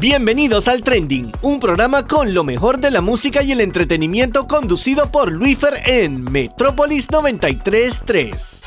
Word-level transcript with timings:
Bienvenidos 0.00 0.68
al 0.68 0.84
Trending, 0.84 1.32
un 1.42 1.58
programa 1.58 2.06
con 2.06 2.32
lo 2.32 2.44
mejor 2.44 2.78
de 2.78 2.92
la 2.92 3.00
música 3.00 3.42
y 3.42 3.50
el 3.50 3.60
entretenimiento 3.60 4.46
conducido 4.46 5.10
por 5.10 5.32
Luifer 5.32 5.74
en 5.86 6.22
Metrópolis 6.22 7.10
933. 7.10 8.62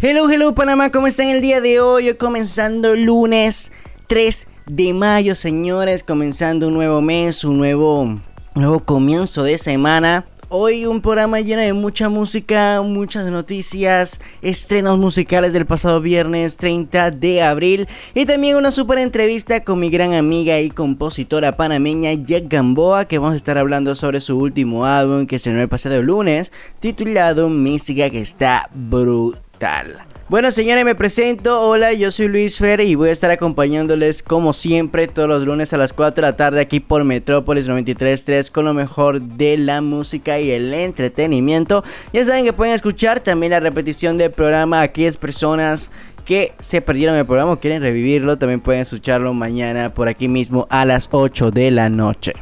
Hello, 0.00 0.30
hello 0.30 0.54
Panamá, 0.54 0.90
¿cómo 0.90 1.06
están 1.06 1.28
el 1.28 1.42
día 1.42 1.60
de 1.60 1.80
hoy? 1.80 2.08
Hoy 2.08 2.14
comenzando 2.14 2.96
lunes 2.96 3.72
3 4.06 4.46
de 4.64 4.94
mayo, 4.94 5.34
señores, 5.34 6.02
comenzando 6.02 6.68
un 6.68 6.74
nuevo 6.74 7.02
mes, 7.02 7.44
un 7.44 7.58
nuevo, 7.58 8.18
nuevo 8.54 8.80
comienzo 8.80 9.42
de 9.42 9.58
semana. 9.58 10.24
Hoy 10.50 10.86
un 10.86 11.02
programa 11.02 11.40
lleno 11.40 11.60
de 11.60 11.74
mucha 11.74 12.08
música, 12.08 12.80
muchas 12.80 13.30
noticias, 13.30 14.18
estrenos 14.40 14.96
musicales 14.96 15.52
del 15.52 15.66
pasado 15.66 16.00
viernes 16.00 16.56
30 16.56 17.10
de 17.10 17.42
abril 17.42 17.86
y 18.14 18.24
también 18.24 18.56
una 18.56 18.70
super 18.70 18.96
entrevista 18.96 19.62
con 19.62 19.78
mi 19.78 19.90
gran 19.90 20.14
amiga 20.14 20.58
y 20.58 20.70
compositora 20.70 21.58
panameña 21.58 22.14
Jack 22.14 22.44
Gamboa 22.48 23.04
que 23.04 23.18
vamos 23.18 23.34
a 23.34 23.36
estar 23.36 23.58
hablando 23.58 23.94
sobre 23.94 24.22
su 24.22 24.38
último 24.38 24.86
álbum 24.86 25.26
que 25.26 25.38
se 25.38 25.50
el 25.50 25.68
pasado 25.68 26.02
lunes 26.02 26.50
titulado 26.80 27.50
Mística 27.50 28.08
que 28.08 28.22
está 28.22 28.70
brutal. 28.72 30.07
Bueno, 30.28 30.50
señores, 30.50 30.84
me 30.84 30.94
presento. 30.94 31.58
Hola, 31.62 31.94
yo 31.94 32.10
soy 32.10 32.28
Luis 32.28 32.58
Fer 32.58 32.82
y 32.82 32.94
voy 32.96 33.08
a 33.08 33.12
estar 33.12 33.30
acompañándoles 33.30 34.22
como 34.22 34.52
siempre 34.52 35.08
todos 35.08 35.26
los 35.26 35.44
lunes 35.44 35.72
a 35.72 35.78
las 35.78 35.94
4 35.94 36.16
de 36.16 36.20
la 36.20 36.36
tarde 36.36 36.60
aquí 36.60 36.80
por 36.80 37.02
Metrópolis 37.02 37.66
93.3 37.66 38.50
con 38.50 38.66
lo 38.66 38.74
mejor 38.74 39.22
de 39.22 39.56
la 39.56 39.80
música 39.80 40.38
y 40.38 40.50
el 40.50 40.74
entretenimiento. 40.74 41.82
Ya 42.12 42.26
saben 42.26 42.44
que 42.44 42.52
pueden 42.52 42.74
escuchar 42.74 43.20
también 43.20 43.52
la 43.52 43.60
repetición 43.60 44.18
del 44.18 44.30
programa 44.30 44.80
a 44.80 44.82
aquellas 44.82 45.16
personas 45.16 45.90
que 46.26 46.52
se 46.60 46.82
perdieron 46.82 47.16
el 47.16 47.24
programa 47.24 47.52
o 47.52 47.58
quieren 47.58 47.80
revivirlo. 47.80 48.36
También 48.36 48.60
pueden 48.60 48.82
escucharlo 48.82 49.32
mañana 49.32 49.94
por 49.94 50.08
aquí 50.08 50.28
mismo 50.28 50.66
a 50.68 50.84
las 50.84 51.08
8 51.10 51.50
de 51.52 51.70
la 51.70 51.88
noche. 51.88 52.34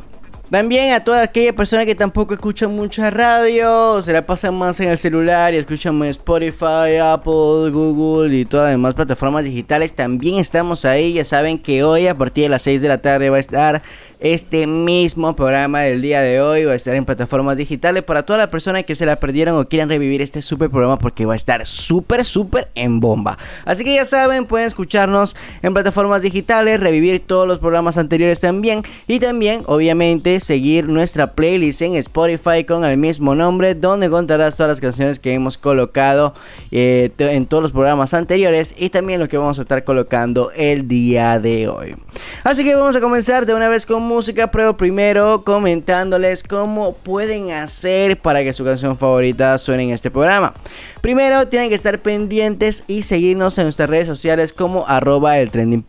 También 0.50 0.94
a 0.94 1.02
toda 1.02 1.22
aquella 1.22 1.52
persona 1.52 1.84
que 1.84 1.96
tampoco 1.96 2.32
escucha 2.32 2.68
mucha 2.68 3.10
radio, 3.10 4.00
se 4.00 4.12
la 4.12 4.24
pasan 4.24 4.54
más 4.54 4.78
en 4.78 4.90
el 4.90 4.96
celular 4.96 5.52
y 5.52 5.56
escuchan 5.56 6.00
Spotify, 6.04 6.98
Apple, 7.02 7.70
Google 7.72 8.36
y 8.36 8.44
todas 8.44 8.66
las 8.66 8.74
demás 8.74 8.94
plataformas 8.94 9.44
digitales, 9.44 9.92
también 9.92 10.38
estamos 10.38 10.84
ahí. 10.84 11.14
Ya 11.14 11.24
saben 11.24 11.58
que 11.58 11.82
hoy 11.82 12.06
a 12.06 12.16
partir 12.16 12.44
de 12.44 12.50
las 12.50 12.62
6 12.62 12.80
de 12.80 12.86
la 12.86 12.98
tarde 12.98 13.28
va 13.28 13.38
a 13.38 13.40
estar 13.40 13.82
este 14.20 14.66
mismo 14.66 15.36
programa 15.36 15.80
del 15.80 16.00
día 16.00 16.20
de 16.20 16.40
hoy 16.40 16.64
va 16.64 16.72
a 16.72 16.76
estar 16.76 16.94
en 16.94 17.04
plataformas 17.04 17.56
digitales 17.56 18.02
para 18.02 18.24
todas 18.24 18.40
las 18.40 18.48
personas 18.48 18.84
que 18.84 18.94
se 18.94 19.04
la 19.04 19.16
perdieron 19.16 19.58
o 19.58 19.68
quieran 19.68 19.88
revivir 19.88 20.22
este 20.22 20.40
super 20.40 20.70
programa 20.70 20.98
porque 20.98 21.26
va 21.26 21.34
a 21.34 21.36
estar 21.36 21.66
súper, 21.66 22.24
súper 22.24 22.68
en 22.74 23.00
bomba. 23.00 23.36
Así 23.64 23.84
que 23.84 23.94
ya 23.94 24.04
saben, 24.04 24.46
pueden 24.46 24.66
escucharnos 24.66 25.36
en 25.62 25.74
plataformas 25.74 26.22
digitales, 26.22 26.80
revivir 26.80 27.20
todos 27.26 27.46
los 27.46 27.58
programas 27.58 27.98
anteriores 27.98 28.40
también 28.40 28.82
y 29.06 29.18
también, 29.18 29.62
obviamente, 29.66 30.40
seguir 30.40 30.88
nuestra 30.88 31.32
playlist 31.32 31.82
en 31.82 31.96
Spotify 31.96 32.64
con 32.64 32.84
el 32.84 32.96
mismo 32.96 33.34
nombre 33.34 33.74
donde 33.74 34.06
encontrarás 34.06 34.56
todas 34.56 34.70
las 34.70 34.80
canciones 34.80 35.18
que 35.18 35.34
hemos 35.34 35.58
colocado 35.58 36.34
eh, 36.70 37.10
en 37.18 37.46
todos 37.46 37.62
los 37.62 37.72
programas 37.72 38.14
anteriores 38.14 38.74
y 38.78 38.90
también 38.90 39.20
lo 39.20 39.28
que 39.28 39.36
vamos 39.36 39.58
a 39.58 39.62
estar 39.62 39.84
colocando 39.84 40.50
el 40.52 40.88
día 40.88 41.38
de 41.38 41.68
hoy. 41.68 41.96
Así 42.44 42.64
que 42.64 42.74
vamos 42.74 42.96
a 42.96 43.00
comenzar 43.00 43.44
de 43.44 43.54
una 43.54 43.68
vez 43.68 43.84
con 43.84 44.05
música, 44.06 44.50
pero 44.50 44.76
primero 44.76 45.42
comentándoles 45.44 46.42
cómo 46.42 46.94
pueden 46.94 47.50
hacer 47.50 48.18
para 48.18 48.42
que 48.42 48.54
su 48.54 48.64
canción 48.64 48.96
favorita 48.96 49.58
suene 49.58 49.84
en 49.84 49.90
este 49.90 50.10
programa. 50.10 50.54
Primero 51.02 51.48
tienen 51.48 51.68
que 51.68 51.74
estar 51.74 52.00
pendientes 52.00 52.84
y 52.86 53.02
seguirnos 53.02 53.58
en 53.58 53.64
nuestras 53.64 53.90
redes 53.90 54.06
sociales 54.06 54.52
como 54.52 54.86
arroba 54.86 55.38
el 55.38 55.50
trending. 55.50 55.84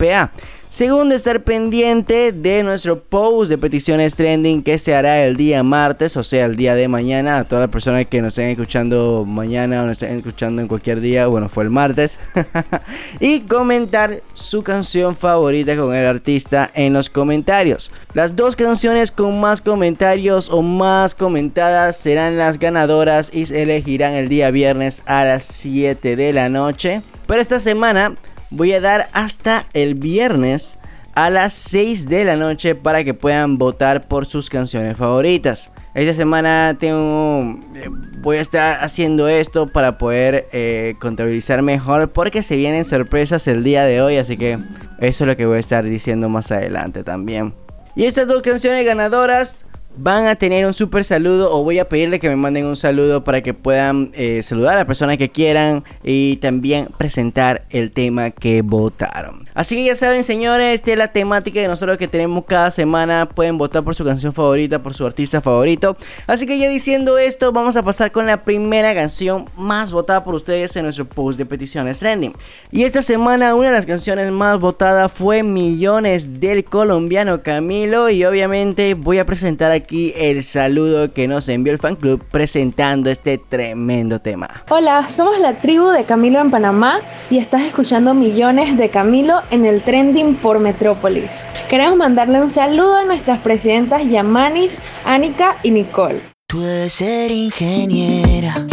Segundo, 0.70 1.14
estar 1.14 1.42
pendiente 1.44 2.30
de 2.30 2.62
nuestro 2.62 3.00
post 3.00 3.48
de 3.48 3.56
peticiones 3.56 4.14
trending 4.16 4.62
que 4.62 4.76
se 4.76 4.94
hará 4.94 5.24
el 5.24 5.34
día 5.34 5.62
martes, 5.62 6.14
o 6.18 6.22
sea, 6.22 6.44
el 6.44 6.56
día 6.56 6.74
de 6.74 6.88
mañana. 6.88 7.38
A 7.38 7.44
todas 7.44 7.62
las 7.62 7.70
personas 7.70 8.06
que 8.06 8.20
nos 8.20 8.34
estén 8.34 8.50
escuchando 8.50 9.24
mañana 9.26 9.82
o 9.82 9.86
nos 9.86 10.02
estén 10.02 10.18
escuchando 10.18 10.60
en 10.60 10.68
cualquier 10.68 11.00
día, 11.00 11.26
bueno, 11.26 11.48
fue 11.48 11.64
el 11.64 11.70
martes. 11.70 12.18
y 13.18 13.40
comentar 13.40 14.22
su 14.34 14.62
canción 14.62 15.16
favorita 15.16 15.74
con 15.74 15.94
el 15.94 16.04
artista 16.04 16.70
en 16.74 16.92
los 16.92 17.08
comentarios. 17.08 17.90
Las 18.12 18.36
dos 18.36 18.54
canciones 18.54 19.10
con 19.10 19.40
más 19.40 19.62
comentarios 19.62 20.50
o 20.50 20.60
más 20.60 21.14
comentadas 21.14 21.96
serán 21.96 22.36
las 22.36 22.58
ganadoras 22.58 23.30
y 23.32 23.46
se 23.46 23.62
elegirán 23.62 24.12
el 24.12 24.28
día 24.28 24.50
viernes 24.50 25.02
a 25.06 25.24
las 25.24 25.46
7 25.46 26.14
de 26.14 26.32
la 26.34 26.50
noche. 26.50 27.02
Pero 27.26 27.40
esta 27.40 27.58
semana 27.58 28.14
voy 28.50 28.72
a 28.72 28.80
dar 28.80 29.08
hasta 29.12 29.66
el 29.72 29.94
viernes 29.94 30.78
a 31.14 31.30
las 31.30 31.54
6 31.54 32.08
de 32.08 32.24
la 32.24 32.36
noche 32.36 32.74
para 32.74 33.02
que 33.02 33.14
puedan 33.14 33.58
votar 33.58 34.06
por 34.06 34.26
sus 34.26 34.48
canciones 34.48 34.96
favoritas. 34.96 35.70
Esta 35.94 36.14
semana 36.14 36.76
tengo, 36.78 37.58
eh, 37.74 37.88
voy 38.18 38.36
a 38.36 38.40
estar 38.40 38.84
haciendo 38.84 39.26
esto 39.26 39.66
para 39.66 39.98
poder 39.98 40.48
eh, 40.52 40.94
contabilizar 41.00 41.62
mejor 41.62 42.12
porque 42.12 42.44
se 42.44 42.54
vienen 42.54 42.84
sorpresas 42.84 43.48
el 43.48 43.64
día 43.64 43.84
de 43.84 44.00
hoy, 44.00 44.16
así 44.16 44.36
que 44.36 44.60
eso 45.00 45.24
es 45.24 45.28
lo 45.28 45.36
que 45.36 45.46
voy 45.46 45.56
a 45.56 45.60
estar 45.60 45.84
diciendo 45.84 46.28
más 46.28 46.52
adelante 46.52 47.02
también. 47.02 47.54
Y 47.96 48.04
estas 48.04 48.28
dos 48.28 48.42
canciones 48.42 48.84
ganadoras 48.84 49.66
van 50.00 50.26
a 50.26 50.36
tener 50.36 50.64
un 50.64 50.72
super 50.72 51.04
saludo 51.04 51.52
o 51.52 51.64
voy 51.64 51.80
a 51.80 51.88
pedirle 51.88 52.20
que 52.20 52.28
me 52.28 52.36
manden 52.36 52.66
un 52.66 52.76
saludo 52.76 53.24
para 53.24 53.42
que 53.42 53.52
puedan 53.52 54.10
eh, 54.14 54.42
saludar 54.44 54.74
a 54.74 54.78
la 54.78 54.86
persona 54.86 55.16
que 55.16 55.28
quieran 55.28 55.82
y 56.04 56.36
también 56.36 56.88
presentar 56.96 57.64
el 57.70 57.90
tema 57.90 58.30
que 58.30 58.62
votaron. 58.62 59.44
Así 59.54 59.74
que 59.74 59.84
ya 59.84 59.96
saben 59.96 60.22
señores, 60.22 60.76
esta 60.76 60.92
es 60.92 60.98
la 60.98 61.08
temática 61.08 61.60
de 61.60 61.66
nosotros 61.66 61.98
que 61.98 62.06
tenemos 62.06 62.44
cada 62.44 62.70
semana. 62.70 63.28
Pueden 63.28 63.58
votar 63.58 63.82
por 63.82 63.96
su 63.96 64.04
canción 64.04 64.32
favorita, 64.32 64.80
por 64.80 64.94
su 64.94 65.04
artista 65.04 65.40
favorito. 65.40 65.96
Así 66.28 66.46
que 66.46 66.58
ya 66.58 66.68
diciendo 66.68 67.18
esto, 67.18 67.50
vamos 67.50 67.74
a 67.74 67.82
pasar 67.82 68.12
con 68.12 68.26
la 68.26 68.44
primera 68.44 68.94
canción 68.94 69.46
más 69.56 69.90
votada 69.90 70.22
por 70.22 70.36
ustedes 70.36 70.76
en 70.76 70.84
nuestro 70.84 71.06
post 71.06 71.38
de 71.38 71.46
peticiones 71.46 71.98
trending. 71.98 72.34
Y 72.70 72.84
esta 72.84 73.02
semana 73.02 73.56
una 73.56 73.68
de 73.68 73.74
las 73.74 73.86
canciones 73.86 74.30
más 74.30 74.60
votadas 74.60 75.10
fue 75.10 75.42
Millones 75.42 76.38
del 76.38 76.64
colombiano 76.64 77.42
Camilo 77.42 78.10
y 78.10 78.24
obviamente 78.24 78.94
voy 78.94 79.18
a 79.18 79.26
presentar 79.26 79.72
aquí 79.72 79.87
aquí 79.88 80.12
el 80.16 80.44
saludo 80.44 81.14
que 81.14 81.26
nos 81.26 81.48
envió 81.48 81.72
el 81.72 81.78
fan 81.78 81.96
club 81.96 82.22
presentando 82.30 83.08
este 83.08 83.38
tremendo 83.38 84.20
tema. 84.20 84.62
Hola, 84.68 85.08
somos 85.08 85.40
la 85.40 85.54
tribu 85.62 85.88
de 85.88 86.04
Camilo 86.04 86.40
en 86.42 86.50
Panamá 86.50 87.00
y 87.30 87.38
estás 87.38 87.62
escuchando 87.62 88.12
millones 88.12 88.76
de 88.76 88.90
Camilo 88.90 89.40
en 89.50 89.64
el 89.64 89.80
trending 89.80 90.34
por 90.34 90.58
Metrópolis. 90.58 91.46
Queremos 91.70 91.96
mandarle 91.96 92.38
un 92.42 92.50
saludo 92.50 92.96
a 92.96 93.04
nuestras 93.06 93.38
presidentas 93.38 94.06
Yamanis, 94.06 94.78
Anika 95.06 95.56
y 95.62 95.70
Nicole. 95.70 96.20
Tú 96.46 96.60
debes 96.60 96.92
ser 96.92 97.30
ingeniera. 97.30 98.66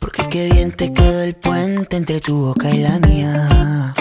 Porque 0.00 0.28
qué 0.28 0.50
bien 0.52 0.72
te 0.72 0.92
quedó 0.92 1.22
el 1.22 1.36
puente 1.36 1.96
entre 1.96 2.20
tu 2.20 2.46
boca 2.46 2.68
y 2.68 2.78
la 2.78 2.98
mía. 2.98 3.94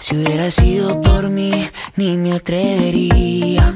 Si 0.00 0.16
hubiera 0.16 0.50
sido 0.50 1.02
por 1.02 1.28
mí, 1.28 1.52
ni 1.96 2.16
me 2.16 2.32
atrevería 2.32 3.74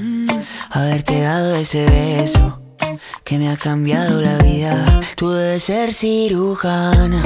haberte 0.70 1.20
dado 1.20 1.56
ese 1.56 1.86
beso 1.86 2.60
que 3.24 3.38
me 3.38 3.50
ha 3.50 3.56
cambiado 3.56 4.20
la 4.20 4.38
vida. 4.38 5.00
Tú 5.16 5.30
debes 5.30 5.64
ser 5.64 5.92
cirujana, 5.92 7.22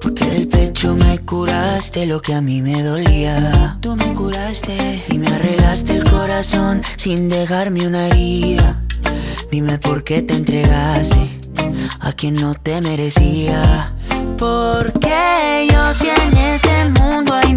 porque 0.00 0.24
del 0.24 0.48
pecho 0.48 0.94
me 0.94 1.18
curaste 1.20 2.06
lo 2.06 2.20
que 2.20 2.34
a 2.34 2.40
mí 2.40 2.62
me 2.62 2.82
dolía. 2.82 3.78
Tú 3.80 3.96
me 3.96 4.14
curaste 4.14 5.04
y 5.08 5.18
me 5.18 5.28
arreglaste 5.28 5.96
el 5.96 6.04
corazón 6.10 6.82
sin 6.96 7.28
dejarme 7.28 7.86
una 7.86 8.08
herida. 8.08 8.82
Dime 9.50 9.78
por 9.78 10.04
qué 10.04 10.22
te 10.22 10.34
entregaste 10.34 11.40
a 12.00 12.12
quien 12.12 12.36
no 12.36 12.54
te 12.54 12.80
merecía. 12.80 13.94
Porque 14.38 15.66
yo 15.70 15.94
si 15.94 16.08
en 16.08 16.36
este 16.36 16.84
mundo 17.00 17.32
hay 17.32 17.55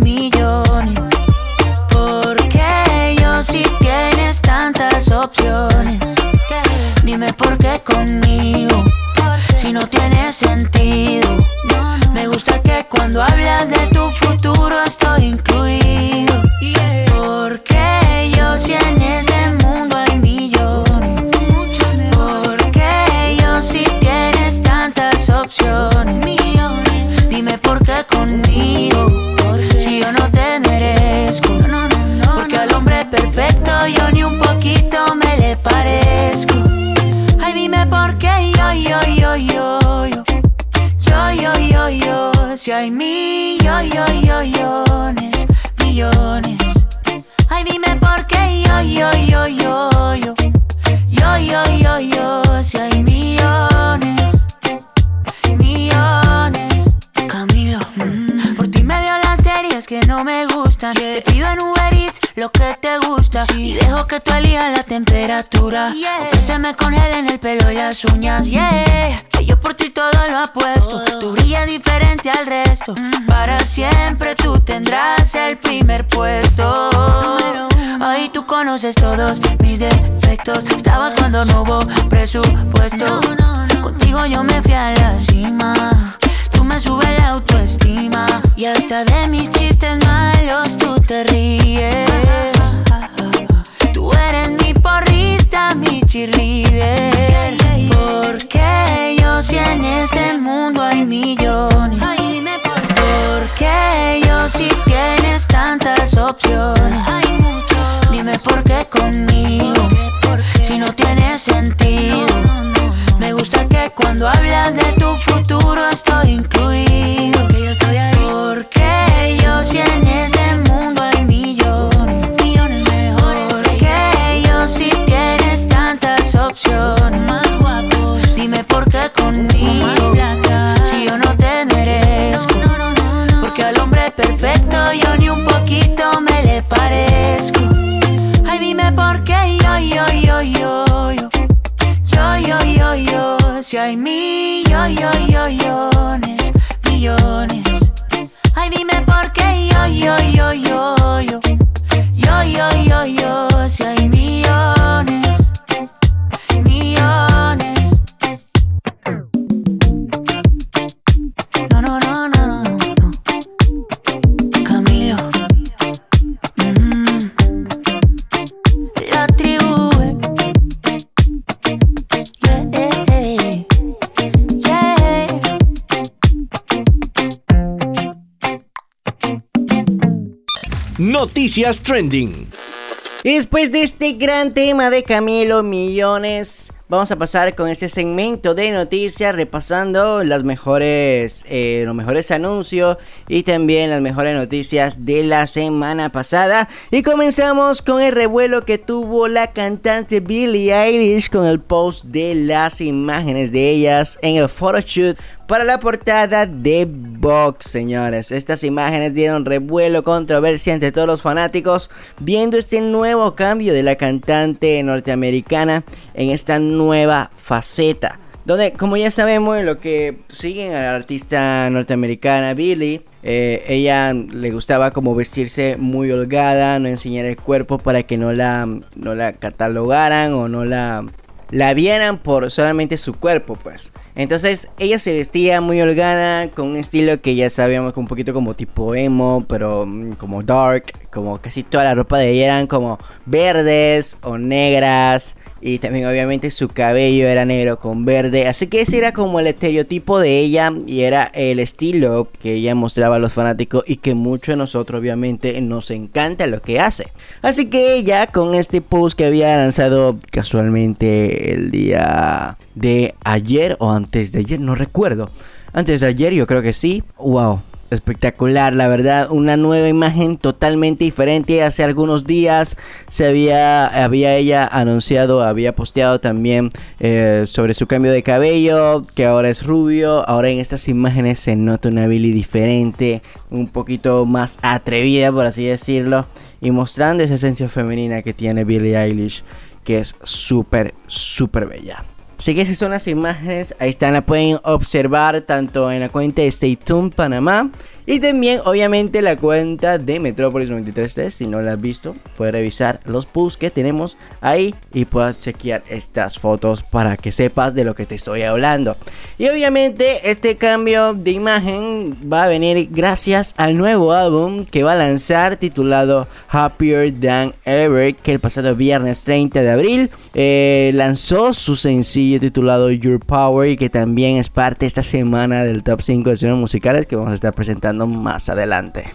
Después 183.24 183.72
de 183.72 183.84
este 183.84 184.14
gran 184.14 184.54
tema 184.54 184.90
de 184.90 185.04
Camilo 185.04 185.62
Millones, 185.62 186.72
vamos 186.90 187.12
a 187.12 187.18
pasar 187.18 187.54
con 187.54 187.70
este 187.70 187.88
segmento 187.88 188.56
de 188.56 188.72
noticias 188.72 189.36
repasando 189.36 190.24
las 190.24 190.44
mejores, 190.44 191.46
eh, 191.48 191.84
los 191.86 191.94
mejores 191.94 192.32
anuncios 192.32 192.98
y 193.28 193.44
también 193.44 193.92
las 193.92 194.02
mejores 194.02 194.36
noticias 194.36 195.06
de 195.06 195.24
la 195.24 195.46
semana 195.46 196.12
pasada. 196.12 196.68
Y 196.90 197.04
comenzamos 197.04 197.84
con 197.84 198.02
el 198.02 198.12
revuelo 198.12 198.66
que 198.66 198.80
tuvo 198.80 199.28
la 199.28 199.54
cantante 199.54 200.20
Billie 200.20 200.74
Eilish 200.74 201.30
con 201.30 201.46
el 201.46 201.60
post 201.60 202.06
de 202.06 202.34
las 202.34 202.82
imágenes 202.82 203.52
de 203.52 203.70
ellas 203.70 204.18
en 204.24 204.38
el 204.38 204.50
photoshoot 204.50 205.16
para 205.50 205.64
la 205.64 205.80
portada 205.80 206.46
de 206.46 206.88
Vox, 206.88 207.66
señores. 207.66 208.32
Estas 208.32 208.64
imágenes 208.64 209.16
dieron 209.16 209.46
revuelo, 209.46 210.04
controversia 210.04 210.74
entre 210.74 210.92
todos 210.92 211.08
los 211.08 211.24
fanáticos 211.24 211.90
viendo 212.20 212.60
este 212.60 212.82
nuevo 212.82 213.34
cambio 213.34 213.74
de 213.74 213.82
la 213.82 213.96
cantante 213.96 214.82
norteamericana 214.84 215.84
en 216.14 216.30
esta 216.30 216.60
nueva 216.60 217.32
faceta. 217.36 218.20
Donde, 218.46 218.74
como 218.74 218.98
ya 218.98 219.12
sabemos, 219.12 219.62
lo 219.64 219.80
que 219.80 220.18
siguen 220.28 220.74
a 220.74 220.82
la 220.82 220.96
artista 220.96 221.70
norteamericana 221.70 222.54
Billie, 222.54 223.04
eh, 223.22 223.64
ella 223.68 224.14
le 224.14 224.52
gustaba 224.52 224.92
como 224.92 225.14
vestirse 225.14 225.76
muy 225.78 226.12
holgada, 226.12 226.80
no 226.80 226.88
enseñar 226.88 227.26
el 227.26 227.38
cuerpo 227.38 227.78
para 227.78 228.04
que 228.04 228.18
no 228.18 228.32
la, 228.32 228.66
no 228.96 229.14
la 229.14 229.34
catalogaran 229.34 230.34
o 230.34 230.48
no 230.48 230.66
la, 230.66 231.06
la 231.52 231.74
vieran 231.74 232.18
por 232.18 232.50
solamente 232.50 232.98
su 232.98 233.14
cuerpo, 233.14 233.56
pues. 233.56 233.92
Entonces 234.16 234.70
ella 234.80 235.00
se 235.00 235.14
vestía 235.14 235.62
muy 235.62 235.82
holgada 235.82 236.48
con 236.50 236.70
un 236.70 236.78
estilo 236.78 237.22
que 237.22 237.36
ya 237.36 237.50
sabíamos 237.50 237.96
un 237.98 238.08
poquito 238.08 238.34
como 238.34 238.56
tipo 238.56 238.96
emo, 238.96 239.46
pero 239.48 239.86
mm, 239.86 240.14
como 240.14 240.44
dark, 240.44 240.94
como 241.12 241.40
casi 241.40 241.64
toda 241.64 241.84
la 241.84 241.96
ropa 241.96 242.18
de 242.18 242.32
ella 242.32 242.46
eran 242.46 242.68
como 242.68 243.00
verdes 243.26 244.18
o 244.22 244.38
negras 244.38 245.36
y 245.62 245.80
también 245.80 246.08
obviamente 246.08 246.52
su 246.52 246.70
cabello 246.70 247.28
era 247.28 247.46
negro 247.46 247.80
con 247.80 248.06
verde, 248.06 248.48
así 248.48 248.68
que 248.68 248.82
ese 248.82 248.98
era 248.98 249.14
como 249.14 249.40
el 249.40 249.48
estereotipo 249.48 250.20
de 250.20 250.40
ella 250.40 250.72
y 250.88 251.02
era 251.02 251.26
el 251.34 251.60
estilo 251.60 252.30
que 252.42 252.56
ella 252.56 252.76
mostraba 252.76 253.18
a 253.18 253.20
los 253.20 253.34
fanáticos 253.34 253.84
y 253.88 253.98
que 253.98 254.16
muchos 254.16 254.54
de 254.54 254.58
nosotros 254.58 255.00
obviamente 255.00 255.60
nos 255.62 255.92
encanta 255.92 256.48
lo 256.48 256.62
que 256.62 256.80
hace. 256.80 257.07
Así 257.42 257.69
que 257.69 257.95
ella 257.95 258.28
con 258.28 258.56
este 258.56 258.81
post 258.81 259.18
que 259.18 259.26
había 259.26 259.57
lanzado 259.57 260.18
casualmente 260.31 261.54
el 261.54 261.72
día 261.72 262.57
de 262.76 263.16
ayer 263.24 263.76
o 263.80 263.92
antes 263.92 264.31
de 264.31 264.40
ayer, 264.40 264.60
no 264.60 264.76
recuerdo. 264.76 265.30
Antes 265.74 266.02
de 266.02 266.07
ayer 266.07 266.33
yo 266.33 266.48
creo 266.48 266.62
que 266.62 266.74
sí. 266.74 267.04
Wow. 267.18 267.62
Espectacular, 267.92 268.74
la 268.74 268.88
verdad, 268.88 269.31
una 269.31 269.58
nueva 269.58 269.88
imagen 269.88 270.38
totalmente 270.38 271.06
diferente. 271.06 271.64
Hace 271.64 271.84
algunos 271.84 272.28
días 272.28 272.78
se 273.08 273.26
había, 273.26 273.88
había 273.88 274.36
ella 274.36 274.68
anunciado, 274.68 275.44
había 275.44 275.76
posteado 275.76 276.19
también 276.19 276.69
eh, 277.00 277.46
sobre 277.48 277.74
su 277.74 277.88
cambio 277.88 278.12
de 278.12 278.22
cabello, 278.22 279.08
que 279.16 279.26
ahora 279.26 279.50
es 279.50 279.66
rubio. 279.66 280.28
Ahora 280.30 280.50
en 280.50 280.60
estas 280.60 280.88
imágenes 280.88 281.40
se 281.40 281.56
nota 281.56 281.90
una 281.90 282.06
Billy 282.06 282.31
diferente, 282.31 283.24
un 283.50 283.68
poquito 283.68 284.28
más 284.28 284.60
atrevida, 284.62 285.31
por 285.31 285.48
así 285.48 285.66
decirlo, 285.66 286.28
y 286.62 286.69
mostrando 286.69 287.24
esa 287.24 287.36
esencia 287.36 287.69
femenina 287.69 288.22
que 288.22 288.36
tiene 288.36 288.66
Billie 288.66 289.02
Eilish, 289.02 289.44
que 289.84 289.98
es 289.98 290.16
súper, 290.24 290.94
súper 291.08 291.66
bella. 291.66 292.04
Así 292.40 292.56
que 292.56 292.62
esas 292.62 292.78
son 292.78 292.92
las 292.92 293.06
imágenes, 293.10 293.76
ahí 293.80 293.90
están, 293.90 294.14
la 294.14 294.22
pueden 294.22 294.60
observar 294.64 295.42
tanto 295.42 295.92
en 295.92 296.00
la 296.00 296.08
cuenta 296.08 296.42
de 296.42 296.48
Stay 296.48 296.78
Tuned 296.78 297.12
Panamá 297.12 297.69
y 298.11 298.19
también 298.19 298.59
obviamente 298.66 299.21
la 299.21 299.35
cuenta 299.35 299.99
de 299.99 300.19
Metrópolis 300.19 300.71
93 300.71 301.31
Si 301.31 301.45
no 301.45 301.61
la 301.61 301.73
has 301.73 301.80
visto, 301.81 302.16
puedes 302.35 302.51
revisar 302.51 302.99
los 303.06 303.28
posts 303.28 303.57
que 303.57 303.69
tenemos 303.69 304.18
ahí 304.42 304.73
y 304.95 305.06
puedas 305.06 305.37
chequear 305.37 305.83
estas 305.89 306.39
fotos 306.39 306.81
para 306.81 307.18
que 307.18 307.31
sepas 307.31 307.75
de 307.75 307.83
lo 307.83 307.94
que 307.94 308.07
te 308.07 308.16
estoy 308.16 308.42
hablando. 308.42 308.97
Y 309.37 309.47
obviamente 309.47 310.31
este 310.31 310.57
cambio 310.57 311.13
de 311.13 311.33
imagen 311.33 312.18
va 312.33 312.45
a 312.45 312.47
venir 312.47 312.89
gracias 312.92 313.54
al 313.57 313.78
nuevo 313.78 314.11
álbum 314.11 314.63
que 314.63 314.81
va 314.81 314.94
a 314.94 314.95
lanzar 314.95 315.57
titulado 315.57 316.28
Happier 316.47 317.11
Than 317.11 317.54
Ever 317.63 318.16
que 318.16 318.31
el 318.31 318.39
pasado 318.39 318.75
viernes 318.75 319.21
30 319.21 319.61
de 319.61 319.69
abril 319.69 320.09
eh, 320.33 320.89
lanzó 320.95 321.54
su 321.54 321.75
sencillo 321.75 322.39
titulado 322.39 322.89
Your 322.89 323.19
Power 323.19 323.69
y 323.69 323.78
que 323.78 323.92
también 323.92 324.37
es 324.37 324.49
parte 324.49 324.87
esta 324.87 325.04
semana 325.04 325.63
del 325.63 325.83
top 325.83 326.01
5 326.01 326.28
de 326.28 326.33
escenas 326.33 326.57
musicales 326.57 327.06
que 327.06 327.16
vamos 327.16 327.33
a 327.33 327.35
estar 327.35 327.54
presentando 327.54 327.99
más 328.08 328.50
adelante. 328.50 329.06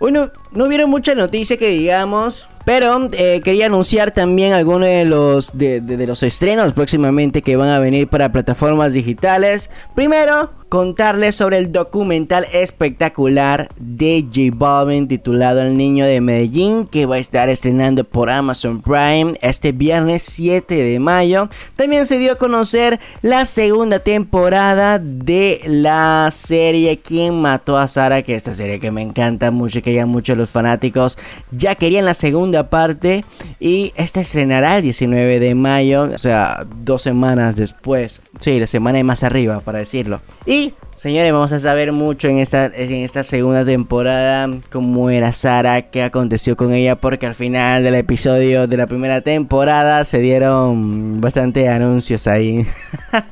Hoy 0.00 0.12
no, 0.12 0.30
no 0.52 0.66
hubieron 0.66 0.90
mucha 0.90 1.14
noticia 1.14 1.56
que 1.56 1.68
digamos, 1.68 2.48
pero 2.64 3.08
eh, 3.12 3.40
quería 3.44 3.66
anunciar 3.66 4.10
también 4.10 4.52
algunos 4.52 4.88
de 4.88 5.04
los, 5.04 5.56
de- 5.56 5.80
de 5.80 6.06
los 6.06 6.22
estrenos 6.22 6.72
próximamente 6.72 7.42
que 7.42 7.56
van 7.56 7.68
a 7.70 7.78
venir 7.78 8.08
para 8.08 8.30
plataformas 8.32 8.92
digitales. 8.92 9.70
Primero, 9.94 10.50
contarles 10.74 11.36
sobre 11.36 11.58
el 11.58 11.70
documental 11.70 12.46
espectacular 12.52 13.68
de 13.78 14.24
J 14.26 14.56
Balvin 14.56 15.06
titulado 15.06 15.62
El 15.62 15.76
Niño 15.76 16.04
de 16.04 16.20
Medellín 16.20 16.88
que 16.88 17.06
va 17.06 17.14
a 17.14 17.20
estar 17.20 17.48
estrenando 17.48 18.02
por 18.02 18.28
Amazon 18.28 18.82
Prime 18.82 19.34
este 19.40 19.70
viernes 19.70 20.24
7 20.24 20.74
de 20.74 20.98
mayo. 20.98 21.48
También 21.76 22.06
se 22.06 22.18
dio 22.18 22.32
a 22.32 22.38
conocer 22.38 22.98
la 23.22 23.44
segunda 23.44 24.00
temporada 24.00 24.98
de 24.98 25.60
la 25.68 26.28
serie 26.32 26.98
¿Quién 26.98 27.40
mató 27.40 27.78
a 27.78 27.86
Sara? 27.86 28.22
Que 28.22 28.34
esta 28.34 28.52
serie 28.52 28.80
que 28.80 28.90
me 28.90 29.02
encanta 29.02 29.52
mucho, 29.52 29.80
que 29.80 29.94
ya 29.94 30.06
muchos 30.06 30.36
los 30.36 30.50
fanáticos 30.50 31.18
ya 31.52 31.76
querían 31.76 32.04
la 32.04 32.14
segunda 32.14 32.68
parte 32.68 33.24
y 33.60 33.92
esta 33.94 34.20
estrenará 34.20 34.78
el 34.78 34.82
19 34.82 35.38
de 35.38 35.54
mayo, 35.54 36.10
o 36.12 36.18
sea, 36.18 36.66
dos 36.80 37.02
semanas 37.02 37.54
después. 37.54 38.22
Sí, 38.40 38.58
la 38.58 38.66
semana 38.66 39.04
más 39.04 39.22
arriba, 39.22 39.60
para 39.60 39.78
decirlo. 39.78 40.20
Y 40.46 40.63
Señores, 40.94 41.32
vamos 41.32 41.50
a 41.50 41.58
saber 41.58 41.90
mucho 41.90 42.28
en 42.28 42.38
esta, 42.38 42.66
en 42.66 42.92
esta 42.92 43.24
segunda 43.24 43.64
temporada 43.64 44.48
cómo 44.70 45.10
era 45.10 45.32
Sara, 45.32 45.82
qué 45.90 46.04
aconteció 46.04 46.56
con 46.56 46.72
ella, 46.72 46.94
porque 46.94 47.26
al 47.26 47.34
final 47.34 47.82
del 47.82 47.96
episodio 47.96 48.68
de 48.68 48.76
la 48.76 48.86
primera 48.86 49.20
temporada 49.20 50.04
se 50.04 50.20
dieron 50.20 51.20
bastante 51.20 51.68
anuncios 51.68 52.28
ahí. 52.28 52.64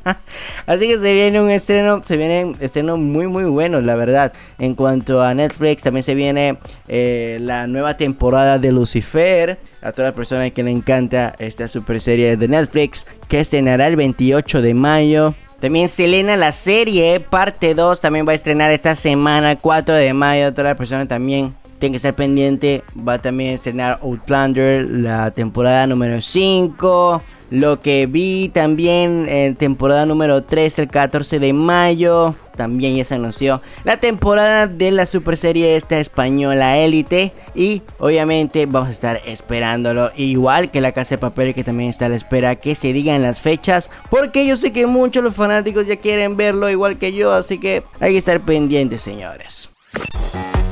Así 0.66 0.88
que 0.88 0.98
se 0.98 1.14
viene 1.14 1.40
un 1.40 1.50
estreno, 1.50 2.02
se 2.04 2.16
viene 2.16 2.54
estreno 2.58 2.96
muy 2.96 3.28
muy 3.28 3.44
bueno, 3.44 3.80
la 3.80 3.94
verdad. 3.94 4.32
En 4.58 4.74
cuanto 4.74 5.22
a 5.22 5.32
Netflix, 5.32 5.84
también 5.84 6.02
se 6.02 6.16
viene 6.16 6.58
eh, 6.88 7.38
la 7.40 7.68
nueva 7.68 7.96
temporada 7.96 8.58
de 8.58 8.72
Lucifer. 8.72 9.58
A 9.82 9.90
todas 9.90 10.10
las 10.10 10.16
personas 10.16 10.52
que 10.52 10.62
le 10.62 10.70
encanta 10.70 11.34
esta 11.40 11.66
super 11.66 12.00
serie 12.00 12.36
de 12.36 12.46
Netflix, 12.46 13.04
que 13.28 13.40
estrenará 13.40 13.88
el 13.88 13.96
28 13.96 14.62
de 14.62 14.74
mayo. 14.74 15.34
También 15.62 15.88
Selena, 15.88 16.36
la 16.36 16.50
serie, 16.50 17.20
parte 17.20 17.76
2, 17.76 18.00
también 18.00 18.26
va 18.26 18.32
a 18.32 18.34
estrenar 18.34 18.72
esta 18.72 18.96
semana, 18.96 19.54
4 19.54 19.94
de 19.94 20.12
mayo. 20.12 20.50
Todas 20.50 20.70
las 20.70 20.76
personas 20.76 21.06
también 21.06 21.54
tienen 21.82 21.94
que 21.94 21.96
estar 21.96 22.14
pendiente. 22.14 22.84
Va 22.96 23.14
a 23.14 23.18
también 23.20 23.54
estrenar 23.54 23.98
Outlander, 24.02 24.88
la 24.88 25.32
temporada 25.32 25.84
número 25.88 26.22
5. 26.22 27.20
Lo 27.50 27.80
que 27.80 28.06
vi 28.06 28.50
también 28.54 29.26
en 29.28 29.56
temporada 29.56 30.06
número 30.06 30.44
3, 30.44 30.78
el 30.78 30.86
14 30.86 31.40
de 31.40 31.52
mayo. 31.52 32.36
También 32.56 32.94
ya 32.94 33.04
se 33.04 33.16
anunció 33.16 33.60
la 33.82 33.96
temporada 33.96 34.68
de 34.68 34.92
la 34.92 35.06
super 35.06 35.36
serie 35.36 35.74
esta 35.74 35.98
española 35.98 36.78
Élite. 36.78 37.32
Y 37.56 37.82
obviamente 37.98 38.66
vamos 38.66 38.90
a 38.90 38.92
estar 38.92 39.20
esperándolo. 39.26 40.12
Igual 40.16 40.70
que 40.70 40.80
la 40.80 40.92
Casa 40.92 41.16
de 41.16 41.18
Papel 41.18 41.52
que 41.52 41.64
también 41.64 41.90
está 41.90 42.06
a 42.06 42.10
la 42.10 42.16
espera 42.16 42.54
que 42.54 42.76
se 42.76 42.92
digan 42.92 43.22
las 43.22 43.40
fechas. 43.40 43.90
Porque 44.08 44.46
yo 44.46 44.54
sé 44.54 44.72
que 44.72 44.86
muchos 44.86 45.24
los 45.24 45.34
fanáticos 45.34 45.88
ya 45.88 45.96
quieren 45.96 46.36
verlo 46.36 46.70
igual 46.70 46.96
que 46.96 47.12
yo. 47.12 47.32
Así 47.32 47.58
que 47.58 47.82
hay 47.98 48.12
que 48.12 48.18
estar 48.18 48.38
pendientes 48.40 49.02
señores. 49.02 49.68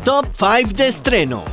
Top 0.04 0.26
5 0.34 0.72
de 0.76 0.88
estreno. 0.88 1.44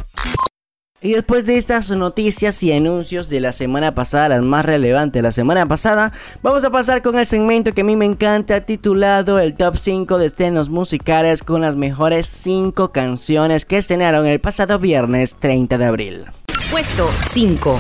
Y 1.02 1.14
después 1.14 1.46
de 1.46 1.58
estas 1.58 1.92
noticias 1.92 2.64
y 2.64 2.72
anuncios 2.72 3.28
de 3.28 3.42
la 3.42 3.52
semana 3.52 3.94
pasada, 3.94 4.30
las 4.30 4.42
más 4.42 4.66
relevantes 4.66 5.20
de 5.20 5.22
la 5.22 5.32
semana 5.32 5.66
pasada, 5.66 6.14
vamos 6.42 6.64
a 6.64 6.70
pasar 6.70 7.02
con 7.02 7.20
el 7.20 7.26
segmento 7.26 7.74
que 7.74 7.82
a 7.82 7.84
mí 7.84 7.96
me 7.96 8.06
encanta, 8.06 8.62
titulado 8.62 9.40
el 9.40 9.56
Top 9.56 9.76
5 9.76 10.18
de 10.18 10.28
estrenos 10.28 10.70
musicales 10.70 11.44
con 11.44 11.62
las 11.62 11.76
mejores 11.76 12.28
5 12.28 12.92
canciones 12.92 13.66
que 13.66 13.78
estrenaron 13.78 14.26
el 14.26 14.40
pasado 14.40 14.80
viernes 14.80 15.36
30 15.36 15.78
de 15.78 15.86
abril. 15.86 16.26
Puesto 16.72 17.10
5. 17.30 17.80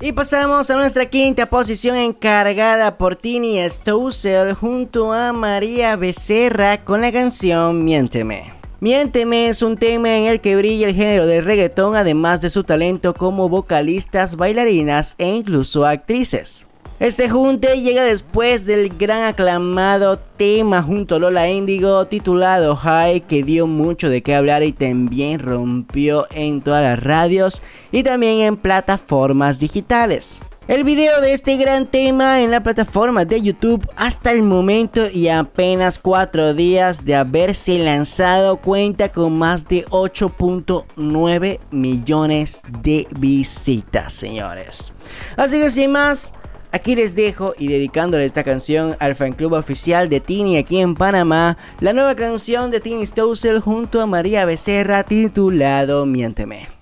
Y 0.00 0.12
pasamos 0.12 0.68
a 0.70 0.76
nuestra 0.76 1.06
quinta 1.06 1.46
posición 1.46 1.96
encargada 1.96 2.98
por 2.98 3.16
Tini 3.16 3.58
Stousel 3.68 4.52
junto 4.52 5.12
a 5.12 5.32
María 5.32 5.96
Becerra 5.96 6.84
con 6.84 7.00
la 7.00 7.10
canción 7.10 7.84
Miénteme. 7.84 8.61
Miénteme 8.82 9.46
es 9.46 9.62
un 9.62 9.76
tema 9.76 10.18
en 10.18 10.24
el 10.24 10.40
que 10.40 10.56
brilla 10.56 10.88
el 10.88 10.96
género 10.96 11.24
del 11.24 11.44
reggaetón 11.44 11.94
además 11.94 12.40
de 12.40 12.50
su 12.50 12.64
talento 12.64 13.14
como 13.14 13.48
vocalistas, 13.48 14.34
bailarinas 14.34 15.14
e 15.18 15.28
incluso 15.28 15.86
actrices. 15.86 16.66
Este 16.98 17.30
junte 17.30 17.80
llega 17.80 18.02
después 18.02 18.66
del 18.66 18.88
gran 18.88 19.22
aclamado 19.22 20.18
tema 20.18 20.82
junto 20.82 21.14
a 21.14 21.18
Lola 21.20 21.48
Indigo 21.48 22.06
titulado 22.08 22.74
High 22.74 23.20
que 23.20 23.44
dio 23.44 23.68
mucho 23.68 24.08
de 24.08 24.24
qué 24.24 24.34
hablar 24.34 24.64
y 24.64 24.72
también 24.72 25.38
rompió 25.38 26.26
en 26.32 26.60
todas 26.60 26.82
las 26.82 27.00
radios 27.00 27.62
y 27.92 28.02
también 28.02 28.40
en 28.40 28.56
plataformas 28.56 29.60
digitales. 29.60 30.42
El 30.68 30.84
video 30.84 31.20
de 31.20 31.32
este 31.32 31.56
gran 31.56 31.86
tema 31.86 32.40
en 32.40 32.52
la 32.52 32.62
plataforma 32.62 33.24
de 33.24 33.42
YouTube 33.42 33.84
hasta 33.96 34.30
el 34.30 34.44
momento 34.44 35.10
y 35.10 35.26
apenas 35.26 35.98
4 35.98 36.54
días 36.54 37.04
de 37.04 37.16
haberse 37.16 37.80
lanzado 37.80 38.58
cuenta 38.58 39.10
con 39.10 39.36
más 39.36 39.66
de 39.66 39.84
8.9 39.86 41.58
millones 41.72 42.62
de 42.80 43.08
visitas, 43.18 44.12
señores. 44.12 44.92
Así 45.36 45.60
que 45.60 45.70
sin 45.70 45.90
más, 45.90 46.34
Aquí 46.74 46.96
les 46.96 47.14
dejo 47.14 47.52
y 47.58 47.68
dedicándole 47.68 48.24
esta 48.24 48.44
canción 48.44 48.96
al 48.98 49.14
fan 49.14 49.34
club 49.34 49.52
oficial 49.52 50.08
de 50.08 50.20
Tini 50.20 50.56
aquí 50.56 50.80
en 50.80 50.94
Panamá, 50.94 51.58
la 51.80 51.92
nueva 51.92 52.14
canción 52.14 52.70
de 52.70 52.80
Tini 52.80 53.04
Stossel 53.04 53.60
junto 53.60 54.00
a 54.00 54.06
María 54.06 54.46
Becerra 54.46 55.02
titulado 55.02 56.06
Miénteme. 56.06 56.81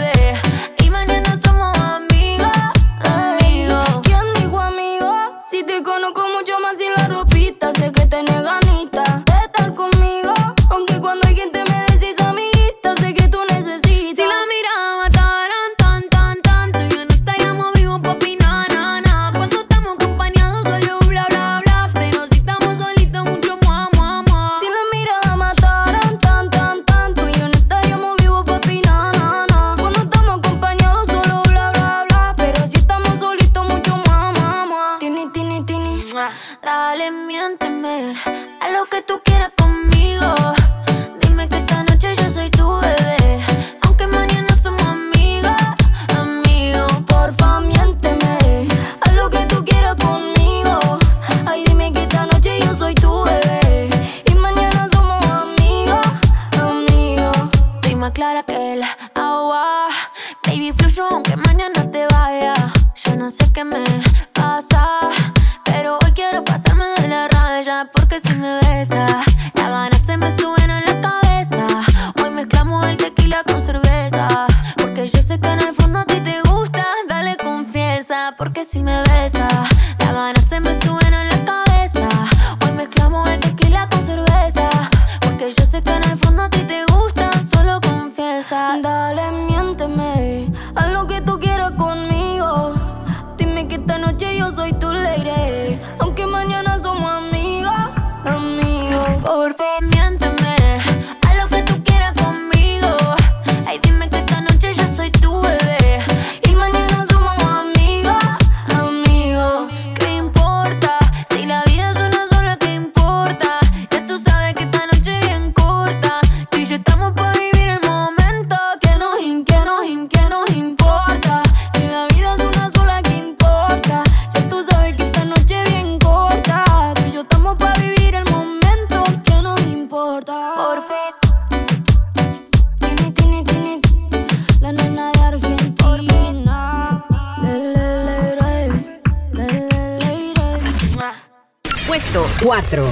Puesto 142.71 142.91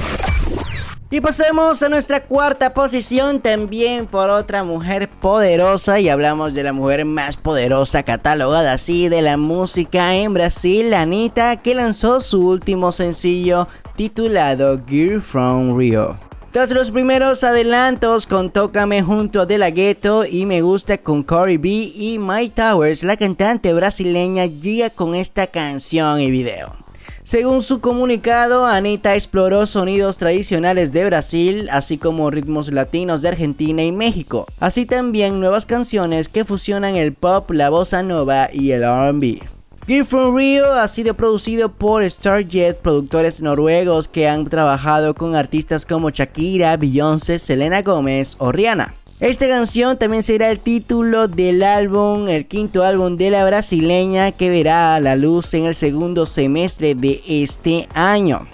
Y 1.12 1.20
pasemos 1.20 1.82
a 1.82 1.88
nuestra 1.88 2.22
cuarta 2.22 2.72
posición 2.72 3.40
también 3.40 4.06
por 4.06 4.30
otra 4.30 4.62
mujer 4.62 5.08
poderosa 5.08 5.98
y 5.98 6.08
hablamos 6.08 6.54
de 6.54 6.62
la 6.62 6.72
mujer 6.72 7.04
más 7.04 7.36
poderosa 7.36 8.04
catalogada 8.04 8.74
así 8.74 9.08
de 9.08 9.22
la 9.22 9.36
música 9.36 10.14
en 10.14 10.34
Brasil, 10.34 10.94
Anita, 10.94 11.56
que 11.56 11.74
lanzó 11.74 12.20
su 12.20 12.46
último 12.46 12.92
sencillo 12.92 13.66
titulado 13.96 14.80
Gear 14.86 15.20
from 15.20 15.76
Rio. 15.76 16.16
Tras 16.52 16.70
los 16.70 16.90
primeros 16.90 17.42
adelantos 17.42 18.26
con 18.26 18.50
Tócame 18.50 19.02
junto 19.02 19.40
a 19.40 19.46
De 19.46 19.58
La 19.58 19.70
Ghetto 19.70 20.24
y 20.24 20.46
Me 20.46 20.62
Gusta 20.62 20.98
con 20.98 21.22
Cory 21.22 21.56
B 21.56 21.68
y 21.68 22.18
My 22.20 22.50
Towers, 22.50 23.02
la 23.02 23.16
cantante 23.16 23.72
brasileña 23.72 24.46
llega 24.46 24.90
con 24.90 25.14
esta 25.14 25.48
canción 25.48 26.20
y 26.20 26.30
video. 26.30 26.89
Según 27.22 27.62
su 27.62 27.80
comunicado, 27.80 28.64
Anita 28.64 29.14
exploró 29.14 29.66
sonidos 29.66 30.16
tradicionales 30.16 30.90
de 30.90 31.04
Brasil, 31.04 31.68
así 31.70 31.98
como 31.98 32.30
ritmos 32.30 32.72
latinos 32.72 33.20
de 33.20 33.28
Argentina 33.28 33.84
y 33.84 33.92
México, 33.92 34.46
así 34.58 34.86
también 34.86 35.38
nuevas 35.38 35.66
canciones 35.66 36.30
que 36.30 36.46
fusionan 36.46 36.96
el 36.96 37.12
pop, 37.12 37.50
la 37.50 37.68
bossa 37.68 38.02
nova 38.02 38.48
y 38.52 38.70
el 38.70 38.82
RB. 38.82 39.42
Gear 39.86 40.04
from 40.04 40.36
Rio 40.36 40.72
ha 40.72 40.88
sido 40.88 41.14
producido 41.14 41.72
por 41.72 42.08
Starjet, 42.08 42.78
productores 42.78 43.42
noruegos 43.42 44.08
que 44.08 44.28
han 44.28 44.46
trabajado 44.46 45.14
con 45.14 45.34
artistas 45.34 45.84
como 45.84 46.10
Shakira, 46.10 46.76
Beyoncé, 46.76 47.38
Selena 47.38 47.82
Gomez 47.82 48.36
o 48.38 48.52
Rihanna. 48.52 48.94
Esta 49.20 49.46
canción 49.48 49.98
también 49.98 50.22
será 50.22 50.50
el 50.50 50.60
título 50.60 51.28
del 51.28 51.62
álbum, 51.62 52.26
el 52.28 52.46
quinto 52.46 52.84
álbum 52.84 53.16
de 53.16 53.28
la 53.28 53.44
brasileña 53.44 54.32
que 54.32 54.48
verá 54.48 54.94
a 54.94 55.00
la 55.00 55.14
luz 55.14 55.52
en 55.52 55.66
el 55.66 55.74
segundo 55.74 56.24
semestre 56.24 56.94
de 56.94 57.20
este 57.28 57.86
año. 57.92 58.46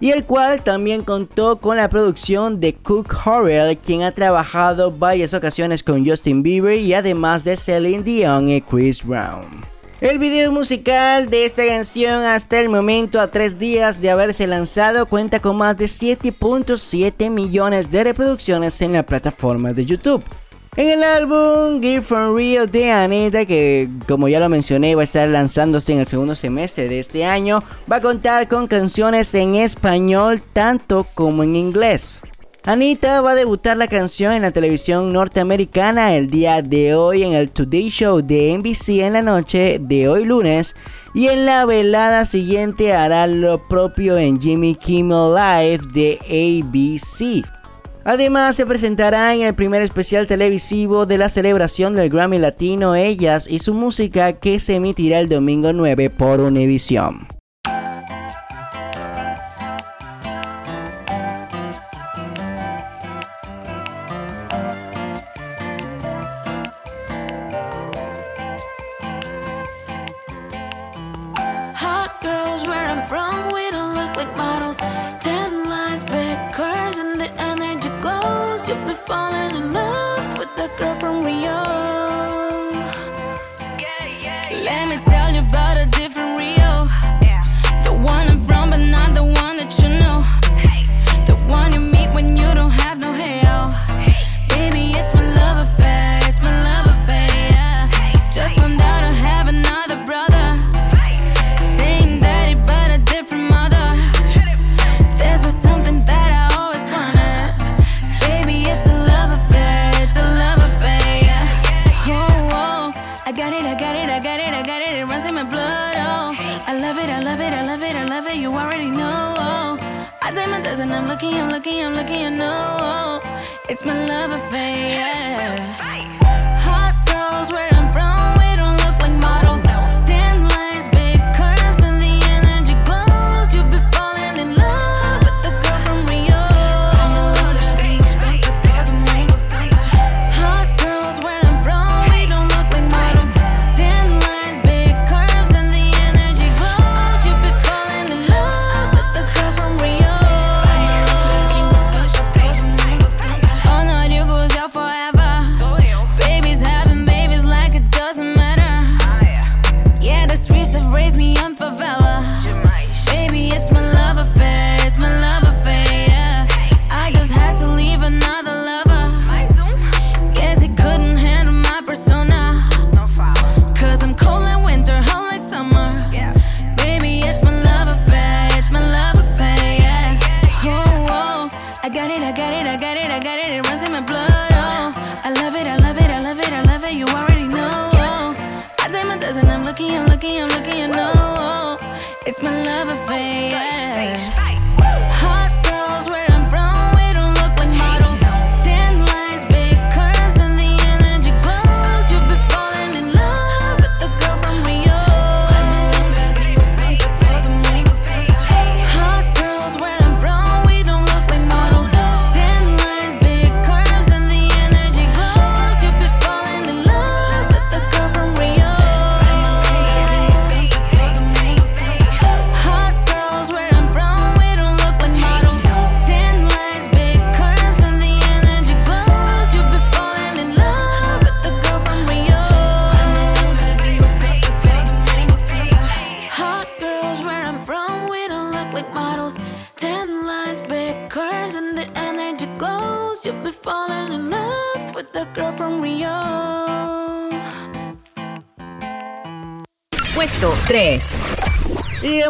Y 0.00 0.12
el 0.12 0.24
cual 0.24 0.62
también 0.62 1.02
contó 1.02 1.60
con 1.60 1.76
la 1.76 1.90
producción 1.90 2.58
de 2.58 2.74
Cook 2.74 3.14
Horrell, 3.26 3.76
quien 3.76 4.00
ha 4.00 4.12
trabajado 4.12 4.90
varias 4.90 5.34
ocasiones 5.34 5.82
con 5.82 6.06
Justin 6.06 6.42
Bieber 6.42 6.78
y 6.78 6.94
además 6.94 7.44
de 7.44 7.58
Celine 7.58 8.02
Dion 8.02 8.48
y 8.48 8.62
Chris 8.62 9.04
Brown. 9.04 9.73
El 10.00 10.18
video 10.18 10.50
musical 10.50 11.30
de 11.30 11.44
esta 11.44 11.64
canción 11.64 12.24
hasta 12.24 12.58
el 12.58 12.68
momento 12.68 13.20
a 13.20 13.28
tres 13.28 13.60
días 13.60 14.00
de 14.00 14.10
haberse 14.10 14.46
lanzado 14.48 15.06
cuenta 15.06 15.40
con 15.40 15.56
más 15.56 15.76
de 15.76 15.84
7.7 15.84 17.30
millones 17.30 17.90
de 17.92 18.02
reproducciones 18.02 18.80
en 18.82 18.92
la 18.92 19.04
plataforma 19.04 19.72
de 19.72 19.86
YouTube. 19.86 20.24
En 20.76 20.88
el 20.88 21.04
álbum 21.04 21.80
Gear 21.80 22.02
from 22.02 22.36
Rio 22.36 22.66
de 22.66 22.90
Anita, 22.90 23.46
que 23.46 23.88
como 24.08 24.26
ya 24.26 24.40
lo 24.40 24.48
mencioné 24.48 24.96
va 24.96 25.02
a 25.02 25.04
estar 25.04 25.28
lanzándose 25.28 25.92
en 25.92 26.00
el 26.00 26.06
segundo 26.06 26.34
semestre 26.34 26.88
de 26.88 26.98
este 26.98 27.24
año, 27.24 27.62
va 27.90 27.96
a 27.96 28.00
contar 28.00 28.48
con 28.48 28.66
canciones 28.66 29.32
en 29.34 29.54
español 29.54 30.42
tanto 30.52 31.06
como 31.14 31.44
en 31.44 31.54
inglés. 31.54 32.20
Anita 32.66 33.20
va 33.20 33.32
a 33.32 33.34
debutar 33.34 33.76
la 33.76 33.88
canción 33.88 34.32
en 34.32 34.40
la 34.40 34.50
televisión 34.50 35.12
norteamericana 35.12 36.14
el 36.14 36.30
día 36.30 36.62
de 36.62 36.94
hoy 36.94 37.22
en 37.22 37.34
el 37.34 37.50
Today 37.50 37.90
Show 37.90 38.22
de 38.22 38.56
NBC 38.56 39.00
en 39.00 39.12
la 39.12 39.20
noche 39.20 39.78
de 39.78 40.08
hoy 40.08 40.24
lunes 40.24 40.74
y 41.12 41.26
en 41.26 41.44
la 41.44 41.66
velada 41.66 42.24
siguiente 42.24 42.94
hará 42.94 43.26
lo 43.26 43.68
propio 43.68 44.16
en 44.16 44.40
Jimmy 44.40 44.76
Kimmel 44.76 45.34
Live 45.34 45.82
de 45.92 46.18
ABC. 46.22 47.46
Además 48.02 48.56
se 48.56 48.64
presentará 48.64 49.34
en 49.34 49.42
el 49.42 49.54
primer 49.54 49.82
especial 49.82 50.26
televisivo 50.26 51.04
de 51.04 51.18
la 51.18 51.28
celebración 51.28 51.94
del 51.94 52.08
Grammy 52.08 52.38
Latino 52.38 52.94
Ellas 52.94 53.46
y 53.46 53.58
su 53.58 53.74
música 53.74 54.32
que 54.32 54.58
se 54.58 54.76
emitirá 54.76 55.20
el 55.20 55.28
domingo 55.28 55.74
9 55.74 56.08
por 56.08 56.40
Univision. 56.40 57.28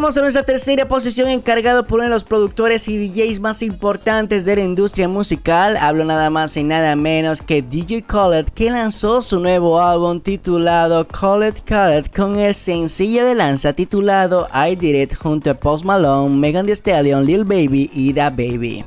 Llegamos 0.05 0.19
a 0.19 0.23
nuestra 0.23 0.43
tercera 0.43 0.87
posición 0.87 1.31
encargado 1.31 1.87
por 1.87 2.01
uno 2.01 2.09
de 2.09 2.11
los 2.11 2.25
productores 2.25 2.89
y 2.89 3.09
DJs 3.09 3.41
más 3.41 3.63
importantes 3.63 4.45
de 4.45 4.57
la 4.57 4.63
industria 4.63 5.09
musical. 5.09 5.79
Hablo 5.79 6.05
nada 6.05 6.29
más 6.29 6.59
y 6.59 6.63
nada 6.63 6.95
menos 6.95 7.41
que 7.41 7.63
DJ 7.63 8.03
Khaled 8.03 8.49
que 8.55 8.71
lanzó 8.71 9.23
su 9.23 9.41
nuevo 9.41 9.81
álbum 9.81 10.21
titulado 10.21 11.09
Khaled 11.09 11.55
Khaled 11.65 12.09
con 12.15 12.39
el 12.39 12.55
sencillo 12.55 13.25
de 13.25 13.35
lanza 13.35 13.73
titulado 13.73 14.47
I 14.53 14.77
Did 14.77 14.95
It 14.95 15.15
junto 15.17 15.51
a 15.51 15.55
Post 15.55 15.87
Malone, 15.87 16.37
Megan 16.37 16.67
Thee 16.67 16.77
Stallion, 16.77 17.25
Lil 17.25 17.45
Baby 17.45 17.89
y 17.95 18.13
Da 18.13 18.29
Baby. 18.29 18.85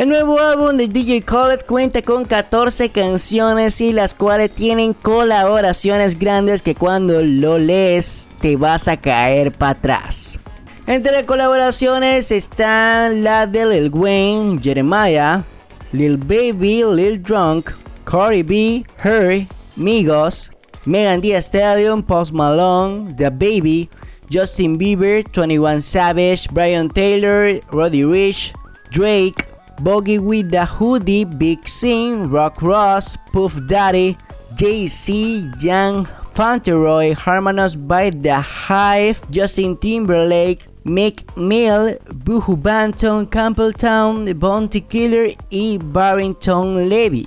El 0.00 0.08
nuevo 0.08 0.40
álbum 0.40 0.78
de 0.78 0.88
DJ 0.88 1.20
Khaled 1.20 1.66
cuenta 1.66 2.00
con 2.00 2.24
14 2.24 2.88
canciones 2.88 3.82
y 3.82 3.92
las 3.92 4.14
cuales 4.14 4.50
tienen 4.50 4.94
colaboraciones 4.94 6.18
grandes 6.18 6.62
que 6.62 6.74
cuando 6.74 7.20
lo 7.20 7.58
lees 7.58 8.26
te 8.40 8.56
vas 8.56 8.88
a 8.88 8.98
caer 8.98 9.52
para 9.52 9.72
atrás. 9.72 10.38
Entre 10.86 11.12
las 11.12 11.24
colaboraciones 11.24 12.32
están 12.32 13.22
la 13.22 13.46
de 13.46 13.66
Lil 13.66 13.90
Wayne, 13.92 14.58
Jeremiah, 14.62 15.44
Lil 15.92 16.16
Baby, 16.16 16.82
Lil 16.82 17.22
Drunk, 17.22 17.72
Cardi 18.04 18.42
B, 18.42 18.86
Her, 19.04 19.46
Migos, 19.76 20.50
Megan 20.86 21.20
Thee 21.20 21.36
Stallion, 21.42 22.02
Post 22.02 22.32
Malone, 22.32 23.14
The 23.18 23.28
Baby, 23.28 23.90
Justin 24.32 24.78
Bieber, 24.78 25.22
21 25.30 25.82
Savage, 25.82 26.48
Brian 26.50 26.88
Taylor, 26.88 27.60
Roddy 27.70 28.02
Rich, 28.02 28.54
Drake, 28.90 29.49
Boggy 29.80 30.18
with 30.18 30.50
the 30.50 30.64
Hoodie, 30.64 31.24
Big 31.24 31.66
Sing, 31.66 32.30
Rock 32.30 32.60
Ross, 32.60 33.16
Puff 33.32 33.54
Daddy, 33.66 34.16
Jay-Z, 34.56 35.52
Young 35.60 36.06
Fauntleroy, 36.34 37.14
Harmonious 37.14 37.74
by 37.74 38.10
the 38.10 38.40
Hive, 38.40 39.20
Justin 39.30 39.76
Timberlake, 39.76 40.66
Mick 40.84 41.24
Mill, 41.36 41.98
Boohoo 42.08 42.56
Banton, 42.56 43.26
Campbelltown, 43.26 44.38
Bounty 44.38 44.82
Killer 44.82 45.34
y 45.50 45.78
Barrington 45.78 46.88
Levy. 46.88 47.26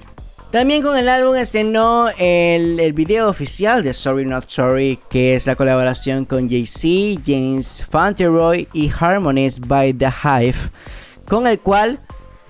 También 0.52 0.84
con 0.84 0.96
el 0.96 1.10
álbum 1.10 1.36
estrenó 1.36 2.10
el, 2.20 2.80
el 2.80 2.94
video 2.94 3.28
oficial 3.28 3.84
de 3.84 3.92
Sorry 3.92 4.26
Not 4.26 4.48
Sorry, 4.48 5.00
que 5.10 5.34
es 5.34 5.48
la 5.48 5.56
colaboración 5.56 6.26
con 6.26 6.48
Jay-Z, 6.48 7.22
James 7.26 7.84
Fauntleroy 7.89 8.68
y 8.74 8.92
Harmonies 9.00 9.60
by 9.60 9.94
the 9.94 10.12
Hive, 10.24 10.70
con 11.28 11.48
el 11.48 11.60
cual 11.60 12.00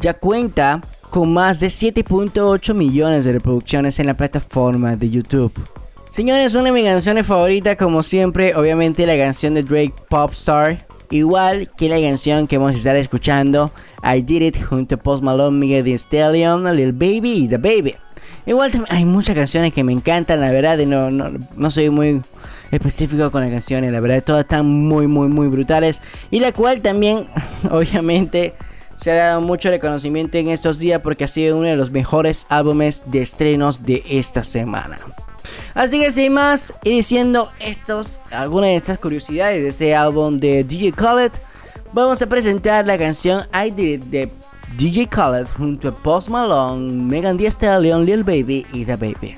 ya 0.04 0.14
cuenta 0.14 0.82
con 1.10 1.34
más 1.34 1.62
de 1.62 1.68
7.8 1.68 2.74
millones 2.74 3.24
de 3.24 3.32
reproducciones 3.32 4.00
en 4.00 4.08
la 4.08 4.18
plataforma 4.18 4.98
de 4.98 5.10
YouTube. 5.10 5.54
Señores, 6.12 6.54
una 6.56 6.66
de 6.66 6.72
mis 6.74 6.86
canciones 6.86 7.26
favoritas, 7.26 7.78
como 7.78 8.04
siempre, 8.04 8.54
obviamente 8.54 9.06
la 9.06 9.18
canción 9.18 9.54
de 9.54 9.64
Drake 9.64 9.94
Popstar. 10.10 10.86
Igual 11.10 11.72
que 11.78 11.88
la 11.88 12.02
canción 12.02 12.48
que 12.48 12.58
vamos 12.58 12.76
a 12.76 12.78
estar 12.78 12.96
escuchando, 12.98 13.72
I 14.04 14.22
Did 14.22 14.42
It, 14.42 14.64
junto 14.64 14.96
a 14.96 14.98
Post 14.98 15.24
Malone, 15.24 15.58
Miguel 15.58 15.86
Thee 15.86 15.94
Stallion, 15.94 16.66
Lil 16.76 16.92
Baby 16.92 17.48
The 17.48 17.58
Baby. 17.58 17.96
Igual 18.46 18.86
hay 18.90 19.06
muchas 19.06 19.36
canciones 19.36 19.74
que 19.74 19.84
me 19.86 19.94
encantan, 19.94 20.42
la 20.42 20.52
verdad, 20.52 20.78
y 20.80 20.86
no, 20.86 21.12
no, 21.12 21.32
no 21.56 21.72
soy 21.72 21.90
muy 21.90 22.22
específico 22.72 23.32
con 23.32 23.42
las 23.42 23.52
canciones, 23.52 23.92
la 23.92 24.02
verdad, 24.02 24.24
todas 24.24 24.42
están 24.42 24.66
muy, 24.66 25.08
muy, 25.08 25.30
muy 25.30 25.48
brutales. 25.48 26.02
Y 26.30 26.42
la 26.42 26.52
cual 26.52 26.82
también, 26.82 27.26
obviamente, 27.72 28.54
se 29.04 29.12
ha 29.12 29.16
dado 29.16 29.42
mucho 29.42 29.70
reconocimiento 29.70 30.38
en 30.38 30.48
estos 30.48 30.80
días 30.80 31.02
porque 31.02 31.26
ha 31.26 31.28
sido 31.28 31.58
uno 31.58 31.68
de 31.68 31.76
los 31.76 31.92
mejores 31.92 32.46
álbumes 32.48 33.04
de 33.08 33.22
estrenos 33.22 33.86
de 33.86 34.02
esta 34.10 34.46
semana. 34.46 34.98
Así 35.74 36.00
que 36.00 36.10
sin 36.10 36.32
más, 36.32 36.74
y 36.86 36.92
diciendo 36.92 37.52
estos, 37.60 38.20
algunas 38.32 38.70
de 38.70 38.78
estas 38.78 39.00
curiosidades 39.00 39.62
de 39.62 39.68
este 39.68 39.94
álbum 39.94 40.40
de 40.40 40.64
DJ 40.64 40.94
Khaled, 40.94 41.34
vamos 41.92 42.22
a 42.22 42.28
presentar 42.28 42.88
la 42.88 42.98
canción 42.98 43.46
I 43.54 43.72
Did 43.72 43.94
It 43.96 44.04
de 44.04 44.32
DJ 44.78 45.08
Khaled 45.08 45.48
junto 45.58 45.90
a 45.90 45.92
Post 45.92 46.30
Malone, 46.30 47.04
Megan 47.04 47.38
Thee 47.38 47.48
Stallion, 47.48 48.06
Lil 48.06 48.24
Baby 48.24 48.66
y 48.72 48.86
The 48.86 48.96
Baby. 48.96 49.36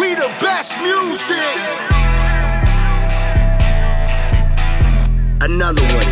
We 0.00 0.16
the 0.16 0.30
best 0.40 0.80
music. 0.80 1.81
Another 5.42 5.82
one. 5.90 6.06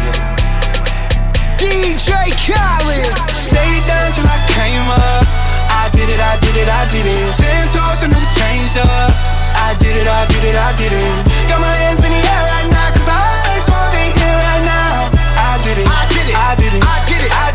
DJ 1.55 2.35
Khaled. 2.35 3.14
Stayed 3.31 3.87
down 3.87 4.11
till 4.11 4.27
I 4.27 4.43
came 4.51 4.90
up. 4.90 5.23
I 5.71 5.87
did 5.95 6.11
it, 6.11 6.19
I 6.19 6.35
did 6.43 6.57
it, 6.59 6.66
I 6.66 6.83
did 6.90 7.07
it. 7.07 7.35
Ten 7.38 7.62
toes 7.71 8.03
and 8.03 8.11
never 8.11 8.27
changed 8.35 8.75
up. 8.83 9.14
I 9.55 9.79
did 9.79 9.95
it, 9.95 10.09
I 10.11 10.27
did 10.27 10.43
it, 10.51 10.57
I 10.59 10.75
did 10.75 10.90
it. 10.90 11.47
Got 11.47 11.62
my 11.62 11.71
hands 11.79 12.03
in 12.03 12.11
the 12.11 12.19
air 12.19 12.43
right 12.51 12.66
now, 12.75 12.90
cause 12.90 13.07
I 13.07 13.23
just 13.55 13.71
wanna 13.71 13.95
be 13.95 14.03
here 14.19 14.38
right 14.51 14.66
now. 14.66 15.14
I 15.38 15.62
did 15.62 15.79
it, 15.79 15.87
I 15.87 16.11
did 16.11 16.27
it. 16.27 16.35
I 16.35 16.51
did 16.59 16.75
it, 16.75 16.83
I 16.83 16.99
did 17.07 17.23
it. 17.23 17.31
I 17.31 17.31
did 17.31 17.31
it, 17.31 17.50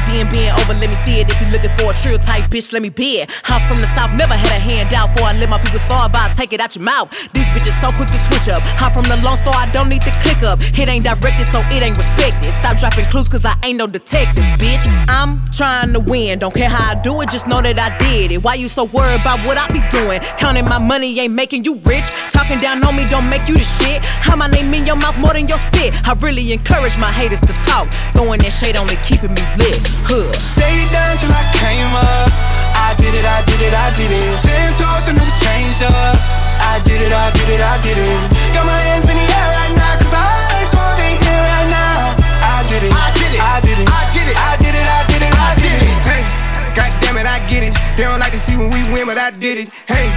out, 0.00 0.10
being 0.10 0.28
being 0.30 0.50
over, 0.50 0.74
let 0.74 0.88
me 0.88 0.96
see 0.96 1.20
it. 1.20 1.30
If 1.30 1.40
you're 1.40 1.50
looking 1.50 1.70
for 1.76 1.92
a 1.92 1.94
trill 1.94 2.18
type 2.18 2.50
bitch, 2.50 2.72
let 2.72 2.82
me 2.82 2.88
be 2.88 3.20
it. 3.20 3.30
I'm 3.44 3.60
from 3.68 3.80
the 3.80 3.86
south, 3.94 4.12
never 4.16 4.34
had 4.34 4.52
a 4.52 4.60
handout. 4.60 5.12
Before 5.12 5.28
I 5.28 5.36
let 5.38 5.48
my 5.48 5.58
people 5.58 5.78
starve, 5.78 6.12
I'll 6.14 6.34
take 6.34 6.52
it 6.52 6.60
out 6.60 6.74
your 6.74 6.84
mouth. 6.84 7.10
These 7.32 7.48
bitches 7.50 7.76
so 7.80 7.92
quick 7.92 8.08
to 8.08 8.20
switch 8.20 8.48
up. 8.48 8.62
I'm 8.80 8.92
from 8.92 9.04
the 9.04 9.16
Lone 9.22 9.36
Star, 9.36 9.54
I 9.54 9.70
don't 9.72 9.88
need 9.88 10.02
to 10.02 10.12
click 10.22 10.42
up. 10.42 10.60
It 10.60 10.88
ain't 10.88 11.04
directed, 11.04 11.46
so 11.46 11.60
it 11.70 11.82
ain't 11.82 11.96
respected. 11.96 12.52
Stop 12.52 12.78
dropping 12.78 13.04
clues, 13.06 13.28
cause 13.28 13.44
I 13.44 13.54
ain't 13.64 13.78
no 13.78 13.86
detective, 13.86 14.44
bitch. 14.58 14.84
I'm 15.08 15.44
trying 15.50 15.92
to 15.92 16.00
win, 16.00 16.38
don't 16.38 16.54
care 16.54 16.68
how 16.68 16.96
I 16.96 17.00
do 17.00 17.20
it, 17.20 17.30
just 17.30 17.46
know 17.46 17.60
that 17.60 17.78
I 17.78 17.96
did 17.98 18.32
it. 18.32 18.42
Why 18.42 18.54
you 18.54 18.68
so 18.68 18.84
worried 18.84 19.20
about 19.20 19.46
what 19.46 19.58
I 19.58 19.66
be 19.68 19.80
doing? 19.88 20.20
Counting 20.38 20.64
my 20.64 20.78
money 20.78 21.18
ain't 21.20 21.34
making 21.34 21.64
you 21.64 21.76
rich. 21.84 22.08
Talking 22.30 22.58
down 22.58 22.82
on 22.84 22.96
me 22.96 23.06
don't 23.06 23.28
make 23.28 23.46
you 23.48 23.56
the 23.56 23.64
shit. 23.64 24.04
How 24.04 24.36
my 24.36 24.48
name 24.48 24.72
in 24.74 24.86
your 24.86 24.96
mouth 24.96 25.18
more 25.20 25.32
than 25.32 25.48
your 25.48 25.58
spit. 25.58 25.92
I 26.06 26.14
really 26.20 26.52
encourage 26.52 26.98
my 26.98 27.10
haters 27.10 27.40
to 27.42 27.52
talk. 27.66 27.90
Throwing 28.14 28.40
that 28.40 28.52
shade 28.52 28.76
only 28.76 28.96
keeping 29.06 29.34
me 29.34 29.42
lit. 29.58 29.89
Huh. 30.06 30.26
Stayed 30.38 30.90
down 30.92 31.18
till 31.18 31.32
I 31.32 31.44
came 31.58 31.90
up. 31.94 32.30
I 32.74 32.94
did 32.98 33.14
it, 33.14 33.26
I 33.26 33.42
did 33.46 33.60
it, 33.62 33.74
I 33.74 33.90
did 33.94 34.10
it. 34.10 34.40
Ten 34.42 34.70
toes 34.74 35.08
and 35.08 35.18
never 35.18 35.34
changed 35.38 35.82
up. 35.82 36.16
I 36.62 36.80
did 36.84 37.02
it, 37.02 37.12
I 37.12 37.30
did 37.34 37.50
it, 37.50 37.60
I 37.60 37.76
did 37.82 37.98
it. 37.98 38.20
Got 38.54 38.66
my 38.66 38.78
hands 38.78 39.10
in 39.10 39.16
the 39.16 39.26
air 39.26 39.48
right 39.58 39.74
now, 39.74 39.98
cause 39.98 40.14
I 40.14 40.26
just 40.60 40.74
wanna 40.74 40.96
be 40.98 41.10
here 41.18 41.44
right 41.50 41.68
now. 41.70 42.14
I 42.42 42.62
did 42.66 42.82
it, 42.86 42.92
I 42.94 43.10
did 43.18 43.34
it. 43.34 43.42
I 43.42 43.60
did 43.60 43.78
it, 43.82 43.89
They 48.00 48.08
don't 48.08 48.16
like 48.16 48.32
to 48.32 48.40
see 48.40 48.56
when 48.56 48.72
we 48.72 48.80
win, 48.96 49.04
but 49.04 49.20
I 49.20 49.28
did 49.28 49.60
it. 49.60 49.68
Hey, 49.84 50.08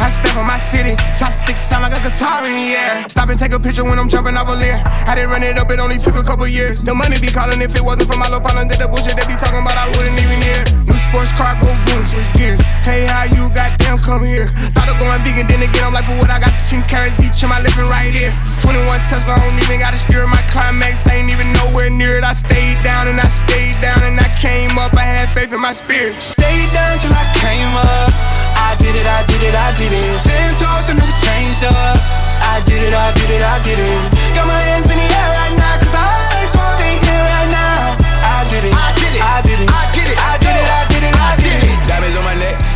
I 0.00 0.08
step 0.08 0.40
on 0.40 0.48
my 0.48 0.56
city. 0.56 0.96
Chopsticks 1.12 1.60
sound 1.60 1.84
like 1.84 1.92
a 1.92 2.00
guitar 2.00 2.48
in 2.48 2.56
the 2.56 2.72
air. 2.72 3.04
Stop 3.12 3.28
and 3.28 3.36
take 3.36 3.52
a 3.52 3.60
picture 3.60 3.84
when 3.84 4.00
I'm 4.00 4.08
jumping 4.08 4.40
off 4.40 4.48
a 4.48 4.56
leer. 4.56 4.80
I 5.04 5.12
didn't 5.12 5.28
run 5.28 5.44
it 5.44 5.60
up, 5.60 5.68
it 5.68 5.76
only 5.76 6.00
took 6.00 6.16
a 6.16 6.24
couple 6.24 6.48
years. 6.48 6.80
The 6.80 6.96
money 6.96 7.20
be 7.20 7.28
calling 7.28 7.60
if 7.60 7.76
it 7.76 7.84
wasn't 7.84 8.08
for 8.08 8.16
my 8.16 8.24
little 8.32 8.40
partner. 8.40 8.64
Did 8.64 8.80
the 8.80 8.88
bullshit 8.88 9.20
they 9.20 9.28
be 9.28 9.36
talking 9.36 9.60
about, 9.60 9.76
I 9.76 9.84
wouldn't 9.84 10.16
even 10.16 10.40
hear. 10.40 10.64
New 10.88 10.96
sports 10.96 11.28
car, 11.36 11.52
go 11.60 11.68
boom, 11.68 12.00
switch 12.08 12.32
gears. 12.40 12.56
Hey, 12.80 13.04
how 13.04 13.28
you 13.28 13.52
goddamn 13.52 14.00
come 14.00 14.24
here? 14.24 14.48
Thought 14.72 14.88
of 14.88 14.96
going 14.96 15.20
vegan, 15.20 15.44
then 15.44 15.60
again, 15.60 15.84
I'm 15.84 15.92
like, 15.92 16.08
for 16.08 16.16
what 16.16 16.32
I 16.32 16.40
got 16.40 16.56
10 16.56 16.88
carrots 16.88 17.20
each 17.20 17.44
in 17.44 17.52
my 17.52 17.60
living 17.60 17.84
right 17.92 18.08
here. 18.08 18.32
21 18.64 18.80
Tesla, 19.04 19.36
I 19.36 19.44
don't 19.44 19.60
even 19.60 19.76
gotta 19.84 20.00
steer 20.00 20.24
my 20.24 20.40
climax. 20.48 21.04
ain't 21.12 21.28
even 21.28 21.52
nowhere 21.52 21.92
near 21.92 22.16
it. 22.16 22.24
I 22.24 22.32
stayed 22.32 22.80
down 22.80 23.12
and 23.12 23.20
I 23.20 23.28
stayed 23.28 23.76
down 23.84 24.00
and 24.08 24.16
I 24.16 24.32
came 24.40 24.72
up. 24.80 24.96
I 24.96 25.04
had 25.04 25.28
faith 25.28 25.52
in 25.52 25.60
my 25.60 25.76
spirit. 25.76 26.16
Stayed 26.24 26.72
down 26.72 26.96
till 26.96 27.12
I 27.12 27.25
came 27.34 27.72
up. 27.74 28.10
I 28.56 28.76
did 28.78 28.94
it, 28.94 29.06
I 29.06 29.22
did 29.26 29.42
it, 29.42 29.54
I 29.54 29.74
did 29.74 29.92
it. 29.92 30.06
Ten 30.22 30.50
toes 30.54 30.88
and 30.90 30.98
never 30.98 31.16
changed 31.18 31.64
up. 31.64 31.98
I 32.42 32.62
did 32.64 32.82
it, 32.82 32.94
I 32.94 33.12
did 33.14 33.30
it, 33.30 33.42
I 33.42 33.58
did 33.62 33.78
it. 33.78 34.02
Got 34.34 34.46
my 34.46 34.60
hands 34.60 34.90
in 34.90 34.98
the 34.98 35.08
air 35.08 35.30
right 35.34 35.54
now, 35.56 35.76
cause 35.78 35.94
I 35.94 36.06
wanna 36.54 36.78
be 36.78 36.92
here 37.04 37.24
right 37.34 37.50
now. 37.50 37.96
I 38.22 38.46
did 38.48 38.64
it, 38.64 38.74
I 38.74 38.88
did 38.94 39.12
it. 39.16 39.22
I 39.22 39.42
did 39.42 39.60
it, 39.60 39.75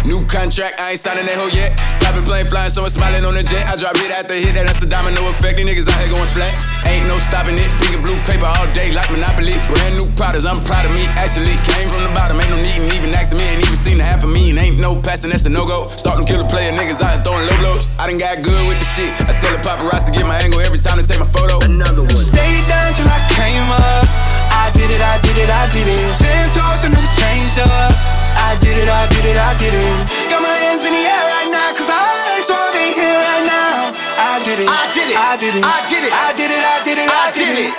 new 0.06 0.24
contract, 0.26 0.80
I 0.80 0.94
ain't 0.94 1.00
signing 1.00 1.26
that 1.26 1.36
hoe 1.36 1.52
yet. 1.52 1.76
Private 2.00 2.24
plane 2.24 2.46
flying, 2.46 2.70
someone 2.70 2.90
smiling 2.90 3.24
on 3.24 3.34
the 3.34 3.44
jet. 3.44 3.66
I 3.68 3.76
drop 3.76 3.96
hit 3.96 4.10
after 4.10 4.34
hit, 4.34 4.54
that, 4.56 4.66
that's 4.66 4.80
the 4.80 4.88
domino 4.88 5.20
effect. 5.30 5.56
These 5.56 5.66
niggas 5.66 5.88
out 5.88 5.98
here 6.00 6.12
going 6.12 6.30
flat. 6.30 6.52
Ain't 6.88 7.06
no 7.06 7.20
stopping 7.22 7.54
it. 7.54 7.70
Pink 7.78 8.00
and 8.00 8.04
blue 8.04 8.18
paper 8.26 8.48
all 8.48 8.66
day 8.72 8.90
like 8.90 9.06
Monopoly. 9.12 9.54
Brand 9.70 9.94
new 10.00 10.08
products, 10.18 10.44
I'm 10.44 10.62
proud 10.64 10.88
of 10.88 10.92
me. 10.96 11.04
Actually, 11.14 11.54
came 11.62 11.86
from 11.90 12.02
the 12.02 12.12
bottom, 12.16 12.40
ain't 12.40 12.50
no 12.50 12.58
need 12.58 12.80
and 12.82 12.90
even 12.90 13.14
asking 13.14 13.38
me. 13.38 13.46
Ain't 13.46 13.62
even 13.62 13.78
seen 13.78 13.98
the 13.98 14.06
half 14.06 14.24
of 14.24 14.30
me, 14.30 14.50
and 14.50 14.58
ain't 14.58 14.78
no 14.80 14.98
passing, 14.98 15.30
that's 15.30 15.46
a 15.46 15.52
no 15.52 15.66
go. 15.66 15.88
Starting 15.94 16.26
killer 16.26 16.48
player 16.48 16.72
niggas 16.72 17.00
out 17.00 17.14
here 17.14 17.22
throwing 17.22 17.46
low 17.46 17.56
blows. 17.60 17.88
I 18.00 18.08
done 18.08 18.18
got 18.18 18.42
good 18.42 18.62
with 18.66 18.78
the 18.80 18.88
shit. 18.88 19.12
I 19.28 19.36
tell 19.38 19.52
the 19.52 19.62
paparazzi 19.62 20.10
to 20.10 20.12
get 20.18 20.26
my 20.26 20.38
angle 20.40 20.60
every 20.60 20.78
time 20.78 20.98
they 20.98 21.06
take 21.06 21.20
my 21.20 21.30
photo. 21.30 21.62
Another 21.62 22.02
one. 22.02 22.16
Stayed 22.16 22.66
down 22.66 22.94
till 22.94 23.06
I 23.06 23.20
came 23.36 23.68
up. 23.70 24.49
I 24.50 24.70
did 24.74 24.90
it, 24.90 25.02
I 25.02 25.16
did 25.22 25.38
it, 25.38 25.50
I 25.50 25.70
did 25.70 25.86
it. 25.86 26.02
Ten 26.18 26.46
toes 26.50 26.84
and 26.84 26.94
never 26.94 27.10
changed 27.14 27.58
up. 27.58 27.94
I 28.36 28.58
did 28.60 28.76
it, 28.76 28.88
I 28.90 29.06
did 29.08 29.24
it, 29.26 29.38
I 29.38 29.54
did 29.56 29.74
it. 29.74 29.98
Got 30.30 30.42
my 30.42 30.54
hands 30.66 30.84
in 30.84 30.92
the 30.92 31.04
air 31.06 31.24
right 31.26 31.50
now, 31.50 31.70
cause 31.72 31.90
I 31.90 32.36
just 32.36 32.50
wanna 32.50 32.72
be 32.74 32.92
here 32.94 33.18
right 33.18 33.46
now. 33.46 33.94
I 34.20 34.42
did 34.44 34.58
it. 34.60 34.68
I 34.68 34.84
did 34.92 35.08
it. 35.08 35.12
it. 35.12 35.18
I 35.18 35.36
did 35.36 35.54
it. 35.54 35.64
I 35.64 35.78
did 35.86 36.04
it. 36.04 36.12
I 36.12 36.32
did 36.34 36.50
it. 36.50 36.62
I 36.62 36.82
did 36.84 36.98
it. 36.98 37.10
I 37.10 37.30
did 37.32 37.58
it. 37.68 37.74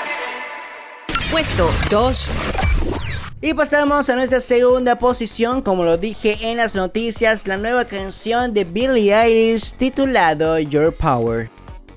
Puesto 1.31 1.71
2. 1.89 2.31
Y 3.43 3.53
pasamos 3.55 4.09
a 4.09 4.15
nuestra 4.15 4.39
segunda 4.39 4.99
posición, 4.99 5.61
como 5.61 5.83
lo 5.83 5.97
dije 5.97 6.37
en 6.41 6.57
las 6.57 6.75
noticias, 6.75 7.47
la 7.47 7.57
nueva 7.57 7.85
canción 7.85 8.53
de 8.53 8.65
Billie 8.65 9.15
Eilish 9.15 9.73
titulado 9.73 10.59
Your 10.59 10.93
Power. 10.93 11.49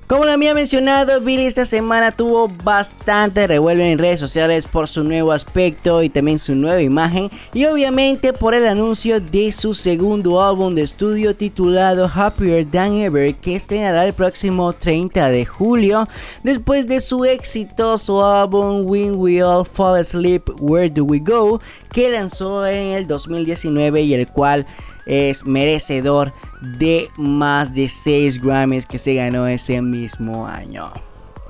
Como 0.07 0.23
lo 0.23 0.33
había 0.33 0.53
mencionado, 0.53 1.19
Billy 1.19 1.47
esta 1.47 1.65
semana 1.65 2.11
tuvo 2.11 2.47
bastante 2.47 3.47
revuelo 3.47 3.81
en 3.81 3.97
redes 3.97 4.19
sociales 4.19 4.67
por 4.67 4.87
su 4.87 5.03
nuevo 5.03 5.31
aspecto 5.31 6.03
y 6.03 6.09
también 6.09 6.37
su 6.37 6.53
nueva 6.53 6.79
imagen 6.79 7.31
y 7.55 7.65
obviamente 7.65 8.31
por 8.31 8.53
el 8.53 8.67
anuncio 8.67 9.19
de 9.19 9.51
su 9.51 9.73
segundo 9.73 10.43
álbum 10.43 10.75
de 10.75 10.83
estudio 10.83 11.35
titulado 11.35 12.07
Happier 12.13 12.69
Than 12.69 12.93
Ever 12.93 13.33
que 13.33 13.55
estrenará 13.55 14.05
el 14.05 14.13
próximo 14.13 14.73
30 14.73 15.31
de 15.31 15.43
julio. 15.43 16.07
Después 16.43 16.87
de 16.87 16.99
su 16.99 17.25
exitoso 17.25 18.23
álbum 18.23 18.85
When 18.85 19.15
We 19.15 19.41
All 19.41 19.65
Fall 19.65 19.99
Asleep 19.99 20.47
Where 20.59 20.91
Do 20.91 21.05
We 21.05 21.17
Go 21.17 21.59
que 21.91 22.11
lanzó 22.11 22.67
en 22.67 22.93
el 22.93 23.07
2019 23.07 24.03
y 24.03 24.13
el 24.13 24.27
cual 24.27 24.67
es 25.05 25.45
merecedor 25.45 26.33
de 26.61 27.09
más 27.17 27.73
de 27.73 27.89
6 27.89 28.41
Grammys 28.41 28.85
que 28.85 28.99
se 28.99 29.15
ganó 29.15 29.47
ese 29.47 29.81
mismo 29.81 30.47
año. 30.47 30.91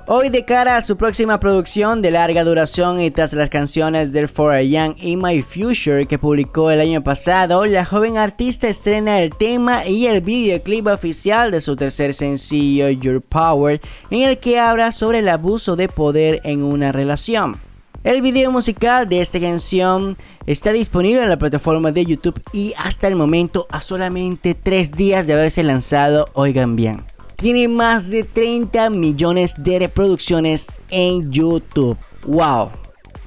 Hoy 0.07 0.29
de 0.29 0.45
cara 0.45 0.77
a 0.77 0.83
su 0.83 0.97
próxima 0.97 1.39
producción 1.39 2.03
de 2.03 2.11
larga 2.11 2.43
duración 2.43 3.01
y 3.01 3.09
tras 3.09 3.33
las 3.33 3.49
canciones 3.49 4.11
For 4.31 4.53
a 4.53 4.61
Young 4.61 4.93
y 5.01 5.17
My 5.17 5.41
Future 5.41 6.05
que 6.05 6.19
publicó 6.19 6.69
el 6.69 6.79
año 6.79 7.03
pasado, 7.03 7.65
la 7.65 7.85
joven 7.85 8.15
artista 8.15 8.67
estrena 8.67 9.19
el 9.19 9.31
tema 9.31 9.87
y 9.87 10.05
el 10.05 10.21
videoclip 10.21 10.85
oficial 10.85 11.49
de 11.49 11.59
su 11.59 11.75
tercer 11.75 12.13
sencillo 12.13 12.87
Your 12.91 13.19
Power, 13.19 13.81
en 14.11 14.21
el 14.21 14.37
que 14.37 14.59
habla 14.59 14.91
sobre 14.91 15.19
el 15.19 15.27
abuso 15.27 15.75
de 15.75 15.89
poder 15.89 16.39
en 16.43 16.61
una 16.61 16.91
relación. 16.91 17.64
El 18.05 18.21
video 18.21 18.51
musical 18.51 19.09
de 19.09 19.19
esta 19.19 19.39
canción 19.39 20.15
está 20.45 20.71
disponible 20.71 21.23
en 21.23 21.29
la 21.29 21.39
plataforma 21.39 21.91
de 21.91 22.05
YouTube 22.05 22.39
y 22.53 22.71
hasta 22.77 23.07
el 23.07 23.15
momento 23.15 23.65
a 23.71 23.81
solamente 23.81 24.53
3 24.53 24.91
días 24.91 25.25
de 25.25 25.33
haberse 25.33 25.63
lanzado, 25.63 26.27
oigan 26.33 26.75
bien. 26.75 27.03
Tiene 27.35 27.67
más 27.67 28.11
de 28.11 28.21
30 28.21 28.91
millones 28.91 29.55
de 29.57 29.79
reproducciones 29.79 30.67
en 30.91 31.31
YouTube. 31.31 31.97
¡Wow! 32.27 32.69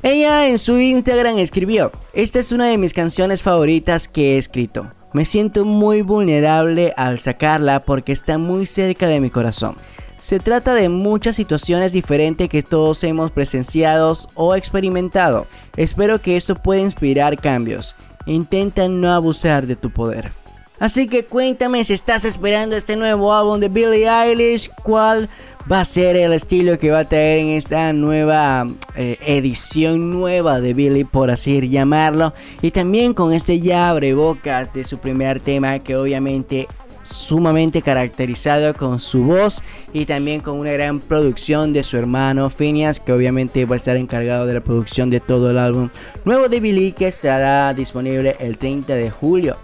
Ella 0.05 0.47
en 0.47 0.59
su 0.59 0.79
Instagram 0.79 1.38
escribió, 1.38 1.91
esta 2.12 2.38
es 2.38 2.53
una 2.53 2.67
de 2.67 2.79
mis 2.79 2.95
canciones 2.95 3.43
favoritas 3.43 4.07
que 4.07 4.37
he 4.37 4.38
escrito. 4.38 4.93
Me 5.12 5.25
siento 5.25 5.64
muy 5.64 6.03
vulnerable 6.03 6.95
al 6.97 7.19
sacarla 7.19 7.85
porque 7.85 8.12
está 8.12 8.38
muy 8.38 8.64
cerca 8.64 9.09
de 9.09 9.19
mi 9.19 9.29
corazón. 9.29 9.75
Se 10.19 10.41
trata 10.41 10.75
de 10.75 10.89
muchas 10.89 11.37
situaciones 11.37 11.93
diferentes 11.93 12.49
que 12.49 12.63
todos 12.63 13.05
hemos 13.05 13.31
presenciado 13.31 14.15
o 14.35 14.55
experimentado. 14.57 15.47
Espero 15.77 16.21
que 16.21 16.37
esto 16.37 16.57
pueda 16.57 16.81
inspirar 16.81 17.37
cambios. 17.37 17.95
Intenta 18.27 18.89
no 18.89 19.13
abusar 19.13 19.67
de 19.67 19.77
tu 19.77 19.91
poder. 19.91 20.33
Así 20.81 21.09
que 21.09 21.25
cuéntame 21.25 21.83
si 21.83 21.93
estás 21.93 22.25
esperando 22.25 22.77
este 22.77 22.97
nuevo 22.97 23.35
álbum 23.35 23.59
de 23.59 23.69
Billie 23.69 24.09
Eilish, 24.09 24.71
cuál 24.83 25.29
va 25.71 25.81
a 25.81 25.85
ser 25.85 26.15
el 26.17 26.33
estilo 26.33 26.79
que 26.79 26.91
va 26.91 27.01
a 27.01 27.05
traer 27.05 27.41
en 27.41 27.49
esta 27.49 27.93
nueva 27.93 28.67
eh, 28.97 29.19
edición 29.27 30.13
nueva 30.13 30.61
de 30.61 30.75
Billie, 30.75 31.05
por 31.05 31.31
así 31.31 31.69
llamarlo. 31.69 32.33
Y 32.63 32.71
también 32.71 33.13
con 33.13 33.33
este 33.33 33.61
ya 33.61 33.91
abre 33.91 34.15
bocas 34.15 34.73
de 34.73 34.85
su 34.85 34.99
primer 34.99 35.41
tema 35.41 35.81
que 35.81 35.97
obviamente 35.97 36.69
sumamente 37.09 37.83
caracterizado 37.83 38.75
con 38.75 39.01
su 39.01 39.25
voz 39.25 39.62
y 39.92 40.05
también 40.05 40.40
con 40.40 40.59
una 40.59 40.73
gran 40.73 41.01
producción 41.01 41.73
de 41.73 41.83
su 41.83 41.97
hermano 41.97 42.51
Phineas, 42.51 43.01
que 43.01 43.12
obviamente 43.12 43.64
va 43.64 43.75
a 43.75 43.79
estar 43.79 43.97
encargado 43.97 44.47
de 44.47 44.55
la 44.55 44.61
producción 44.61 45.11
de 45.11 45.21
todo 45.21 45.51
el 45.51 45.59
álbum 45.59 45.90
nuevo 46.25 46.49
de 46.49 46.61
Billy, 46.61 46.92
que 46.92 47.09
estará 47.09 47.73
disponible 47.75 48.37
el 48.38 48.59
30 48.59 48.94
de 48.94 49.11
julio. 49.11 49.57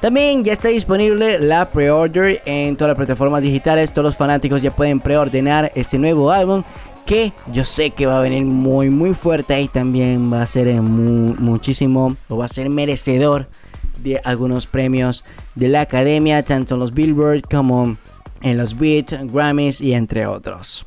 También 0.00 0.44
ya 0.44 0.54
está 0.54 0.68
disponible 0.68 1.38
la 1.38 1.70
pre-order 1.70 2.40
en 2.46 2.76
todas 2.76 2.90
las 2.90 2.96
plataformas 2.96 3.42
digitales. 3.42 3.92
Todos 3.92 4.06
los 4.06 4.16
fanáticos 4.16 4.62
ya 4.62 4.70
pueden 4.70 4.98
preordenar 4.98 5.70
este 5.74 5.98
nuevo 5.98 6.30
álbum 6.30 6.62
que 7.04 7.32
yo 7.52 7.64
sé 7.64 7.90
que 7.90 8.06
va 8.06 8.18
a 8.18 8.22
venir 8.22 8.44
muy 8.44 8.88
muy 8.88 9.14
fuerte 9.14 9.60
y 9.60 9.68
también 9.68 10.32
va 10.32 10.42
a 10.42 10.46
ser 10.46 10.72
muchísimo 10.80 12.16
o 12.28 12.36
va 12.38 12.44
a 12.44 12.48
ser 12.48 12.70
merecedor 12.70 13.48
de 14.02 14.20
algunos 14.24 14.66
premios 14.66 15.24
de 15.54 15.68
la 15.68 15.82
academia, 15.82 16.42
tanto 16.42 16.74
en 16.74 16.80
los 16.80 16.94
Billboard 16.94 17.42
como 17.42 17.96
en 18.42 18.58
los 18.58 18.78
Beat, 18.78 19.12
Grammys 19.32 19.80
y 19.80 19.92
entre 19.94 20.26
otros. 20.26 20.86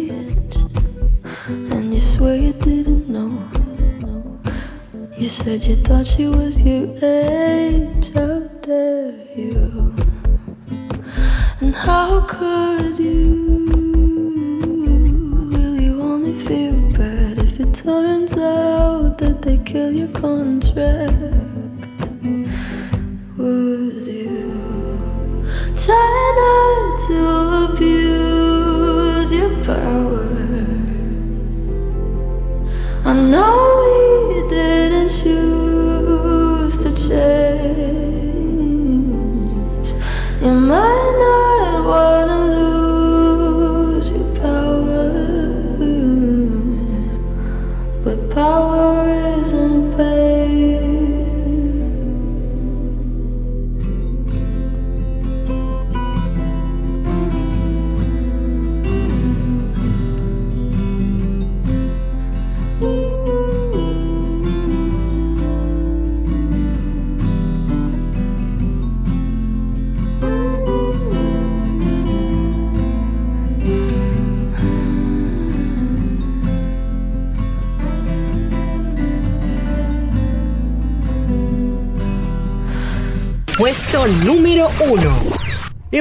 said 5.43 5.65
you 5.65 5.75
thought 5.77 6.05
she 6.05 6.27
was 6.27 6.61
your 6.61 6.85
age. 7.03 8.13
How 8.13 8.41
dare 8.61 9.11
you? 9.35 9.95
And 11.59 11.73
how 11.75 12.27
could 12.27 12.90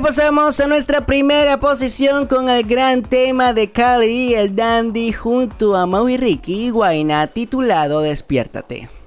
Pasamos 0.03 0.59
a 0.59 0.67
nuestra 0.67 1.07
primera 1.07 1.61
posición 1.61 2.27
con 2.27 2.49
el 2.49 2.65
gran 2.65 3.03
tema 3.03 3.53
de 3.53 3.71
Cali 3.71 4.31
y 4.31 4.35
el 4.35 4.57
Dandy 4.57 5.13
junto 5.13 5.77
a 5.77 5.87
Maui 5.87 6.17
Ricky 6.17 6.67
y 6.67 6.71
Guaina 6.71 7.27
titulado 7.29 8.01
Despiértate. 8.01 9.00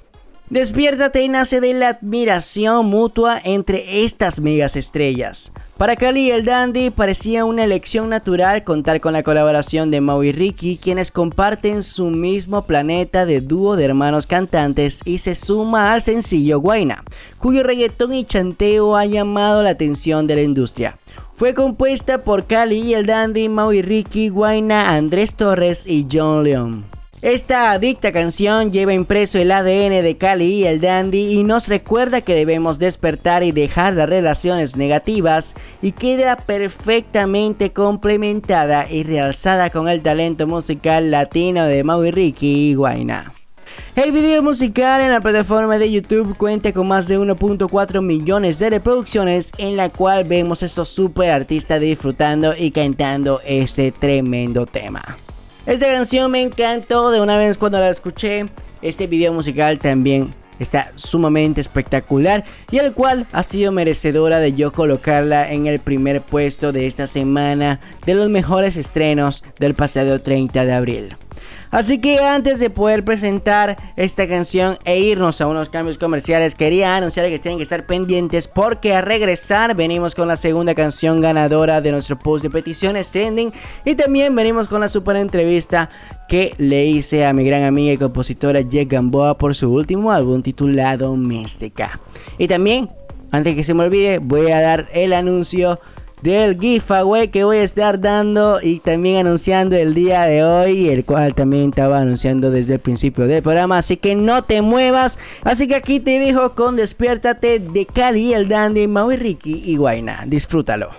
Despiértate 0.53 1.27
nace 1.29 1.61
de 1.61 1.73
la 1.73 1.87
admiración 1.87 2.85
mutua 2.85 3.39
entre 3.43 4.03
estas 4.03 4.39
megas 4.39 4.75
estrellas. 4.75 5.51
Para 5.77 5.95
Cali 5.95 6.27
y 6.27 6.29
el 6.29 6.45
Dandy 6.45 6.91
parecía 6.91 7.43
una 7.43 7.63
elección 7.63 8.07
natural 8.07 8.63
contar 8.63 9.01
con 9.01 9.13
la 9.13 9.23
colaboración 9.23 9.89
de 9.89 9.99
Mau 9.99 10.21
y 10.21 10.31
Ricky, 10.31 10.77
quienes 10.77 11.09
comparten 11.09 11.81
su 11.81 12.11
mismo 12.11 12.67
planeta 12.67 13.25
de 13.25 13.41
dúo 13.41 13.75
de 13.75 13.85
hermanos 13.85 14.27
cantantes 14.27 15.01
y 15.05 15.17
se 15.17 15.33
suma 15.33 15.91
al 15.91 16.03
sencillo 16.03 16.59
Guaina, 16.59 17.03
cuyo 17.39 17.63
reggaetón 17.63 18.13
y 18.13 18.23
chanteo 18.23 18.95
ha 18.95 19.07
llamado 19.07 19.63
la 19.63 19.71
atención 19.71 20.27
de 20.27 20.35
la 20.35 20.43
industria. 20.43 20.99
Fue 21.33 21.55
compuesta 21.55 22.23
por 22.23 22.45
Cali 22.45 22.77
y 22.77 22.93
el 22.93 23.07
Dandy, 23.07 23.49
Mau 23.49 23.73
y 23.73 23.81
Ricky, 23.81 24.29
Guaina, 24.29 24.91
Andrés 24.91 25.33
Torres 25.33 25.87
y 25.87 26.05
John 26.11 26.43
León. 26.43 26.93
Esta 27.23 27.71
adicta 27.71 28.11
canción 28.11 28.73
lleva 28.73 28.93
impreso 28.93 29.39
el 29.39 29.53
ADN 29.53 30.03
de 30.03 30.17
Cali 30.19 30.55
y 30.55 30.65
el 30.65 30.81
Dandy 30.81 31.39
y 31.39 31.45
nos 31.45 31.69
recuerda 31.69 32.19
que 32.19 32.35
debemos 32.35 32.79
despertar 32.79 33.43
y 33.43 33.53
dejar 33.53 33.93
las 33.93 34.09
relaciones 34.09 34.75
negativas 34.75 35.55
y 35.81 35.93
queda 35.93 36.35
perfectamente 36.35 37.71
complementada 37.71 38.91
y 38.91 39.03
realzada 39.03 39.69
con 39.69 39.87
el 39.87 40.01
talento 40.01 40.47
musical 40.47 41.11
latino 41.11 41.63
de 41.63 41.85
Maui 41.85 42.11
Ricky 42.11 42.71
y 42.71 42.73
Guaina. 42.73 43.31
El 43.95 44.11
video 44.11 44.43
musical 44.43 44.99
en 44.99 45.11
la 45.13 45.21
plataforma 45.21 45.77
de 45.77 45.89
YouTube 45.89 46.35
cuenta 46.35 46.73
con 46.73 46.89
más 46.89 47.07
de 47.07 47.17
1.4 47.17 48.01
millones 48.01 48.59
de 48.59 48.69
reproducciones 48.69 49.53
en 49.59 49.77
la 49.77 49.87
cual 49.87 50.25
vemos 50.25 50.61
a 50.61 50.65
estos 50.65 50.89
super 50.89 51.31
artistas 51.31 51.79
disfrutando 51.79 52.53
y 52.53 52.71
cantando 52.71 53.39
este 53.45 53.93
tremendo 53.93 54.65
tema. 54.65 55.17
Esta 55.65 55.87
canción 55.87 56.29
me 56.29 56.41
encantó 56.41 57.11
de 57.11 57.21
una 57.21 57.37
vez 57.37 57.57
cuando 57.57 57.79
la 57.79 57.89
escuché. 57.89 58.47
Este 58.81 59.07
video 59.07 59.31
musical 59.31 59.79
también 59.79 60.33
está 60.63 60.91
sumamente 60.95 61.61
espectacular 61.61 62.43
y 62.71 62.77
el 62.79 62.93
cual 62.93 63.27
ha 63.31 63.43
sido 63.43 63.71
merecedora 63.71 64.39
de 64.39 64.53
yo 64.53 64.71
colocarla 64.71 65.51
en 65.51 65.67
el 65.67 65.79
primer 65.79 66.21
puesto 66.21 66.71
de 66.71 66.87
esta 66.87 67.07
semana 67.07 67.79
de 68.05 68.15
los 68.15 68.29
mejores 68.29 68.77
estrenos 68.77 69.43
del 69.59 69.75
pasado 69.75 70.19
30 70.21 70.65
de 70.65 70.73
abril. 70.73 71.17
Así 71.73 71.97
que 71.97 72.19
antes 72.19 72.59
de 72.59 72.69
poder 72.69 73.03
presentar 73.03 73.77
esta 73.95 74.27
canción 74.27 74.77
e 74.85 74.99
irnos 74.99 75.41
a 75.41 75.47
unos 75.47 75.69
cambios 75.69 75.97
comerciales, 75.97 76.53
quería 76.53 76.95
anunciar 76.95 77.27
que 77.29 77.39
tienen 77.39 77.57
que 77.57 77.63
estar 77.63 77.87
pendientes 77.87 78.47
porque 78.47 78.93
a 78.93 79.01
regresar 79.01 79.75
venimos 79.75 80.13
con 80.13 80.27
la 80.27 80.37
segunda 80.37 80.75
canción 80.75 81.19
ganadora 81.19 81.81
de 81.81 81.91
nuestro 81.91 82.19
post 82.19 82.43
de 82.43 82.51
peticiones 82.51 83.09
trending 83.09 83.51
y 83.85 83.95
también 83.95 84.35
venimos 84.35 84.67
con 84.67 84.81
la 84.81 84.87
super 84.87 85.15
entrevista 85.15 85.89
que 86.33 86.55
le 86.57 86.87
hice 86.87 87.27
a 87.27 87.33
mi 87.33 87.45
gran 87.45 87.61
amiga 87.61 87.93
y 87.93 87.97
compositora 87.99 88.61
Jack 88.61 88.87
Gamboa 88.87 89.37
por 89.37 89.53
su 89.53 89.71
último 89.71 90.11
álbum 90.11 90.41
titulado 90.41 91.15
Mística. 91.15 91.99
Y 92.39 92.47
también, 92.47 92.89
antes 93.29 93.55
que 93.55 93.63
se 93.63 93.75
me 93.75 93.83
olvide, 93.83 94.17
voy 94.17 94.49
a 94.49 94.59
dar 94.59 94.87
el 94.95 95.13
anuncio 95.13 95.79
del 96.23 96.59
giveaway 96.59 97.27
que 97.27 97.43
voy 97.43 97.57
a 97.57 97.61
estar 97.61 98.01
dando 98.01 98.59
y 98.63 98.79
también 98.79 99.17
anunciando 99.17 99.75
el 99.75 99.93
día 99.93 100.23
de 100.23 100.43
hoy, 100.43 100.89
el 100.89 101.05
cual 101.05 101.35
también 101.35 101.69
estaba 101.69 101.99
anunciando 101.99 102.49
desde 102.49 102.73
el 102.73 102.79
principio 102.79 103.27
del 103.27 103.43
programa, 103.43 103.77
así 103.77 103.97
que 103.97 104.15
no 104.15 104.43
te 104.43 104.63
muevas, 104.63 105.19
así 105.43 105.67
que 105.67 105.75
aquí 105.75 105.99
te 105.99 106.17
dejo 106.17 106.55
con 106.55 106.75
Despiértate 106.75 107.59
de 107.59 107.85
Cali, 107.85 108.33
el 108.33 108.47
Dandy, 108.47 108.87
Maui 108.87 109.17
Ricky 109.17 109.61
y 109.67 109.75
Guaina, 109.75 110.23
disfrútalo. 110.25 110.89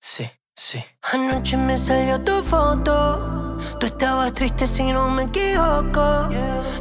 Sí, 0.00 0.24
sí. 0.60 0.84
Anoche 1.12 1.56
me 1.56 1.76
salió 1.78 2.20
tu 2.20 2.42
foto. 2.42 3.56
Tú 3.78 3.86
estabas 3.86 4.34
triste 4.34 4.66
si 4.66 4.92
no 4.92 5.08
me 5.10 5.22
equivoco. 5.24 6.28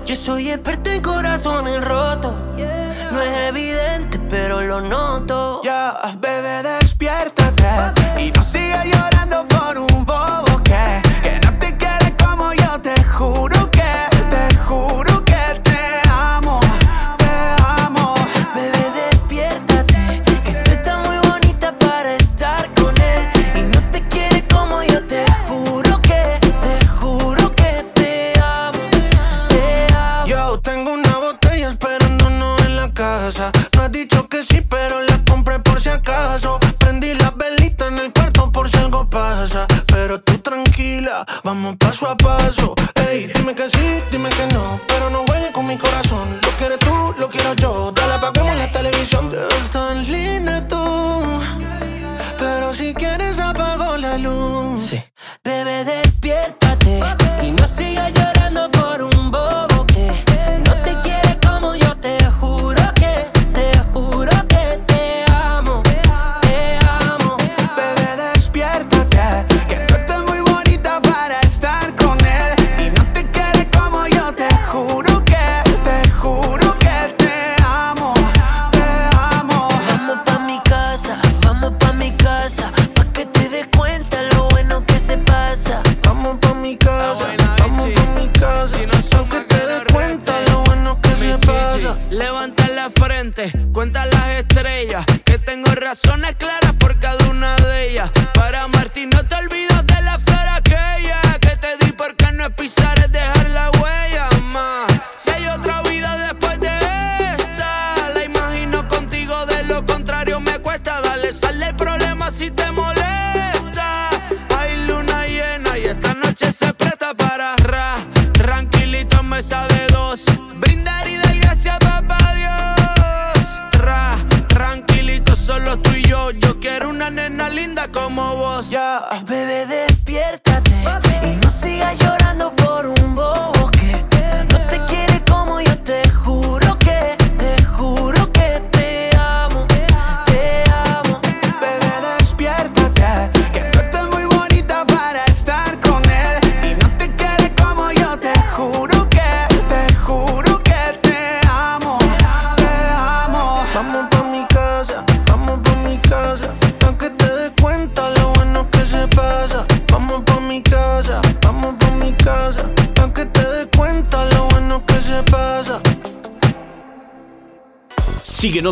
Yo 0.05 0.15
soy 0.15 0.49
experto 0.49 0.89
en 0.89 1.01
corazones 1.01 1.83
rotos. 1.85 2.33
No 3.11 3.21
es 3.21 3.49
evidente, 3.49 4.19
pero 4.29 4.61
lo 4.61 4.81
noto. 4.81 5.61
Ya, 5.63 5.97
bebé, 6.19 6.28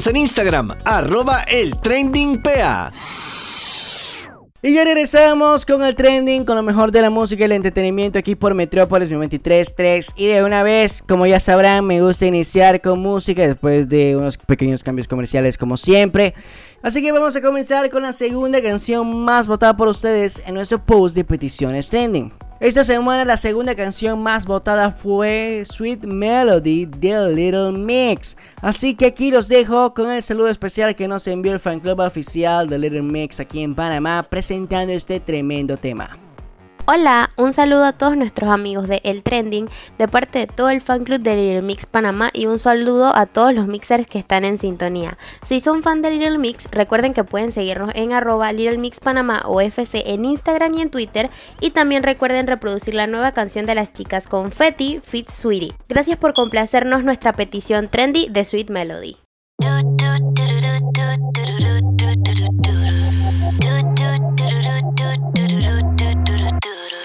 En 0.05 0.15
Instagram, 0.15 0.75
arroba 0.85 1.41
el 1.41 1.75
trending. 1.81 2.39
Y 4.61 4.73
ya 4.75 4.83
regresamos 4.83 5.65
con 5.65 5.83
el 5.83 5.95
trending, 5.95 6.45
con 6.45 6.55
lo 6.55 6.61
mejor 6.61 6.91
de 6.91 7.01
la 7.01 7.09
música 7.09 7.41
y 7.41 7.45
el 7.45 7.53
entretenimiento 7.53 8.19
aquí 8.19 8.35
por 8.35 8.53
Metrópolis 8.53 9.09
93.3 9.09 10.13
Y 10.15 10.27
de 10.27 10.43
una 10.43 10.61
vez, 10.61 11.01
como 11.01 11.25
ya 11.25 11.39
sabrán, 11.39 11.85
me 11.85 11.99
gusta 11.99 12.27
iniciar 12.27 12.79
con 12.79 12.99
música 12.99 13.41
después 13.47 13.89
de 13.89 14.15
unos 14.15 14.37
pequeños 14.37 14.83
cambios 14.83 15.07
comerciales 15.07 15.57
como 15.57 15.77
siempre. 15.77 16.35
Así 16.83 17.01
que 17.01 17.11
vamos 17.11 17.35
a 17.35 17.41
comenzar 17.41 17.89
con 17.89 18.03
la 18.03 18.13
segunda 18.13 18.61
canción 18.61 19.25
más 19.25 19.47
votada 19.47 19.75
por 19.75 19.87
ustedes 19.87 20.43
en 20.45 20.53
nuestro 20.53 20.77
post 20.85 21.15
de 21.15 21.23
peticiones 21.23 21.89
trending. 21.89 22.31
Esta 22.59 22.83
semana 22.83 23.23
la 23.23 23.37
segunda 23.37 23.75
canción 23.75 24.23
más 24.23 24.47
votada 24.47 24.91
fue 24.91 25.63
Sweet 25.63 26.05
Melody 26.05 26.87
de 26.87 27.29
Little 27.29 27.73
Mix. 27.73 28.35
Así 28.61 28.95
que 28.95 29.05
aquí 29.05 29.29
los 29.29 29.47
dejo 29.47 29.93
con 29.93 30.09
el 30.09 30.23
saludo 30.23 30.49
especial 30.49 30.95
que 30.95 31.07
nos 31.07 31.27
envió 31.27 31.53
el 31.53 31.59
fan 31.59 31.79
club 31.79 31.99
oficial 31.99 32.67
de 32.67 32.79
Little 32.79 33.03
Mix 33.03 33.39
aquí 33.39 33.61
en 33.61 33.75
Panamá 33.75 34.25
presentando 34.27 34.91
este 34.91 35.19
tremendo 35.19 35.77
tema. 35.77 36.17
Hola, 36.89 37.31
un 37.35 37.51
saludo 37.51 37.83
a 37.83 37.91
todos 37.91 38.15
nuestros 38.15 38.49
amigos 38.49 38.87
de 38.87 39.01
El 39.03 39.21
Trending 39.21 39.67
de 39.97 40.07
parte 40.07 40.39
de 40.39 40.47
todo 40.47 40.69
el 40.69 40.79
fan 40.79 41.03
club 41.03 41.19
de 41.19 41.35
Little 41.35 41.61
Mix 41.61 41.85
Panamá 41.85 42.29
y 42.31 42.45
un 42.45 42.59
saludo 42.59 43.13
a 43.13 43.25
todos 43.25 43.53
los 43.53 43.67
mixers 43.67 44.07
que 44.07 44.19
están 44.19 44.45
en 44.45 44.57
sintonía. 44.57 45.17
Si 45.45 45.59
son 45.59 45.83
fan 45.83 46.01
de 46.01 46.11
Little 46.11 46.37
Mix, 46.37 46.69
recuerden 46.71 47.13
que 47.13 47.25
pueden 47.25 47.51
seguirnos 47.51 47.91
en 47.93 48.13
arroba 48.13 48.53
Little 48.53 48.77
Mix 48.77 49.01
Panamá 49.01 49.41
o 49.43 49.59
FC 49.59 50.13
en 50.13 50.23
Instagram 50.23 50.75
y 50.75 50.81
en 50.81 50.89
Twitter 50.89 51.29
y 51.59 51.71
también 51.71 52.03
recuerden 52.03 52.47
reproducir 52.47 52.93
la 52.93 53.05
nueva 53.05 53.33
canción 53.33 53.65
de 53.65 53.75
las 53.75 53.91
chicas 53.91 54.29
Confetti 54.29 55.01
Fit 55.03 55.29
Sweetie. 55.29 55.73
Gracias 55.89 56.17
por 56.17 56.33
complacernos 56.33 57.03
nuestra 57.03 57.33
petición 57.33 57.89
trendy 57.89 58.29
de 58.29 58.45
Sweet 58.45 58.69
Melody. 58.69 59.17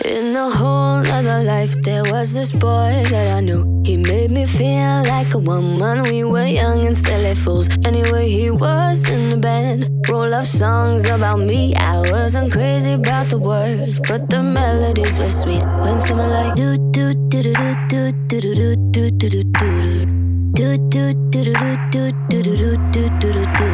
In 0.05 0.35
a 0.35 0.51
whole 0.51 1.07
other 1.07 1.45
life, 1.45 1.81
there 1.83 2.03
was 2.03 2.35
this 2.35 2.51
boy 2.51 3.05
that 3.11 3.29
I 3.37 3.39
knew. 3.39 3.63
He 3.85 3.97
made 3.97 4.33
me 4.33 4.47
feel 4.47 5.05
like 5.05 5.33
a 5.35 5.39
woman. 5.39 6.03
We 6.03 6.25
were 6.25 6.45
young 6.45 6.85
and 6.87 6.97
silly 6.97 7.37
fools. 7.37 7.69
Anyway, 7.87 8.29
he 8.29 8.51
was 8.51 9.09
in 9.09 9.29
the 9.29 9.37
band. 9.37 9.89
Roll 10.09 10.35
of 10.35 10.49
songs 10.49 11.05
about 11.05 11.39
me. 11.39 11.77
I 11.77 12.01
wasn't 12.11 12.51
crazy 12.51 12.95
about 12.95 13.29
the 13.29 13.39
words, 13.39 14.01
but 14.09 14.29
the 14.29 14.43
melodies 14.43 15.17
were 15.19 15.31
sweet. 15.31 15.63
When 15.79 15.97
someone 15.99 16.31
like 16.31 16.57
do 16.57 16.77
do 16.91 17.15
do 17.29 17.43
do 17.43 17.75
do 17.89 18.11
do 18.27 18.41
do 18.41 18.75
do 18.91 19.11
do 19.11 19.11
do 19.11 19.29
do 19.29 19.43
do. 19.45 20.23
Do 20.53 20.77
do 20.91 21.15
do 21.31 21.45
do 21.45 21.77
do 21.91 22.13
do 22.29 22.43
do 22.43 22.43
do 22.43 22.77
do 22.91 23.09
do 23.21 23.33
do 23.33 23.45
do. 23.45 23.69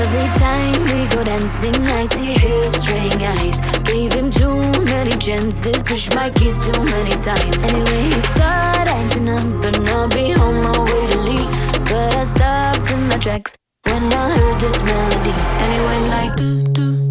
Every 0.00 0.28
time 0.40 0.72
we 0.88 1.06
go 1.08 1.24
dancing, 1.24 1.76
I 1.76 2.06
see 2.06 2.32
his 2.40 2.72
chances, 5.34 5.82
push 5.82 6.08
my 6.14 6.30
keys 6.30 6.56
too 6.64 6.84
many 6.84 7.10
times. 7.10 7.64
Anyway, 7.64 8.02
he 8.14 8.20
started 8.34 8.88
acting 8.88 9.28
up, 9.28 9.64
and 9.64 9.88
I'll 9.88 10.08
be 10.08 10.32
on 10.34 10.54
my 10.62 10.78
way 10.84 11.06
to 11.12 11.18
leave. 11.18 11.50
But 11.90 12.14
I 12.14 12.24
stopped 12.24 12.90
in 12.90 13.08
my 13.08 13.18
tracks 13.18 13.54
when 13.84 14.12
I 14.12 14.36
heard 14.36 14.60
this 14.60 14.78
melody, 14.82 15.34
and 15.60 15.72
it 15.76 15.82
went 15.88 16.06
like 16.14 16.36
do 16.36 16.62
do 16.72 17.03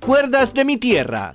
Cuerdas 0.00 0.54
de 0.54 0.64
mi 0.64 0.76
Tierra. 0.76 1.32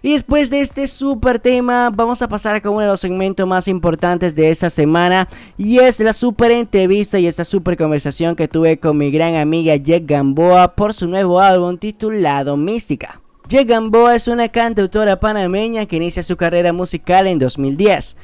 Y 0.00 0.12
después 0.12 0.48
de 0.48 0.60
este 0.60 0.86
super 0.86 1.40
tema, 1.40 1.90
vamos 1.92 2.22
a 2.22 2.28
pasar 2.28 2.62
con 2.62 2.74
uno 2.74 2.82
de 2.82 2.86
los 2.86 3.00
segmentos 3.00 3.48
más 3.48 3.66
importantes 3.66 4.36
de 4.36 4.48
esta 4.48 4.70
semana. 4.70 5.28
Y 5.58 5.80
es 5.80 5.98
la 5.98 6.12
super 6.12 6.52
entrevista 6.52 7.18
y 7.18 7.26
esta 7.26 7.44
super 7.44 7.76
conversación 7.76 8.36
que 8.36 8.46
tuve 8.46 8.78
con 8.78 8.96
mi 8.96 9.10
gran 9.10 9.34
amiga 9.34 9.74
Jack 9.74 10.04
Gamboa 10.06 10.76
por 10.76 10.94
su 10.94 11.08
nuevo 11.08 11.40
álbum 11.40 11.78
titulado 11.78 12.56
Mística. 12.56 13.20
Jack 13.48 13.66
Gamboa 13.66 14.14
es 14.14 14.28
una 14.28 14.48
cantautora 14.48 15.18
panameña 15.18 15.86
que 15.86 15.96
inicia 15.96 16.22
su 16.22 16.36
carrera 16.36 16.72
musical 16.72 17.26
en 17.26 17.40
2010. 17.40 18.14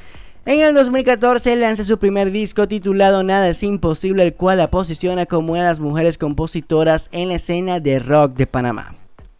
En 0.47 0.61
el 0.61 0.73
2014 0.73 1.57
lanza 1.57 1.83
su 1.83 1.99
primer 1.99 2.31
disco 2.31 2.69
titulado 2.69 3.21
Nada 3.21 3.49
es 3.49 3.63
imposible, 3.63 4.23
el 4.23 4.33
cual 4.33 4.59
la 4.59 4.71
posiciona 4.71 5.25
como 5.25 5.51
una 5.51 5.63
de 5.63 5.67
las 5.67 5.81
mujeres 5.81 6.17
compositoras 6.17 7.09
en 7.11 7.27
la 7.27 7.35
escena 7.35 7.81
de 7.81 7.99
rock 7.99 8.37
de 8.37 8.47
Panamá. 8.47 8.95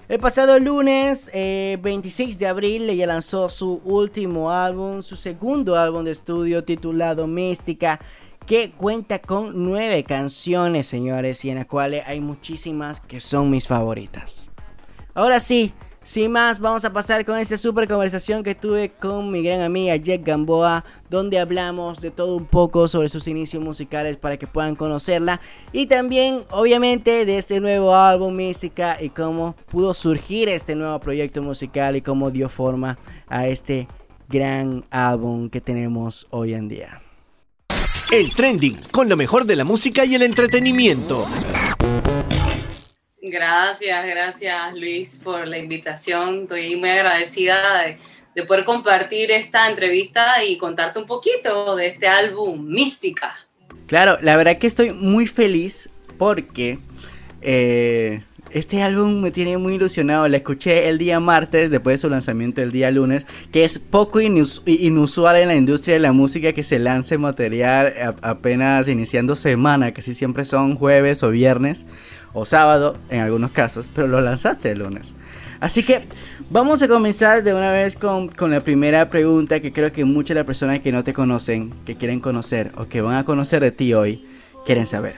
El 0.10 0.20
pasado 0.20 0.60
lunes 0.60 1.32
26 1.34 2.36
eh, 2.36 2.38
de 2.38 2.48
abril 2.48 2.90
ella 2.90 3.08
lanzó 3.08 3.48
su 3.48 3.80
último 3.86 4.52
álbum, 4.52 5.02
su 5.02 5.16
segundo 5.16 5.78
álbum 5.78 6.04
de 6.04 6.12
estudio 6.12 6.66
titulado 6.66 7.26
Mística, 7.26 8.02
que 8.46 8.72
cuenta 8.72 9.20
con 9.20 9.64
nueve 9.64 10.04
canciones, 10.04 10.88
señores, 10.88 11.46
y 11.46 11.52
en 11.52 11.56
las 11.56 11.68
cuales 11.68 12.04
hay 12.06 12.20
muchísimas 12.20 13.00
que 13.00 13.22
son 13.22 13.50
mis 13.50 13.66
favoritas. 13.66 14.52
Ahora 15.14 15.40
sí, 15.40 15.72
sin 16.08 16.32
más, 16.32 16.62
vamos 16.62 16.86
a 16.86 16.94
pasar 16.94 17.26
con 17.26 17.38
esta 17.38 17.58
super 17.58 17.86
conversación 17.86 18.42
que 18.42 18.56
tuve 18.56 18.94
con 18.94 19.30
mi 19.30 19.44
gran 19.44 19.60
amiga 19.60 19.94
Jack 19.98 20.24
Gamboa, 20.24 20.86
donde 21.10 21.38
hablamos 21.38 22.00
de 22.00 22.12
todo 22.12 22.38
un 22.38 22.46
poco 22.46 22.88
sobre 22.88 23.10
sus 23.10 23.28
inicios 23.28 23.62
musicales 23.62 24.16
para 24.16 24.38
que 24.38 24.48
puedan 24.48 24.78
conocerla 24.78 25.42
y 25.74 25.88
también, 25.88 26.46
obviamente, 26.50 27.26
de 27.26 27.38
este 27.38 27.60
nuevo 27.60 27.94
álbum 27.94 28.34
Mística 28.34 28.98
y 29.02 29.10
cómo 29.10 29.58
pudo 29.70 29.94
surgir 29.94 30.48
este 30.48 30.76
nuevo 30.76 30.98
proyecto 31.02 31.44
musical 31.44 31.98
y 31.98 32.02
cómo 32.02 32.32
dio 32.32 32.48
forma 32.48 32.98
a 33.28 33.48
este 33.48 33.90
gran 34.30 34.86
álbum 34.90 35.50
que 35.50 35.60
tenemos 35.60 36.26
hoy 36.30 36.54
en 36.54 36.70
día. 36.70 37.02
El 38.14 38.32
trending 38.32 38.78
con 38.92 39.10
lo 39.10 39.18
mejor 39.18 39.46
de 39.46 39.58
la 39.58 39.66
música 39.66 40.06
y 40.06 40.16
el 40.16 40.22
entretenimiento. 40.22 41.28
Gracias, 43.30 44.06
gracias 44.06 44.74
Luis 44.74 45.20
por 45.24 45.48
la 45.48 45.58
invitación. 45.58 46.44
Estoy 46.44 46.76
muy 46.76 46.90
agradecida 46.90 47.58
de, 48.34 48.44
poder 48.44 48.66
compartir 48.66 49.32
esta 49.32 49.68
entrevista 49.68 50.44
y 50.44 50.58
contarte 50.58 51.00
un 51.00 51.08
poquito 51.08 51.76
de 51.76 51.88
este 51.88 52.08
álbum 52.08 52.64
Mística. 52.68 53.36
Claro, 53.88 54.20
la 54.22 54.38
verdad 54.38 54.60
que 54.60 54.68
estoy 54.68 54.92
muy 54.92 55.26
feliz 55.26 55.90
porque 56.20 56.78
eh, 57.42 58.22
este 58.52 58.82
álbum 58.82 59.22
me 59.22 59.32
tiene 59.32 59.58
muy 59.58 59.76
ilusionado. 59.76 60.28
La 60.28 60.38
escuché 60.38 60.90
el 60.90 60.98
día 60.98 61.20
martes, 61.20 61.70
después 61.70 61.96
de 61.96 61.98
su 62.00 62.10
lanzamiento 62.10 62.62
el 62.62 62.72
día 62.72 62.92
lunes, 62.92 63.26
que 63.52 63.64
es 63.64 63.80
poco 63.80 64.20
inusual 64.22 65.38
en 65.38 65.48
la 65.48 65.56
industria 65.56 65.96
de 65.96 66.00
la 66.00 66.12
música 66.12 66.54
que 66.54 66.64
se 66.64 66.80
lance 66.80 67.18
material 67.18 68.16
apenas 68.22 68.88
iniciando 68.88 69.36
semana, 69.36 69.94
casi 69.94 70.14
siempre 70.14 70.46
son 70.46 70.76
jueves 70.76 71.24
o 71.24 71.30
viernes 71.30 71.86
o 72.34 72.46
sábado 72.46 72.98
en 73.10 73.22
algunos 73.22 73.52
casos, 73.52 73.88
pero 73.94 74.08
lo 74.08 74.22
lanzaste 74.22 74.72
el 74.72 74.80
lunes. 74.80 75.14
Así 75.60 75.84
que 75.84 76.04
vamos 76.50 76.82
a 76.82 76.88
comenzar 76.88 77.44
de 77.44 77.54
una 77.54 77.72
vez 77.72 77.96
con, 77.96 78.30
la 78.40 78.62
primera 78.62 79.10
pregunta 79.10 79.60
que 79.60 79.74
creo 79.74 79.92
que 79.92 80.06
muchas 80.06 80.30
de 80.30 80.42
las 80.42 80.46
personas 80.46 80.82
que 80.82 80.92
no 80.92 81.04
te 81.04 81.14
conocen, 81.14 81.74
que 81.86 81.96
quieren 81.96 82.20
conocer 82.20 82.72
o 82.78 82.88
que 82.88 83.02
van 83.02 83.16
a 83.16 83.26
conocer 83.26 83.62
de 83.62 83.72
ti 83.72 83.94
hoy, 83.94 84.24
quieren 84.66 84.86
saber. 84.86 85.16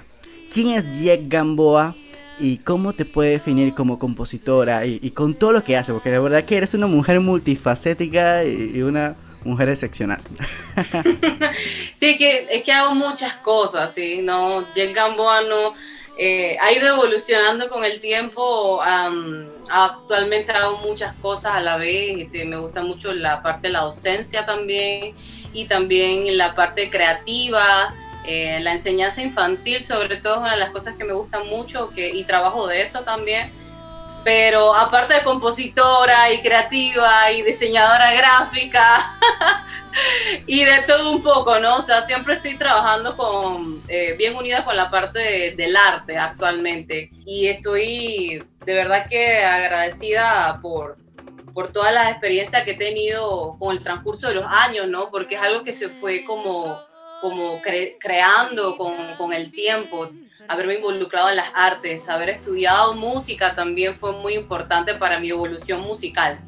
¿Quién 0.53 0.69
es 0.69 0.87
Jack 1.01 1.21
Gamboa? 1.27 1.95
Y 2.39 2.57
cómo 2.57 2.93
te 2.93 3.05
puede 3.05 3.31
definir 3.31 3.73
como 3.73 3.99
compositora 3.99 4.85
y, 4.85 5.11
con 5.11 5.33
todo 5.33 5.51
lo 5.51 5.63
que 5.63 5.77
hace, 5.77 5.93
porque 5.93 6.09
la 6.09 6.19
verdad 6.19 6.45
que 6.45 6.57
eres 6.57 6.73
una 6.73 6.87
mujer 6.87 7.19
multifacética 7.19 8.43
y, 8.43 8.81
una 8.81 9.15
mujer 9.43 9.69
excepcional. 9.69 10.21
sí, 11.95 12.17
que, 12.17 12.47
es 12.49 12.63
que 12.63 12.71
hago 12.71 12.93
muchas 12.95 13.35
cosas, 13.35 13.93
¿sí? 13.93 14.19
No, 14.21 14.65
Jack 14.73 14.93
Gamboa 14.93 15.41
no 15.41 15.73
eh, 16.21 16.57
ha 16.61 16.73
ido 16.73 16.85
evolucionando 16.87 17.69
con 17.69 17.85
el 17.85 18.01
tiempo. 18.01 18.81
actualmente 19.69 20.51
hago 20.51 20.77
muchas 20.79 21.15
cosas 21.21 21.53
a 21.53 21.61
la 21.61 21.77
vez. 21.77 22.17
Este, 22.17 22.43
me 22.43 22.57
gusta 22.57 22.83
mucho 22.83 23.13
la 23.13 23.41
parte 23.41 23.67
de 23.67 23.73
la 23.73 23.81
docencia 23.81 24.45
también 24.45 25.15
y 25.53 25.65
también 25.65 26.37
la 26.37 26.55
parte 26.55 26.89
creativa. 26.89 27.95
Eh, 28.25 28.59
la 28.61 28.73
enseñanza 28.73 29.21
infantil, 29.21 29.83
sobre 29.83 30.17
todo, 30.17 30.35
es 30.35 30.39
una 30.41 30.51
de 30.51 30.59
las 30.59 30.71
cosas 30.71 30.95
que 30.95 31.03
me 31.03 31.13
gustan 31.13 31.47
mucho 31.47 31.89
que, 31.89 32.09
y 32.09 32.23
trabajo 32.23 32.67
de 32.67 32.81
eso 32.81 33.01
también. 33.01 33.51
Pero 34.23 34.75
aparte 34.75 35.15
de 35.15 35.23
compositora 35.23 36.31
y 36.33 36.41
creativa 36.41 37.31
y 37.31 37.41
diseñadora 37.41 38.13
gráfica, 38.13 39.17
y 40.45 40.63
de 40.65 40.81
todo 40.85 41.11
un 41.11 41.23
poco, 41.23 41.59
¿no? 41.59 41.77
O 41.77 41.81
sea, 41.81 42.01
siempre 42.01 42.35
estoy 42.35 42.57
trabajando 42.57 43.15
con, 43.15 43.81
eh, 43.87 44.15
bien 44.17 44.35
unida 44.35 44.65
con 44.65 44.75
la 44.75 44.91
parte 44.91 45.53
del 45.55 45.75
arte 45.75 46.17
actualmente. 46.17 47.11
Y 47.25 47.47
estoy 47.47 48.43
de 48.65 48.73
verdad 48.73 49.07
que 49.09 49.37
agradecida 49.37 50.59
por, 50.61 50.97
por 51.53 51.71
todas 51.71 51.93
las 51.93 52.11
experiencias 52.11 52.63
que 52.63 52.71
he 52.71 52.77
tenido 52.77 53.55
con 53.57 53.75
el 53.75 53.83
transcurso 53.83 54.27
de 54.27 54.35
los 54.35 54.45
años, 54.45 54.87
¿no? 54.87 55.09
Porque 55.09 55.35
es 55.35 55.41
algo 55.41 55.63
que 55.63 55.73
se 55.73 55.89
fue 55.89 56.23
como, 56.23 56.79
como 57.21 57.61
creando 57.99 58.77
con, 58.77 58.95
con 59.17 59.33
el 59.33 59.51
tiempo 59.51 60.09
haberme 60.49 60.75
involucrado 60.75 61.29
en 61.29 61.35
las 61.35 61.51
artes, 61.53 62.09
haber 62.09 62.29
estudiado 62.29 62.95
música 62.95 63.55
también 63.55 63.99
fue 63.99 64.13
muy 64.13 64.33
importante 64.33 64.95
para 64.95 65.19
mi 65.19 65.29
evolución 65.29 65.81
musical. 65.81 66.39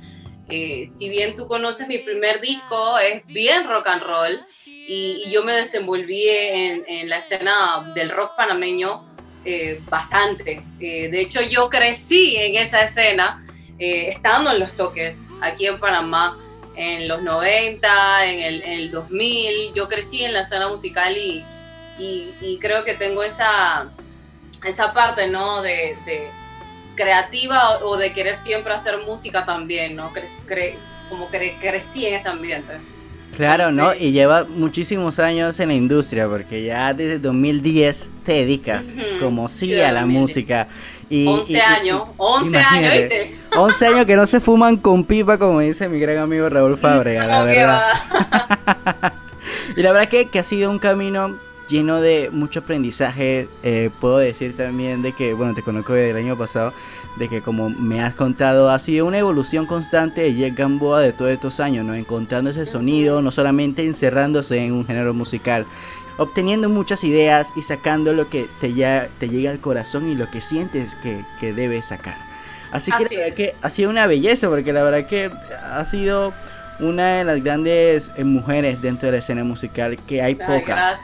Eh, 0.49 0.87
si 0.87 1.07
bien 1.07 1.35
tú 1.35 1.47
conoces 1.47 1.87
mi 1.87 1.99
primer 1.99 2.41
disco, 2.41 2.97
es 2.97 3.25
bien 3.27 3.67
rock 3.69 3.87
and 3.87 4.01
roll 4.01 4.45
y, 4.65 5.29
yo 5.29 5.43
me 5.43 5.53
desenvolví 5.53 6.23
en, 6.27 7.09
la 7.09 7.17
escena 7.19 7.93
del 7.93 8.09
rock 8.09 8.35
panameño 8.35 9.05
eh, 9.45 9.79
bastante. 9.87 10.63
Eh, 10.79 11.07
de 11.09 11.21
hecho, 11.21 11.41
yo 11.41 11.69
crecí 11.69 12.37
en 12.37 12.55
esa 12.55 12.83
escena 12.83 13.45
estando 13.77 14.51
en 14.51 14.59
los 14.59 14.73
toques 14.73 15.27
aquí 15.41 15.65
en 15.65 15.79
Panamá 15.79 16.37
en 16.75 17.07
los 17.07 17.21
90, 17.21 18.25
en 18.25 18.39
el, 18.39 18.61
en 18.63 18.71
el 18.73 18.91
2000. 18.91 19.73
Yo 19.73 19.87
crecí 19.87 20.23
en 20.23 20.33
la 20.33 20.41
escena 20.41 20.67
musical 20.67 21.15
y, 21.17 21.43
y, 21.97 22.57
creo 22.59 22.83
que 22.83 22.93
tengo 22.93 23.23
esa, 23.23 23.89
esa 24.63 24.93
parte, 24.93 25.27
¿no? 25.27 25.61
de 25.61 25.95
creativa 26.95 27.79
o, 27.83 27.97
de 27.97 28.13
querer 28.13 28.35
siempre 28.35 28.73
hacer 28.73 28.99
música 29.05 29.45
también, 29.45 29.95
¿no? 29.95 30.11
como 31.09 31.29
que 31.29 31.57
crecí 31.59 32.05
en 32.05 32.15
ese 32.15 32.29
ambiente. 32.29 32.73
Claro, 33.35 33.71
¿no? 33.71 33.93
Y 33.95 34.11
lleva 34.11 34.43
muchísimos 34.43 35.17
años 35.17 35.59
en 35.61 35.69
la 35.69 35.73
industria, 35.73 36.27
porque 36.27 36.63
ya 36.63 36.93
desde 36.93 37.17
2010 37.17 38.11
te 38.25 38.33
dedicas 38.33 38.87
como 39.19 39.47
sí 39.47 39.79
a 39.79 39.91
la 39.91 40.05
música. 40.05 40.67
Y, 41.11 41.27
11 41.27 41.61
años, 41.61 42.03
11 42.15 42.57
años, 42.57 42.93
¿viste? 42.93 43.35
11 43.53 43.87
años 43.87 44.05
que 44.05 44.15
no 44.15 44.25
se 44.25 44.39
fuman 44.39 44.77
con 44.77 45.03
pipa, 45.03 45.37
como 45.37 45.59
dice 45.59 45.89
mi 45.89 45.99
gran 45.99 46.17
amigo 46.19 46.47
Raúl 46.47 46.77
Fábrega, 46.77 47.27
la 47.27 47.43
verdad. 47.43 49.13
y 49.75 49.83
la 49.83 49.91
verdad 49.91 50.07
que, 50.07 50.29
que 50.29 50.39
ha 50.39 50.43
sido 50.45 50.71
un 50.71 50.79
camino 50.79 51.37
lleno 51.71 52.01
de 52.01 52.29
mucho 52.31 52.59
aprendizaje. 52.59 53.47
Eh, 53.63 53.89
puedo 53.99 54.17
decir 54.17 54.55
también 54.55 55.01
de 55.01 55.13
que, 55.13 55.33
bueno, 55.33 55.53
te 55.53 55.63
conozco 55.63 55.93
desde 55.93 56.11
el 56.11 56.17
año 56.17 56.37
pasado, 56.37 56.73
de 57.17 57.27
que 57.27 57.41
como 57.41 57.69
me 57.69 58.01
has 58.01 58.13
contado, 58.13 58.69
ha 58.69 58.77
sido 58.77 59.05
una 59.05 59.17
evolución 59.17 59.65
constante 59.65 60.21
de 60.21 60.35
Jack 60.35 60.55
Gamboa 60.55 61.01
de 61.01 61.13
todos 61.13 61.31
estos 61.31 61.59
años, 61.59 61.85
¿no? 61.85 61.95
Encontrando 61.95 62.49
ese 62.49 62.65
sonido, 62.65 63.21
no 63.21 63.31
solamente 63.31 63.85
encerrándose 63.85 64.63
en 64.63 64.73
un 64.73 64.85
género 64.85 65.13
musical, 65.13 65.65
obteniendo 66.17 66.69
muchas 66.69 67.03
ideas 67.03 67.53
y 67.55 67.61
sacando 67.61 68.13
lo 68.13 68.29
que 68.29 68.47
te, 68.59 68.73
ya, 68.73 69.09
te 69.19 69.29
llega 69.29 69.51
al 69.51 69.59
corazón 69.59 70.09
y 70.09 70.15
lo 70.15 70.29
que 70.29 70.41
sientes 70.41 70.95
que, 70.95 71.25
que 71.39 71.53
debes 71.53 71.87
sacar. 71.87 72.17
Así 72.71 72.91
que 72.91 73.03
la 73.03 73.21
verdad 73.21 73.35
que 73.35 73.55
ha 73.61 73.69
sido 73.69 73.89
una 73.89 74.07
belleza, 74.07 74.49
porque 74.49 74.71
la 74.71 74.83
verdad 74.83 75.05
que 75.07 75.29
ha 75.63 75.83
sido 75.85 76.33
una 76.79 77.17
de 77.17 77.23
las 77.23 77.43
grandes 77.43 78.11
eh, 78.17 78.23
mujeres 78.23 78.81
dentro 78.81 79.07
de 79.07 79.13
la 79.13 79.17
escena 79.19 79.43
musical 79.43 79.97
que 80.07 80.21
hay 80.21 80.35
pocas 80.35 80.97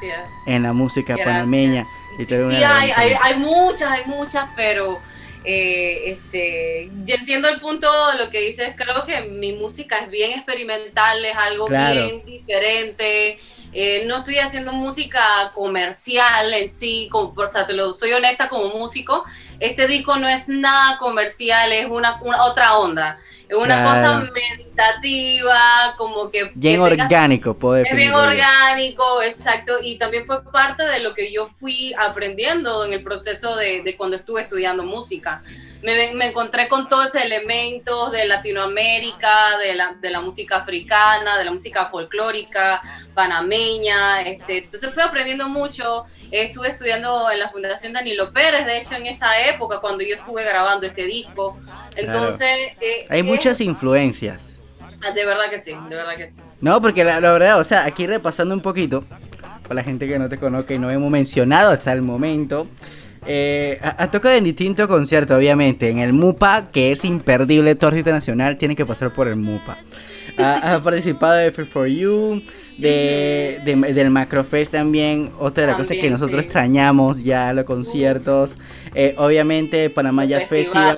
en 0.45 0.63
la 0.63 0.73
música 0.73 1.15
panameña. 1.17 1.85
sí, 2.17 2.33
hay, 2.33 2.91
hay, 3.21 3.39
muchas, 3.39 3.91
hay 3.91 4.05
muchas, 4.05 4.49
pero 4.55 4.99
eh, 5.43 6.11
este, 6.11 6.89
yo 7.05 7.15
entiendo 7.15 7.47
el 7.47 7.59
punto 7.59 7.87
de 8.11 8.17
lo 8.17 8.29
que 8.29 8.41
dices. 8.41 8.73
Creo 8.75 9.05
que 9.05 9.21
mi 9.29 9.53
música 9.53 9.99
es 9.99 10.09
bien 10.09 10.31
experimental, 10.31 11.23
es 11.23 11.35
algo 11.35 11.67
bien 11.67 12.25
diferente. 12.25 13.39
Eh, 13.73 14.05
no 14.07 14.17
estoy 14.17 14.39
haciendo 14.39 14.73
música 14.73 15.51
comercial 15.53 16.53
en 16.53 16.69
sí, 16.69 17.09
como, 17.11 17.33
o 17.35 17.47
sea, 17.47 17.67
te 17.67 17.73
lo 17.73 17.93
soy 17.93 18.13
honesta 18.13 18.49
como 18.49 18.69
músico. 18.69 19.25
Este 19.59 19.87
disco 19.87 20.17
no 20.17 20.27
es 20.27 20.47
nada 20.47 20.97
comercial, 20.97 21.71
es 21.71 21.87
una, 21.87 22.19
una 22.21 22.43
otra 22.43 22.77
onda. 22.77 23.19
Es 23.49 23.55
una 23.55 23.81
cosa 23.81 24.29
meditativa, 24.33 25.95
como 25.97 26.29
que... 26.29 26.51
Bien 26.53 26.81
orgánico, 26.81 27.53
puede 27.53 27.83
Es 27.83 27.95
bien 27.95 28.13
orgánico, 28.13 29.21
exacto. 29.21 29.77
Y 29.81 29.97
también 29.97 30.25
fue 30.25 30.43
parte 30.51 30.83
de 30.83 30.99
lo 30.99 31.13
que 31.13 31.31
yo 31.31 31.47
fui 31.57 31.93
aprendiendo 31.97 32.83
en 32.83 32.91
el 32.91 33.03
proceso 33.03 33.55
de, 33.55 33.83
de 33.83 33.95
cuando 33.95 34.17
estuve 34.17 34.41
estudiando 34.41 34.83
música. 34.83 35.43
me, 35.81 36.11
me 36.13 36.25
encontré 36.25 36.67
con 36.67 36.89
todos 36.89 37.07
esos 37.07 37.23
elementos 37.23 38.11
de 38.11 38.25
Latinoamérica, 38.25 39.57
de 39.59 39.75
la, 39.75 39.93
de 39.93 40.09
la 40.09 40.19
música 40.19 40.57
africana, 40.57 41.37
de 41.37 41.45
la 41.45 41.51
música 41.53 41.85
folclórica, 41.85 42.81
panameña. 43.13 44.23
Este, 44.23 44.57
entonces 44.57 44.93
fui 44.93 45.03
aprendiendo 45.03 45.47
mucho. 45.47 46.05
Estuve 46.31 46.67
estudiando 46.67 47.31
en 47.31 47.39
la 47.39 47.49
Fundación 47.49 47.93
Danilo 47.93 48.33
Pérez, 48.33 48.65
de 48.65 48.79
hecho, 48.79 48.95
en 48.95 49.05
esa 49.05 49.39
época, 49.46 49.46
cuando 49.81 50.03
yo 50.03 50.15
estuve 50.15 50.43
grabando 50.43 50.85
este 50.87 51.05
disco. 51.05 51.57
Entonces. 51.95 52.47
Eh, 52.81 53.05
Hay 53.09 53.23
muchas 53.23 53.61
influencias. 53.61 54.59
Ah, 55.01 55.11
de 55.11 55.25
verdad 55.25 55.49
que 55.49 55.61
sí, 55.61 55.71
de 55.89 55.95
verdad 55.95 56.15
que 56.15 56.27
sí. 56.27 56.41
No, 56.59 56.81
porque 56.81 57.03
la, 57.03 57.21
la 57.21 57.31
verdad, 57.31 57.59
o 57.59 57.63
sea, 57.63 57.85
aquí 57.85 58.07
repasando 58.07 58.55
un 58.55 58.61
poquito, 58.61 59.03
para 59.63 59.75
la 59.75 59.83
gente 59.83 60.07
que 60.07 60.17
no 60.17 60.27
te 60.27 60.37
conozca 60.37 60.73
y 60.73 60.79
no 60.79 60.89
hemos 60.89 61.11
mencionado 61.11 61.71
hasta 61.71 61.93
el 61.93 62.01
momento. 62.01 62.67
Eh, 63.25 63.79
ha, 63.83 64.03
ha 64.03 64.11
tocado 64.11 64.35
en 64.35 64.43
distintos 64.43 64.87
conciertos, 64.87 65.37
obviamente. 65.37 65.89
En 65.89 65.99
el 65.99 66.13
MUPA, 66.13 66.71
que 66.71 66.91
es 66.91 67.03
imperdible, 67.05 67.75
Torcita 67.75 68.11
Nacional, 68.11 68.57
tiene 68.57 68.75
que 68.75 68.85
pasar 68.85 69.13
por 69.13 69.27
el 69.27 69.35
MUPA. 69.35 69.77
Ha, 70.37 70.75
ha 70.75 70.79
participado 70.83 71.33
de 71.35 71.51
Free 71.51 71.65
for 71.65 71.87
You, 71.87 72.41
de, 72.77 73.61
de- 73.65 73.93
del 73.93 74.09
Macrofest 74.09 74.71
también. 74.71 75.31
Otra 75.39 75.63
de 75.63 75.67
las 75.67 75.77
cosas 75.77 75.97
que 75.97 76.09
nosotros 76.09 76.41
sí. 76.41 76.45
extrañamos 76.45 77.23
ya, 77.23 77.53
los 77.53 77.65
conciertos. 77.65 78.57
Eh, 78.93 79.15
obviamente, 79.17 79.89
Panamá 79.89 80.25
Jazz 80.25 80.47
Festival 80.47 80.97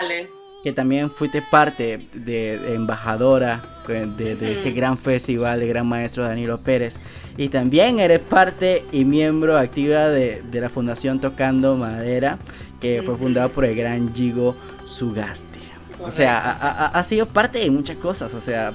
que 0.61 0.73
también 0.73 1.09
fuiste 1.09 1.41
parte 1.41 2.05
de, 2.13 2.59
de 2.59 2.75
embajadora 2.75 3.63
eh, 3.88 4.05
de, 4.17 4.36
de 4.36 4.51
este 4.51 4.67
Ujú. 4.69 4.75
gran 4.77 4.97
festival 4.97 5.57
de 5.57 5.67
gran 5.67 5.88
maestro 5.88 6.25
Danilo 6.25 6.57
Pérez 6.59 6.99
y 7.38 7.47
también 7.47 8.01
eres 8.01 8.19
parte 8.19 8.84
y 8.91 9.05
miembro 9.05 9.57
activa 9.57 10.09
de, 10.09 10.43
la 10.51 10.67
fundación 10.67 11.21
Tocando 11.21 11.77
Madera 11.77 12.39
que 12.82 13.01
fue 13.05 13.13
Ujú. 13.13 13.23
fundada 13.23 13.47
por 13.47 13.63
el 13.63 13.73
gran 13.73 14.13
Gigo 14.13 14.53
Sugasti 14.84 15.61
o 16.01 16.11
sea 16.11 16.38
ha, 16.39 16.51
ha- 16.51 16.88
ha 16.88 17.03
sido 17.05 17.25
parte 17.25 17.59
de 17.59 17.71
muchas 17.71 17.95
cosas 17.95 18.34
o 18.34 18.41
sea 18.41 18.73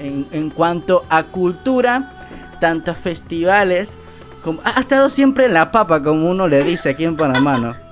en, 0.00 0.26
en 0.32 0.50
cuanto 0.50 1.04
a 1.08 1.24
cultura 1.24 2.12
tanto 2.60 2.90
a 2.90 2.94
festivales 2.94 3.98
como 4.42 4.60
ha 4.64 4.80
estado 4.80 5.10
siempre 5.10 5.46
en 5.46 5.54
la 5.54 5.70
papa 5.70 6.02
como 6.02 6.30
uno 6.30 6.48
le 6.48 6.62
dice 6.62 6.90
aquí 6.90 7.04
en 7.04 7.16
Panamá 7.16 7.58
¿no? 7.58 7.86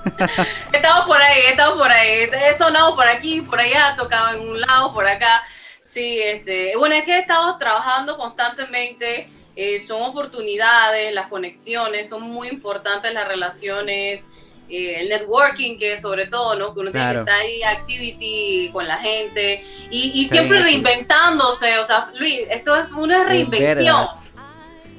Estamos 0.72 1.06
por 1.06 1.20
ahí, 1.20 1.42
estamos 1.50 1.78
por 1.78 1.90
ahí. 1.90 2.28
He 2.32 2.54
sonado 2.56 2.96
por 2.96 3.06
aquí, 3.06 3.42
por 3.42 3.60
allá, 3.60 3.94
tocado 3.98 4.34
en 4.34 4.48
un 4.48 4.60
lado, 4.60 4.94
por 4.94 5.06
acá. 5.06 5.42
Sí, 5.82 6.20
este, 6.22 6.74
bueno, 6.76 6.94
es 6.94 7.04
que 7.04 7.18
estamos 7.18 7.58
trabajando 7.58 8.16
constantemente. 8.16 9.28
eh, 9.56 9.84
son 9.86 10.00
oportunidades, 10.02 11.12
las 11.12 11.26
conexiones, 11.28 12.08
son 12.08 12.22
muy 12.22 12.48
importantes 12.48 13.12
las 13.12 13.28
relaciones, 13.28 14.28
eh, 14.70 15.00
el 15.00 15.08
networking, 15.08 15.78
que 15.78 15.98
sobre 15.98 16.26
todo, 16.26 16.56
¿no? 16.56 16.72
Que 16.74 16.80
uno 16.80 16.90
Claro. 16.92 17.24
tiene 17.24 17.44
que 17.46 17.60
estar 17.60 17.72
ahí, 17.72 17.78
activity 17.78 18.70
con 18.72 18.86
la 18.86 18.98
gente 18.98 19.64
y, 19.90 20.26
siempre 20.28 20.62
reinventándose. 20.62 21.78
O 21.78 21.84
sea, 21.84 22.10
Luis, 22.18 22.40
esto 22.50 22.74
es 22.76 22.92
una 22.92 23.24
reinvención. 23.24 24.06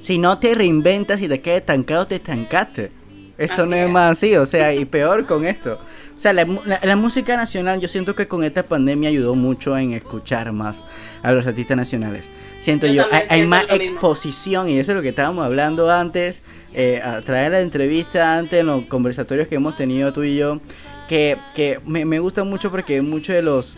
Si 0.00 0.18
no 0.18 0.38
te 0.38 0.54
reinventas 0.54 1.20
y 1.20 1.28
te 1.28 1.40
quedas 1.40 1.60
estancado, 1.60 2.06
te 2.06 2.16
estancaste. 2.16 2.90
Esto 3.38 3.62
Así 3.62 3.70
no 3.70 3.76
es, 3.76 3.86
es. 3.86 3.90
más 3.90 4.12
así, 4.12 4.36
o 4.36 4.46
sea, 4.46 4.74
y 4.74 4.84
peor 4.96 5.26
con 5.26 5.44
esto. 5.44 5.80
O 6.16 6.20
sea, 6.22 6.32
la, 6.32 6.44
la- 6.44 6.80
la 6.82 6.96
música 6.96 7.36
nacional, 7.36 7.80
yo 7.80 7.88
siento 7.88 8.14
que 8.14 8.28
con 8.28 8.44
esta 8.44 8.62
pandemia 8.62 9.08
ayudó 9.08 9.34
mucho 9.34 9.76
en 9.76 9.92
escuchar 9.92 10.52
más 10.52 10.82
a 11.22 11.32
los 11.32 11.46
artistas 11.46 11.76
nacionales. 11.76 12.28
Siento 12.58 12.86
Yo 12.86 12.94
yo, 12.94 13.04
hay, 13.10 13.22
hay 13.22 13.26
siento 13.28 13.48
más 13.50 13.62
lo 13.68 13.78
mismo. 13.78 13.94
exposición 13.94 14.68
y 14.68 14.78
eso 14.78 14.92
es 14.92 14.96
lo 14.96 15.02
que 15.02 15.10
estábamos 15.10 15.44
hablando 15.44 15.90
antes, 15.90 16.42
eh, 16.74 17.00
a 17.02 17.20
de 17.20 17.50
la 17.50 17.60
entrevista, 17.60 18.36
antes, 18.36 18.60
en 18.60 18.66
los 18.66 18.84
conversatorios 18.84 19.48
que 19.48 19.56
hemos 19.56 19.76
tenido 19.76 20.12
tú 20.12 20.22
y 20.22 20.36
yo, 20.36 20.60
que, 21.08 21.36
que 21.54 21.80
me, 21.86 22.04
me 22.04 22.18
gusta 22.18 22.44
mucho 22.44 22.70
porque 22.70 23.02
muchos 23.02 23.34
de 23.34 23.42
los 23.42 23.76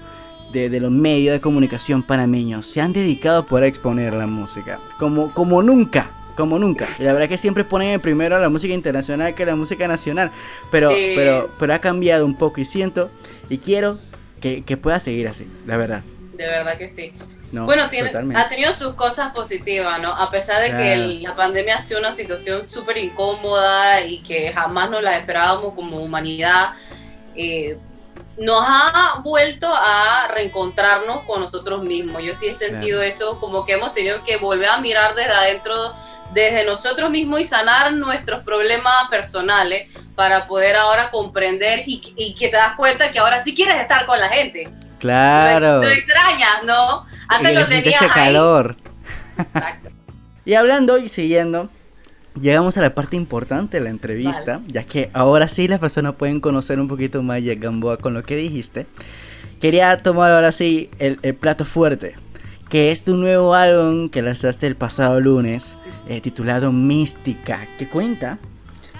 de, 0.53 0.71
de 0.71 0.79
los 0.81 0.91
medios 0.93 1.33
de 1.33 1.41
comunicación 1.41 2.03
panameños 2.05 2.67
se 2.67 2.81
han 2.81 2.93
dedicado 2.93 3.41
a 3.41 3.47
poder 3.47 3.65
exponer 3.65 4.15
la 4.15 4.27
música. 4.29 4.79
Como, 4.99 5.33
como 5.35 5.63
nunca. 5.63 6.11
Como 6.37 6.59
nunca. 6.59 6.89
Y 6.99 7.03
la 7.03 7.13
verdad 7.13 7.29
que 7.29 7.39
siempre 7.39 7.65
ponen 7.65 7.89
en 7.91 8.01
primero 8.01 8.37
a 8.37 8.39
la 8.41 8.49
música 8.49 8.73
internacional 8.75 9.35
que 9.35 9.45
la 9.47 9.57
música 9.57 9.87
nacional. 9.89 10.31
Pero, 10.71 10.91
Sí. 10.91 11.13
pero, 11.17 11.51
pero 11.59 11.75
ha 11.75 11.81
cambiado 11.81 12.25
un 12.25 12.37
poco 12.37 12.61
y 12.61 12.65
siento 12.65 13.11
y 13.49 13.59
quiero 13.59 13.99
que, 14.41 14.63
que 14.63 14.77
pueda 14.77 15.01
seguir 15.01 15.27
así, 15.29 15.47
la 15.67 15.77
verdad. 15.77 16.03
De 16.37 16.47
verdad 16.47 16.77
que 16.77 16.89
sí. 16.89 17.13
No, 17.53 17.67
bueno, 17.67 17.89
tiene, 17.89 18.11
ha 18.37 18.49
tenido 18.49 18.73
sus 18.73 18.95
cosas 18.95 19.33
positivas, 19.33 20.01
¿no? 20.01 20.13
A 20.13 20.29
pesar 20.31 20.61
de 20.61 20.71
que 20.77 20.93
el- 20.95 21.23
la 21.23 21.37
pandemia 21.37 21.77
ha 21.77 21.81
sido 21.81 22.01
una 22.01 22.13
situación 22.13 22.65
súper 22.65 22.99
incómoda 22.99 24.01
y 24.01 24.19
que 24.23 24.53
jamás 24.53 24.91
nos 24.91 25.03
la 25.03 25.17
esperábamos 25.17 25.75
como 25.75 25.99
humanidad, 25.99 26.71
eh, 27.37 27.79
nos 28.37 28.65
ha 28.67 29.21
vuelto 29.23 29.73
a 29.73 30.27
reencontrarnos 30.35 31.23
con 31.25 31.41
nosotros 31.41 31.85
mismos. 31.85 32.23
Yo 32.25 32.35
sí 32.35 32.49
he 32.49 32.55
sentido 32.55 33.01
eso, 33.03 33.39
como 33.39 33.65
que 33.65 33.75
hemos 33.75 33.93
tenido 33.93 34.25
que 34.25 34.37
volver 34.39 34.71
a 34.71 34.79
mirar 34.79 35.15
desde 35.15 35.31
adentro, 35.33 35.95
desde 36.33 36.65
nosotros 36.67 37.09
mismos 37.11 37.41
y 37.41 37.45
sanar 37.45 37.93
nuestros 37.93 38.43
problemas 38.43 39.09
personales 39.09 39.89
para 40.17 40.47
poder 40.47 40.75
ahora 40.75 41.13
comprender 41.13 41.85
y, 41.87 42.13
y 42.17 42.35
que 42.35 42.49
te 42.49 42.57
das 42.57 42.75
cuenta 42.75 43.13
que 43.13 43.21
ahora 43.21 43.41
sí 43.41 43.55
quieres 43.55 43.81
estar 43.81 44.05
con 44.07 44.19
la 44.19 44.29
gente. 44.29 44.69
Claro. 45.05 45.83
Lo 45.83 45.89
extrañas, 45.91 46.65
¿no? 46.65 47.05
Y 47.05 47.35
Antes 47.35 47.55
lo 47.55 47.61
necesita 47.61 47.83
tenías 47.83 48.03
ese 48.03 48.05
ahí. 48.07 48.11
calor. 48.27 48.77
Exacto. 49.39 49.91
Y 50.47 50.53
hablando 50.55 50.99
y 50.99 51.09
siguiendo, 51.09 51.71
llegamos 52.39 52.77
a 52.77 52.83
la 52.83 52.95
parte 52.95 53.17
importante 53.17 53.79
de 53.79 53.85
la 53.85 53.89
entrevista, 53.89 54.61
ya 54.67 54.85
que 54.85 55.09
ahora 55.15 55.49
sí 55.49 55.69
las 55.69 55.81
personas 55.81 56.17
pueden 56.17 56.41
conocer 56.41 56.79
un 56.79 56.87
poquito 56.87 57.23
más 57.23 57.39
a 57.39 57.55
Gamboa 57.55 57.97
con 57.97 58.13
lo 58.13 58.23
que 58.23 58.37
dijiste. 58.37 58.87
Quería 59.59 60.03
tomar 60.03 60.33
ahora 60.33 60.53
sí 60.53 60.91
el, 60.99 61.19
el 61.23 61.35
plato 61.35 61.65
fuerte, 61.65 62.17
que 62.69 62.93
es 62.93 63.05
tu 63.05 63.17
nuevo 63.17 63.55
álbum 63.55 64.11
que 64.11 64.21
lanzaste 64.21 64.67
el 64.67 64.77
pasado 64.77 65.19
lunes, 65.19 65.79
eh, 66.09 66.21
titulado 66.21 66.73
Mística, 66.73 67.67
que 67.79 67.89
cuenta 67.89 68.39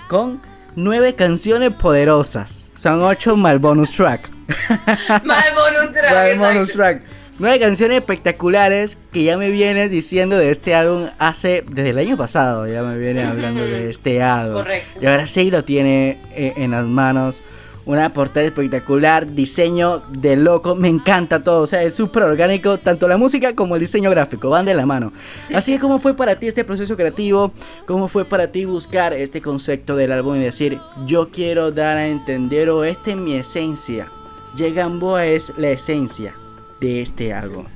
con 0.09 0.41
nueve 0.77 1.15
canciones 1.15 1.73
poderosas. 1.73 2.71
Son 2.75 3.03
ocho 3.03 3.37
mal 3.37 3.59
bonus 3.59 3.93
track. 3.93 4.31
Mal 5.25 5.45
bonus 5.55 5.93
track, 5.93 6.37
Mal 6.37 6.39
bonus 6.39 6.73
track. 6.73 7.03
Nueve 7.39 7.59
canciones 7.59 7.99
espectaculares 7.99 8.97
que 9.13 9.25
ya 9.25 9.37
me 9.37 9.51
vienes 9.51 9.91
diciendo 9.91 10.37
de 10.39 10.51
este 10.51 10.75
álbum 10.75 11.09
hace 11.19 11.65
desde 11.69 11.91
el 11.91 11.99
año 11.99 12.17
pasado. 12.17 12.69
Ya 12.69 12.83
me 12.83 12.97
viene 12.97 13.25
hablando 13.25 13.65
de 13.65 13.91
este 13.91 14.23
álbum. 14.23 14.63
Correcto. 14.63 15.01
Y 15.03 15.07
ahora 15.07 15.27
sí 15.27 15.51
lo 15.51 15.65
tiene 15.65 16.21
eh, 16.31 16.55
en 16.57 16.71
las 16.71 16.85
manos. 16.85 17.43
Una 17.87 18.13
portada 18.15 18.47
espectacular, 18.47 19.35
diseño 19.35 20.01
de 20.09 20.37
loco, 20.37 20.75
me 20.75 20.89
encanta 20.89 21.45
todo, 21.45 21.63
o 21.63 21.67
sea, 21.67 21.83
es 21.83 21.95
súper 21.95 22.23
orgánico, 22.23 22.79
tanto 22.79 23.07
la 23.09 23.19
música 23.19 23.55
como 23.55 23.75
el 23.75 23.81
diseño 23.81 24.09
gráfico, 24.09 24.49
van 24.49 24.65
de 24.65 24.73
la 24.73 24.87
mano. 24.87 25.13
Así 25.55 25.75
es 25.75 25.81
como 25.81 25.99
fue 25.99 26.15
para 26.15 26.37
ti 26.37 26.47
este 26.47 26.65
proceso 26.65 26.97
creativo, 26.97 27.53
cómo 27.87 28.09
fue 28.09 28.25
para 28.25 28.51
ti 28.51 28.65
buscar 28.65 29.13
este 29.13 29.43
concepto 29.43 29.97
del 29.97 30.13
álbum 30.13 30.37
y 30.37 30.45
decir, 30.45 30.81
yo 31.05 31.31
quiero 31.31 31.73
dar 31.73 31.99
a 31.99 32.07
entender 32.07 32.71
o 32.71 32.85
esta 32.85 33.11
es 33.11 33.17
mi 33.17 33.35
esencia. 33.35 34.11
Gamboa 34.57 35.27
es 35.27 35.53
la 35.57 35.71
esencia 35.71 36.35
de 36.81 37.03
este 37.03 37.33
álbum. 37.33 37.67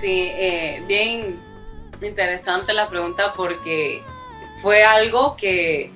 Sí, 0.00 0.28
eh, 0.30 0.82
bien 0.86 1.38
interesante 2.02 2.72
la 2.72 2.88
pregunta 2.88 3.32
porque 3.34 4.02
fue 4.60 4.84
algo 4.84 5.36
que, 5.36 5.90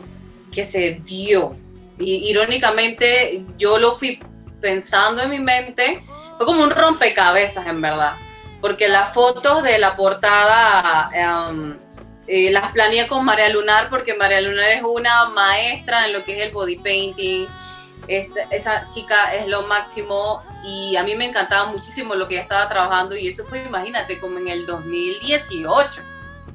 que 0.52 0.64
se 0.64 1.00
dio. 1.04 1.56
Y 1.98 2.28
irónicamente 2.30 3.44
yo 3.56 3.78
lo 3.78 3.96
fui 3.96 4.20
pensando 4.60 5.22
en 5.22 5.30
mi 5.30 5.40
mente, 5.40 6.04
fue 6.36 6.46
como 6.46 6.62
un 6.62 6.70
rompecabezas 6.70 7.66
en 7.66 7.80
verdad, 7.80 8.14
porque 8.60 8.88
las 8.88 9.12
fotos 9.12 9.62
de 9.62 9.78
la 9.78 9.96
portada 9.96 11.10
eh, 12.26 12.50
las 12.50 12.72
planeé 12.72 13.06
con 13.08 13.24
María 13.24 13.48
Lunar 13.48 13.88
porque 13.88 14.14
María 14.14 14.40
Lunar 14.40 14.68
es 14.70 14.82
una 14.82 15.26
maestra 15.30 16.06
en 16.06 16.12
lo 16.12 16.24
que 16.24 16.36
es 16.38 16.44
el 16.46 16.52
body 16.52 16.76
painting. 16.78 17.46
Esta- 18.06 18.42
esa 18.50 18.88
chica 18.88 19.34
es 19.34 19.46
lo 19.48 19.62
máximo 19.62 20.42
y 20.64 20.96
a 20.96 21.02
mí 21.02 21.14
me 21.16 21.26
encantaba 21.26 21.66
muchísimo 21.66 22.14
lo 22.14 22.28
que 22.28 22.34
ella 22.34 22.42
estaba 22.42 22.68
trabajando 22.68 23.16
y 23.16 23.28
eso 23.28 23.44
fue, 23.46 23.64
imagínate, 23.64 24.18
como 24.20 24.38
en 24.38 24.48
el 24.48 24.66
2018, 24.66 26.02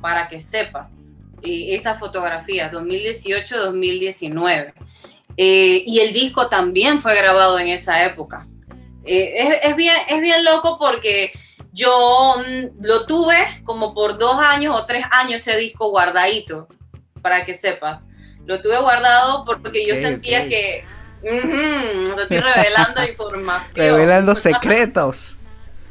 para 0.02 0.28
que 0.30 0.42
sepas, 0.42 0.88
eh, 1.44 1.76
esas 1.76 2.00
fotografías, 2.00 2.72
2018-2019. 2.72 4.74
Eh, 5.38 5.84
y 5.86 6.00
el 6.00 6.14
disco 6.14 6.48
también 6.48 7.02
fue 7.02 7.16
grabado 7.16 7.60
en 7.60 7.70
esa 7.70 8.06
época. 8.06 8.48
Eh, 9.04 9.34
es, 9.36 9.60
es 9.64 9.76
bien, 9.76 9.96
es 10.08 10.22
bien 10.22 10.46
loco 10.46 10.78
porque 10.78 11.34
yo 11.74 12.36
lo 12.82 13.06
tuve 13.06 13.62
como 13.64 13.94
por 13.94 14.18
dos 14.20 14.40
años 14.40 14.76
o 14.76 14.86
tres 14.86 15.06
años 15.12 15.46
ese 15.46 15.58
disco 15.58 15.90
guardadito, 15.90 16.68
para 17.22 17.46
que 17.46 17.56
sepas. 17.56 18.08
Lo 18.46 18.62
tuve 18.62 18.78
guardado 18.78 19.44
porque 19.46 19.86
yo 19.86 19.96
sentía 19.96 20.48
que 20.48 20.86
te 21.22 22.22
estoy 22.22 22.40
revelando 22.40 23.04
información. 23.10 23.74
Revelando 23.76 24.36
secretos. 24.36 25.38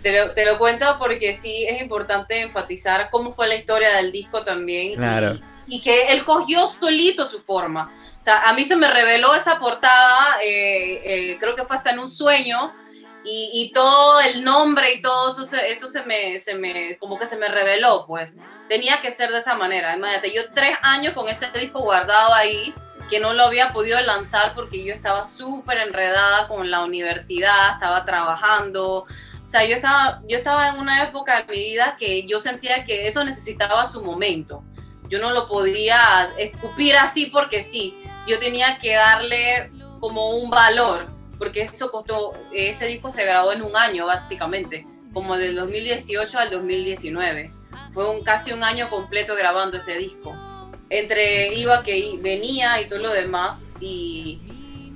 Te 0.02 0.18
lo, 0.18 0.32
te 0.32 0.44
lo 0.44 0.58
cuento 0.58 0.96
porque 0.98 1.36
sí 1.36 1.64
es 1.64 1.80
importante 1.80 2.40
enfatizar 2.40 3.08
cómo 3.10 3.32
fue 3.32 3.48
la 3.48 3.54
historia 3.54 3.96
del 3.96 4.12
disco 4.12 4.42
también. 4.42 4.96
Claro. 4.96 5.34
Y, 5.34 5.44
y 5.66 5.80
que 5.80 6.12
él 6.12 6.24
cogió 6.24 6.66
solito 6.66 7.26
su 7.26 7.40
forma. 7.40 7.92
O 8.18 8.22
sea, 8.22 8.42
a 8.42 8.52
mí 8.52 8.64
se 8.64 8.76
me 8.76 8.88
reveló 8.88 9.34
esa 9.34 9.58
portada 9.58 10.40
eh, 10.42 11.02
eh, 11.04 11.36
creo 11.40 11.56
que 11.56 11.64
fue 11.64 11.76
hasta 11.76 11.90
en 11.90 11.98
un 11.98 12.08
sueño, 12.08 12.72
y, 13.24 13.50
y, 13.54 13.72
todo 13.72 14.20
el 14.20 14.42
nombre 14.42 14.94
y 14.94 15.00
todo 15.00 15.30
eso, 15.30 15.56
eso 15.56 15.88
se, 15.88 16.02
me, 16.02 16.40
se 16.40 16.54
me, 16.54 16.96
como 16.98 17.18
que 17.18 17.26
se 17.26 17.36
me 17.36 17.48
reveló, 17.48 18.04
pues. 18.06 18.38
Tenía 18.68 19.00
que 19.00 19.12
ser 19.12 19.30
de 19.30 19.38
esa 19.38 19.54
manera. 19.54 19.94
Imagínate, 19.94 20.32
yo 20.32 20.42
tres 20.52 20.76
años 20.82 21.14
con 21.14 21.28
ese 21.28 21.46
disco 21.52 21.80
guardado 21.80 22.34
ahí, 22.34 22.74
que 23.08 23.20
no 23.20 23.32
lo 23.32 23.44
había 23.44 23.72
podido 23.72 24.00
lanzar 24.00 24.54
porque 24.54 24.84
yo 24.84 24.92
estaba 24.92 25.24
súper 25.24 25.78
enredada 25.78 26.48
con 26.48 26.70
la 26.70 26.82
universidad, 26.82 27.74
estaba 27.74 28.04
trabajando. 28.04 29.06
O 29.44 29.46
sea, 29.46 29.64
yo 29.64 29.76
estaba, 29.76 30.20
yo 30.26 30.38
estaba 30.38 30.68
en 30.68 30.78
una 30.78 31.04
época 31.04 31.36
de 31.36 31.52
mi 31.52 31.62
vida 31.62 31.96
que 31.98 32.26
yo 32.26 32.40
sentía 32.40 32.84
que 32.84 33.06
eso 33.06 33.22
necesitaba 33.22 33.86
su 33.86 34.02
momento. 34.02 34.64
Yo 35.12 35.18
no 35.18 35.30
lo 35.30 35.46
podía 35.46 36.32
escupir 36.38 36.96
así 36.96 37.26
porque 37.26 37.62
sí. 37.62 37.94
Yo 38.26 38.38
tenía 38.38 38.78
que 38.78 38.94
darle 38.94 39.70
como 40.00 40.30
un 40.30 40.48
valor 40.48 41.06
porque 41.36 41.60
eso 41.60 41.92
costó, 41.92 42.32
ese 42.50 42.86
disco 42.86 43.12
se 43.12 43.26
grabó 43.26 43.52
en 43.52 43.60
un 43.60 43.76
año 43.76 44.06
básicamente, 44.06 44.86
como 45.12 45.36
del 45.36 45.54
2018 45.54 46.38
al 46.38 46.50
2019. 46.50 47.52
Fue 47.92 48.08
un, 48.08 48.24
casi 48.24 48.52
un 48.52 48.64
año 48.64 48.88
completo 48.88 49.34
grabando 49.34 49.76
ese 49.76 49.98
disco. 49.98 50.34
Entre 50.88 51.52
iba 51.56 51.82
que 51.82 52.18
venía 52.22 52.80
y 52.80 52.86
todo 52.86 53.00
lo 53.00 53.12
demás. 53.12 53.68
Y 53.80 54.40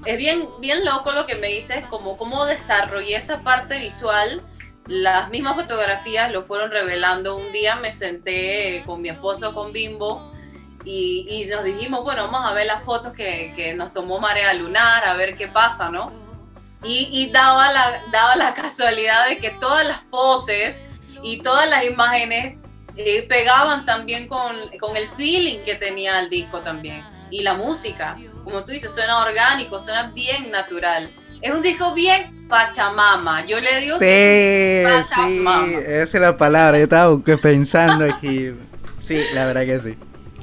es 0.07 0.17
bien, 0.17 0.49
bien 0.61 0.83
loco 0.83 1.13
lo 1.13 1.27
que 1.27 1.35
me 1.35 1.49
dices, 1.49 1.85
como 1.91 2.17
cómo 2.17 2.47
desarrollé 2.47 3.17
esa 3.17 3.43
parte 3.43 3.79
visual. 3.79 4.41
Las 4.87 5.31
mismas 5.31 5.57
fotografías 5.57 6.31
lo 6.31 6.45
fueron 6.45 6.71
revelando. 6.71 7.37
Un 7.37 7.53
día 7.53 7.77
me 7.77 7.93
senté 7.93 8.83
con 8.87 9.03
mi 9.03 9.09
esposo, 9.09 9.53
con 9.53 9.73
Bimbo, 9.73 10.33
y, 10.85 11.27
y, 11.29 11.47
nos 11.47 11.65
dijimos, 11.65 12.05
bueno, 12.05 12.31
vamos 12.31 12.49
a 12.49 12.55
ver 12.55 12.67
las 12.67 12.85
fotos 12.85 13.13
que, 13.13 13.53
que, 13.57 13.75
nos 13.75 13.93
tomó 13.93 14.21
Marea 14.21 14.55
Lunar, 14.55 15.05
a 15.05 15.15
ver 15.15 15.37
qué 15.37 15.49
pasa, 15.49 15.91
¿no? 15.91 16.13
Y, 16.85 17.29
daba, 17.33 17.73
la, 17.73 18.03
daba 18.13 18.37
la 18.37 18.55
casualidad 18.63 19.27
de 19.27 19.39
que 19.39 19.51
todas 19.51 19.85
las 19.85 20.03
poses 20.05 20.81
y 21.23 21.43
todas 21.43 21.69
las 21.69 21.85
imágenes 21.85 22.57
eh, 22.95 23.27
pegaban 23.29 23.85
también 23.85 24.29
con, 24.29 24.55
con, 24.79 24.97
el 24.97 25.09
feeling 25.09 25.59
que 25.65 25.75
tenía 25.75 26.21
el 26.21 26.31
disco 26.31 26.61
también. 26.61 27.05
Y 27.33 27.43
la 27.43 27.55
música, 27.55 28.17
como 28.45 28.65
tú 28.65 28.71
dices, 28.71 28.95
suena 28.95 29.25
orgánico, 29.25 29.81
suena 29.81 30.05
bien 30.15 30.53
natural. 30.53 31.11
Es 31.43 31.53
un 31.53 31.63
disco 31.63 31.95
bien 31.95 32.36
pachamama. 32.49 33.45
Yo 33.47 33.61
le 33.61 33.81
digo 33.81 33.99
sí, 33.99 34.05
Sí, 35.15 35.75
esa 35.87 36.03
es 36.03 36.15
la 36.15 36.37
palabra. 36.37 36.79
Yo 36.79 36.85
estaba 36.85 37.19
pensando 37.41 38.05
aquí. 38.05 38.51
Sí, 39.01 39.23
la 39.35 39.47
verdad 39.47 39.65
que 39.65 39.81
sí. 39.81 39.99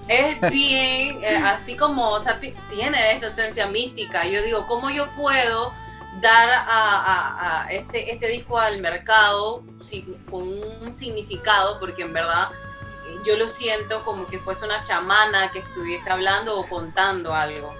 Es 0.07 0.39
bien, 0.51 1.23
eh, 1.23 1.37
así 1.37 1.77
como, 1.77 2.09
o 2.09 2.21
sea, 2.21 2.39
tiene 2.69 3.13
esa 3.13 3.27
esencia 3.27 3.67
mística. 3.67 4.25
Yo 4.27 4.43
digo, 4.43 4.67
¿cómo 4.67 4.89
yo 4.89 5.07
puedo 5.15 5.73
dar 6.21 6.49
a, 6.67 7.67
este, 7.69 8.11
este 8.11 8.27
disco 8.27 8.57
al 8.57 8.79
mercado 8.79 9.63
con 10.29 10.43
un 10.43 10.95
significado, 10.95 11.79
porque 11.79 12.03
en 12.03 12.13
verdad 12.13 12.49
eh, 13.05 13.17
yo 13.25 13.37
lo 13.37 13.47
siento 13.47 14.03
como 14.03 14.25
que 14.27 14.39
fuese 14.39 14.65
una 14.65 14.81
chamana 14.83 15.51
que 15.51 15.59
estuviese 15.59 16.09
hablando 16.09 16.57
o 16.57 16.65
contando 16.67 17.33
algo. 17.33 17.73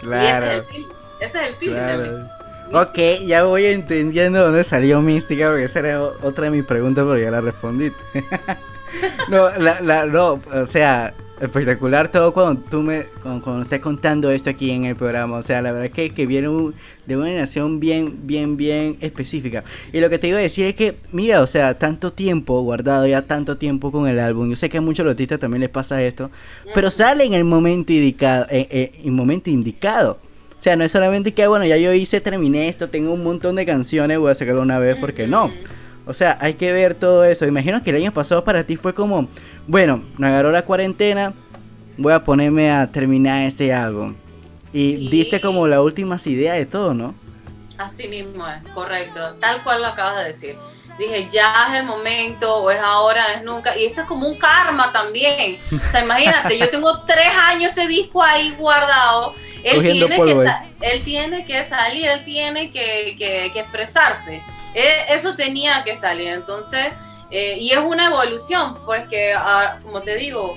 Claro. 0.00 0.22
Y 0.22 0.28
ese 0.28 0.46
es 0.46 0.52
el 0.52 0.64
film. 0.64 0.88
Ese 1.20 1.38
es 1.38 1.48
el 1.48 1.56
film 1.56 2.35
Ok, 2.72 2.98
ya 3.26 3.44
voy 3.44 3.66
entendiendo 3.66 4.42
dónde 4.42 4.64
salió 4.64 5.00
Mística, 5.00 5.48
porque 5.48 5.64
esa 5.64 5.78
era 5.78 6.02
otra 6.02 6.44
de 6.44 6.50
mis 6.50 6.64
preguntas, 6.64 7.04
pero 7.06 7.18
ya 7.18 7.30
la 7.30 7.40
respondí. 7.40 7.92
no, 9.28 9.48
la, 9.58 9.80
la, 9.80 10.06
no, 10.06 10.40
o 10.52 10.66
sea, 10.66 11.14
espectacular 11.40 12.10
todo 12.10 12.32
cuando 12.32 12.62
tú 12.62 12.82
me 12.82 13.04
cuando, 13.22 13.62
estás 13.62 13.80
contando 13.80 14.30
esto 14.30 14.50
aquí 14.50 14.70
en 14.70 14.84
el 14.84 14.96
programa. 14.96 15.36
O 15.36 15.42
sea 15.42 15.60
la 15.60 15.72
verdad 15.72 15.86
es 15.86 15.92
que, 15.92 16.10
que 16.10 16.26
viene 16.26 16.48
de 17.06 17.16
una 17.16 17.30
nación 17.32 17.78
bien 17.78 18.26
bien 18.26 18.56
bien 18.56 18.96
específica. 19.00 19.64
Y 19.92 20.00
lo 20.00 20.08
que 20.08 20.18
te 20.18 20.28
iba 20.28 20.38
a 20.38 20.42
decir 20.42 20.66
es 20.66 20.74
que 20.74 20.96
mira 21.12 21.42
o 21.42 21.46
sea 21.46 21.78
tanto 21.78 22.12
tiempo 22.12 22.60
guardado 22.62 23.06
ya 23.06 23.22
tanto 23.22 23.58
tiempo 23.58 23.92
con 23.92 24.08
el 24.08 24.18
álbum. 24.18 24.48
Yo 24.48 24.56
sé 24.56 24.68
que 24.68 24.78
a 24.78 24.80
muchos 24.80 25.06
artistas 25.06 25.38
también 25.38 25.60
les 25.60 25.70
pasa 25.70 26.02
esto 26.02 26.30
pero 26.74 26.90
sale 26.90 27.24
en 27.24 27.34
el 27.34 27.44
momento 27.44 27.92
indicado 27.92 28.46
en, 28.48 28.90
el 29.04 29.12
momento 29.12 29.50
indicado 29.50 30.18
o 30.58 30.62
sea, 30.62 30.74
no 30.76 30.84
es 30.84 30.92
solamente 30.92 31.34
que, 31.34 31.46
bueno, 31.46 31.64
ya 31.64 31.76
yo 31.76 31.92
hice, 31.92 32.20
terminé 32.20 32.68
esto, 32.68 32.88
tengo 32.88 33.12
un 33.12 33.22
montón 33.22 33.56
de 33.56 33.66
canciones, 33.66 34.18
voy 34.18 34.30
a 34.30 34.34
sacarlo 34.34 34.62
una 34.62 34.78
vez, 34.78 34.96
porque 34.96 35.26
no. 35.26 35.52
O 36.06 36.14
sea, 36.14 36.38
hay 36.40 36.54
que 36.54 36.72
ver 36.72 36.94
todo 36.94 37.24
eso. 37.24 37.46
Imagino 37.46 37.82
que 37.82 37.90
el 37.90 37.96
año 37.96 38.12
pasado 38.12 38.42
para 38.44 38.64
ti 38.64 38.76
fue 38.76 38.94
como, 38.94 39.28
bueno, 39.66 40.02
me 40.16 40.28
agarró 40.28 40.52
la 40.52 40.62
cuarentena, 40.62 41.34
voy 41.98 42.12
a 42.12 42.24
ponerme 42.24 42.70
a 42.70 42.90
terminar 42.90 43.42
este 43.42 43.74
álbum. 43.74 44.14
Y 44.72 45.08
diste 45.08 45.40
como 45.40 45.66
las 45.66 45.80
últimas 45.80 46.26
ideas 46.26 46.56
de 46.56 46.66
todo, 46.66 46.94
¿no? 46.94 47.14
Así 47.76 48.08
mismo 48.08 48.46
es, 48.48 48.66
correcto. 48.72 49.34
Tal 49.40 49.62
cual 49.62 49.82
lo 49.82 49.88
acabas 49.88 50.22
de 50.22 50.24
decir. 50.28 50.56
Dije, 50.98 51.28
ya 51.30 51.68
es 51.68 51.80
el 51.80 51.84
momento, 51.84 52.56
o 52.56 52.70
es 52.70 52.78
ahora, 52.80 53.34
es 53.34 53.42
nunca. 53.42 53.76
Y 53.76 53.84
eso 53.84 54.02
es 54.02 54.06
como 54.06 54.26
un 54.26 54.38
karma 54.38 54.92
también. 54.92 55.58
O 55.70 55.78
sea, 55.78 56.02
imagínate, 56.02 56.56
yo 56.58 56.70
tengo 56.70 57.02
tres 57.06 57.28
años 57.48 57.72
ese 57.72 57.86
disco 57.86 58.22
ahí 58.22 58.54
guardado. 58.58 59.34
Él, 59.66 59.82
tiene 59.82 60.16
que, 60.16 60.48
él 60.80 61.04
tiene 61.04 61.44
que 61.44 61.64
salir, 61.64 62.06
él 62.06 62.24
tiene 62.24 62.70
que, 62.70 63.16
que, 63.18 63.50
que 63.52 63.60
expresarse. 63.60 64.42
E, 64.74 65.14
eso 65.14 65.34
tenía 65.34 65.82
que 65.84 65.96
salir. 65.96 66.28
Entonces, 66.28 66.86
eh, 67.30 67.56
y 67.58 67.72
es 67.72 67.78
una 67.78 68.06
evolución, 68.06 68.78
porque, 68.84 69.34
ah, 69.34 69.78
como 69.82 70.00
te 70.00 70.16
digo, 70.16 70.56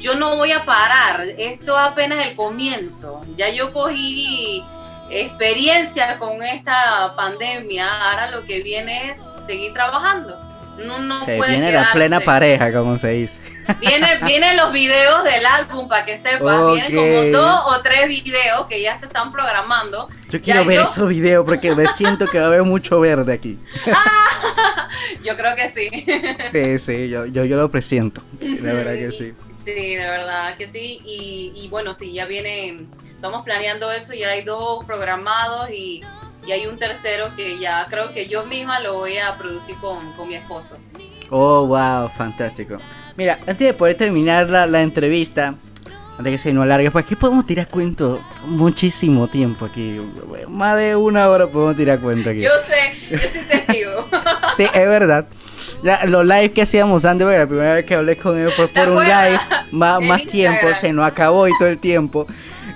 yo 0.00 0.14
no 0.14 0.36
voy 0.36 0.52
a 0.52 0.64
parar. 0.64 1.26
Esto 1.38 1.78
apenas 1.78 2.26
el 2.26 2.36
comienzo. 2.36 3.22
Ya 3.36 3.48
yo 3.48 3.72
cogí 3.72 4.64
experiencia 5.10 6.18
con 6.18 6.42
esta 6.42 7.14
pandemia. 7.16 8.10
Ahora 8.10 8.30
lo 8.30 8.44
que 8.44 8.62
viene 8.62 9.12
es 9.12 9.18
seguir 9.46 9.72
trabajando. 9.72 10.49
No, 10.78 10.98
no 10.98 11.24
puede 11.24 11.50
viene 11.50 11.72
la 11.72 11.92
plena 11.92 12.20
pareja, 12.20 12.72
como 12.72 12.96
se 12.96 13.08
dice. 13.08 13.38
Viene, 13.80 14.18
vienen 14.24 14.56
los 14.56 14.72
videos 14.72 15.24
del 15.24 15.44
álbum 15.44 15.88
para 15.88 16.04
que 16.04 16.16
sepas. 16.16 16.74
Vienen 16.74 16.94
como 16.94 17.38
dos 17.38 17.62
o 17.66 17.82
tres 17.82 18.08
videos 18.08 18.66
que 18.66 18.80
ya 18.80 18.98
se 18.98 19.06
están 19.06 19.32
programando. 19.32 20.08
Yo 20.28 20.40
quiero 20.40 20.64
ver 20.64 20.80
esos 20.80 21.08
videos 21.08 21.44
porque 21.44 21.74
me 21.74 21.86
siento 21.94 22.26
que 22.26 22.38
va 22.38 22.44
a 22.44 22.48
haber 22.48 22.62
mucho 22.62 23.00
verde 23.00 23.32
aquí. 23.32 23.58
yo 25.24 25.36
creo 25.36 25.54
que 25.54 25.68
sí. 25.68 25.90
Sí, 26.52 26.78
sí, 26.78 27.08
yo, 27.08 27.26
yo, 27.26 27.44
yo 27.44 27.56
lo 27.56 27.70
presiento. 27.70 28.22
La 28.40 28.72
verdad 28.72 28.94
que 28.94 29.12
sí. 29.12 29.34
Sí, 29.54 29.94
de 29.94 30.08
verdad 30.08 30.56
que 30.56 30.66
sí. 30.66 31.00
Y, 31.04 31.52
y 31.54 31.68
bueno, 31.68 31.94
sí, 31.94 32.12
ya 32.12 32.26
viene. 32.26 32.86
Estamos 33.14 33.42
planeando 33.42 33.92
eso. 33.92 34.14
Ya 34.14 34.30
hay 34.30 34.42
dos 34.42 34.84
programados 34.86 35.70
y 35.70 36.02
y 36.46 36.52
hay 36.52 36.66
un 36.66 36.78
tercero 36.78 37.30
que 37.36 37.58
ya 37.58 37.86
creo 37.88 38.12
que 38.12 38.26
yo 38.28 38.44
misma 38.46 38.80
lo 38.80 38.94
voy 38.94 39.18
a 39.18 39.36
producir 39.36 39.76
con, 39.76 40.12
con 40.12 40.28
mi 40.28 40.34
esposo. 40.34 40.76
Oh, 41.30 41.66
wow, 41.66 42.08
fantástico. 42.08 42.78
Mira, 43.16 43.38
antes 43.46 43.58
de 43.58 43.74
poder 43.74 43.96
terminar 43.96 44.48
la, 44.48 44.66
la 44.66 44.82
entrevista, 44.82 45.54
antes 46.18 46.32
que 46.32 46.38
se 46.38 46.52
nos 46.52 46.64
alargue, 46.64 46.90
pues 46.90 47.04
aquí 47.04 47.16
podemos 47.16 47.46
tirar 47.46 47.68
cuento 47.68 48.20
muchísimo 48.44 49.28
tiempo 49.28 49.64
aquí. 49.64 50.00
Más 50.48 50.76
de 50.76 50.96
una 50.96 51.28
hora 51.28 51.46
podemos 51.46 51.76
tirar 51.76 51.98
cuento 52.00 52.30
aquí. 52.30 52.40
Yo 52.40 52.50
sé, 52.66 52.94
yo 53.10 53.18
soy 53.18 53.40
testigo. 53.42 54.04
sí, 54.56 54.64
es 54.64 54.86
verdad. 54.86 55.26
Ya, 55.82 56.04
los 56.04 56.26
live 56.26 56.52
que 56.52 56.62
hacíamos 56.62 57.06
antes, 57.06 57.26
la 57.26 57.46
primera 57.46 57.74
vez 57.74 57.86
que 57.86 57.94
hablé 57.94 58.16
con 58.16 58.36
él 58.36 58.50
fue 58.50 58.68
por 58.68 58.88
un 58.90 59.02
live, 59.02 59.40
más, 59.70 60.00
más 60.02 60.22
tiempo, 60.26 60.66
se 60.78 60.92
nos 60.92 61.06
acabó 61.06 61.48
y 61.48 61.52
todo 61.58 61.68
el 61.68 61.78
tiempo. 61.78 62.26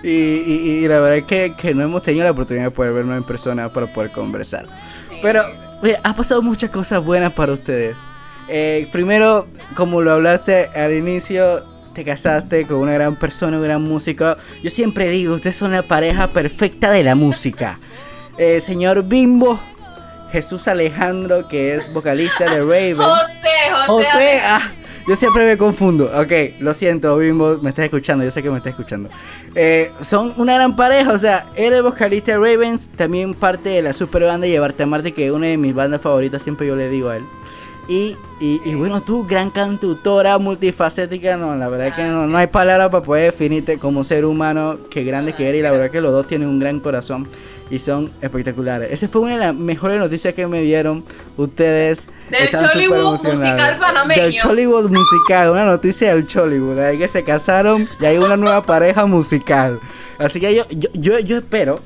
Y, 0.04 0.10
y, 0.10 0.86
la 0.86 1.00
verdad 1.00 1.16
es 1.16 1.24
que, 1.24 1.54
que, 1.56 1.74
no 1.74 1.82
hemos 1.82 2.02
tenido 2.02 2.24
la 2.24 2.32
oportunidad 2.32 2.66
de 2.66 2.70
poder 2.70 2.92
vernos 2.92 3.16
en 3.16 3.24
persona 3.24 3.70
para 3.70 3.90
poder 3.90 4.10
conversar. 4.12 4.66
Pero 5.22 5.42
mira, 5.82 5.98
ha 6.02 6.14
pasado 6.14 6.42
muchas 6.42 6.68
cosas 6.68 7.02
buenas 7.02 7.32
para 7.32 7.54
ustedes. 7.54 7.96
Eh, 8.48 8.86
primero, 8.92 9.48
como 9.74 10.02
lo 10.02 10.12
hablaste 10.12 10.68
al 10.74 10.92
inicio, 10.92 11.64
te 11.94 12.04
casaste 12.04 12.66
con 12.66 12.78
una 12.78 12.92
gran 12.92 13.16
persona, 13.16 13.56
un 13.56 13.62
gran 13.62 13.80
músico. 13.80 14.36
Yo 14.62 14.70
siempre 14.70 15.08
digo, 15.08 15.34
ustedes 15.34 15.56
son 15.56 15.72
la 15.72 15.82
pareja 15.82 16.28
perfecta 16.28 16.90
de 16.90 17.02
la 17.02 17.14
música. 17.14 17.80
Eh, 18.36 18.60
señor 18.60 19.04
Bimbo, 19.04 19.58
Jesús 20.32 20.68
Alejandro, 20.68 21.48
que 21.48 21.76
es 21.76 21.90
vocalista 21.92 22.44
de 22.44 22.60
Raven. 22.60 22.96
José, 22.96 23.86
José. 23.86 24.10
José, 24.10 24.40
ah, 24.44 24.70
yo 25.06 25.16
siempre 25.16 25.44
me 25.44 25.56
confundo. 25.58 26.10
Ok, 26.14 26.60
lo 26.60 26.74
siento, 26.74 27.16
Bimbo, 27.18 27.58
me 27.62 27.70
estás 27.70 27.84
escuchando, 27.84 28.24
yo 28.24 28.30
sé 28.30 28.42
que 28.42 28.50
me 28.50 28.58
estás 28.58 28.70
escuchando. 28.70 29.08
Eh, 29.54 29.92
son 30.00 30.32
una 30.36 30.54
gran 30.54 30.76
pareja, 30.76 31.12
o 31.12 31.18
sea, 31.18 31.46
él 31.54 31.72
es 31.72 31.82
vocalista 31.82 32.32
de 32.32 32.38
Ravens, 32.38 32.88
también 32.88 33.34
parte 33.34 33.68
de 33.68 33.82
la 33.82 33.92
super 33.92 34.24
banda 34.24 34.46
Llevarte 34.46 34.82
a 34.82 34.86
Marte, 34.86 35.12
que 35.12 35.26
es 35.26 35.32
una 35.32 35.46
de 35.46 35.56
mis 35.56 35.74
bandas 35.74 36.00
favoritas, 36.00 36.42
siempre 36.42 36.66
yo 36.66 36.76
le 36.76 36.88
digo 36.88 37.08
a 37.08 37.16
él. 37.16 37.24
Y, 37.86 38.16
y, 38.40 38.74
bueno, 38.74 39.02
tú, 39.02 39.26
gran 39.26 39.50
cantautora, 39.50 40.38
multifacética, 40.38 41.36
no, 41.36 41.54
la 41.54 41.68
verdad 41.68 41.94
que 41.94 42.04
no, 42.04 42.26
no 42.26 42.38
hay 42.38 42.46
palabra 42.46 42.88
para 42.88 43.04
poder 43.04 43.30
definirte 43.30 43.78
como 43.78 44.04
ser 44.04 44.24
humano, 44.24 44.76
que 44.90 45.04
grande 45.04 45.34
que 45.34 45.48
eres, 45.48 45.58
y 45.58 45.62
la 45.62 45.70
verdad 45.70 45.90
que 45.90 46.00
los 46.00 46.10
dos 46.10 46.26
tienen 46.26 46.48
un 46.48 46.58
gran 46.58 46.80
corazón 46.80 47.26
y 47.70 47.78
son 47.78 48.12
espectaculares. 48.20 48.92
Esa 48.92 49.08
fue 49.08 49.22
una 49.22 49.32
de 49.32 49.38
las 49.38 49.54
mejores 49.54 49.98
noticias 49.98 50.34
que 50.34 50.46
me 50.46 50.62
dieron 50.62 51.04
ustedes. 51.36 52.08
Del 52.30 52.50
Chollywood 52.50 53.24
musical 53.24 53.78
panameño. 53.78 54.22
Del 54.22 54.36
Chollywood 54.36 54.90
musical, 54.90 55.50
una 55.50 55.64
noticia 55.64 56.14
del 56.14 56.26
Chollywood, 56.26 56.76
de 56.76 56.98
que 56.98 57.08
se 57.08 57.24
casaron 57.24 57.88
y 58.00 58.06
hay 58.06 58.18
una 58.18 58.36
nueva 58.36 58.62
pareja 58.62 59.06
musical. 59.06 59.80
Así 60.18 60.40
que 60.40 60.54
yo, 60.54 60.64
yo, 60.92 61.18
yo, 61.20 61.38
espero 61.38 61.80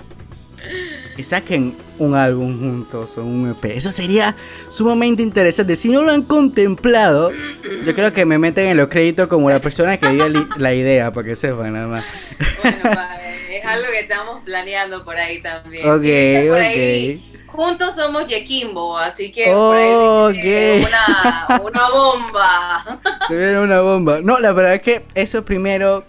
y 1.16 1.24
saquen 1.24 1.76
un 1.98 2.14
álbum 2.14 2.58
juntos 2.58 3.16
o 3.18 3.22
un 3.22 3.50
EP. 3.50 3.76
Eso 3.76 3.90
sería 3.90 4.36
sumamente 4.68 5.22
interesante. 5.22 5.76
Si 5.76 5.88
no 5.88 6.02
lo 6.02 6.12
han 6.12 6.22
contemplado, 6.22 7.32
yo 7.84 7.94
creo 7.94 8.12
que 8.12 8.24
me 8.24 8.38
meten 8.38 8.68
en 8.68 8.76
los 8.76 8.88
créditos 8.88 9.28
como 9.28 9.50
la 9.50 9.60
persona 9.60 9.96
que 9.96 10.08
dio 10.10 10.28
la 10.56 10.74
idea, 10.74 11.10
para 11.10 11.26
que 11.26 11.36
sepan 11.36 11.72
nada 11.72 11.88
más. 11.88 12.04
Bueno, 12.62 12.78
es 12.90 13.17
algo 13.68 13.90
que 13.90 14.00
estamos 14.00 14.42
planeando 14.44 15.04
por 15.04 15.16
ahí 15.16 15.40
también. 15.40 15.88
Ok, 15.88 16.04
ok 16.52 17.28
juntos 17.48 17.94
somos 17.96 18.26
Yekimbo, 18.26 18.96
así 18.96 19.32
que 19.32 19.50
una, 19.50 20.28
una 21.62 21.88
bomba. 21.90 23.00
viene 23.28 23.58
una 23.58 23.80
bomba. 23.80 24.20
No, 24.22 24.38
la 24.38 24.52
verdad 24.52 24.74
es 24.74 24.82
que 24.82 25.02
eso 25.14 25.44
primero, 25.44 26.04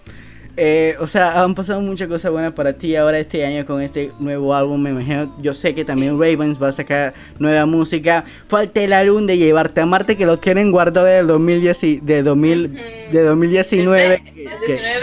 eh, 0.62 0.94
o 1.00 1.06
sea, 1.06 1.42
han 1.42 1.54
pasado 1.54 1.80
muchas 1.80 2.06
cosas 2.06 2.30
buenas 2.30 2.52
para 2.52 2.74
ti 2.74 2.94
ahora 2.94 3.18
este 3.18 3.46
año 3.46 3.64
con 3.64 3.80
este 3.80 4.12
nuevo 4.18 4.54
álbum. 4.54 4.78
Me 4.78 4.90
imagino, 4.90 5.34
yo 5.40 5.54
sé 5.54 5.74
que 5.74 5.86
también 5.86 6.20
Ravens 6.20 6.62
va 6.62 6.68
a 6.68 6.72
sacar 6.72 7.14
nueva 7.38 7.64
música. 7.64 8.26
Falta 8.46 8.82
el 8.82 8.92
álbum 8.92 9.26
de 9.26 9.38
Llevarte 9.38 9.80
a 9.80 9.86
Marte 9.86 10.18
que 10.18 10.26
lo 10.26 10.38
quieren 10.38 10.70
guardar 10.70 11.06
del 11.06 11.28
2010, 11.28 12.04
de, 12.04 12.22
2000, 12.22 12.74
de 13.10 13.22
2019, 13.22 14.22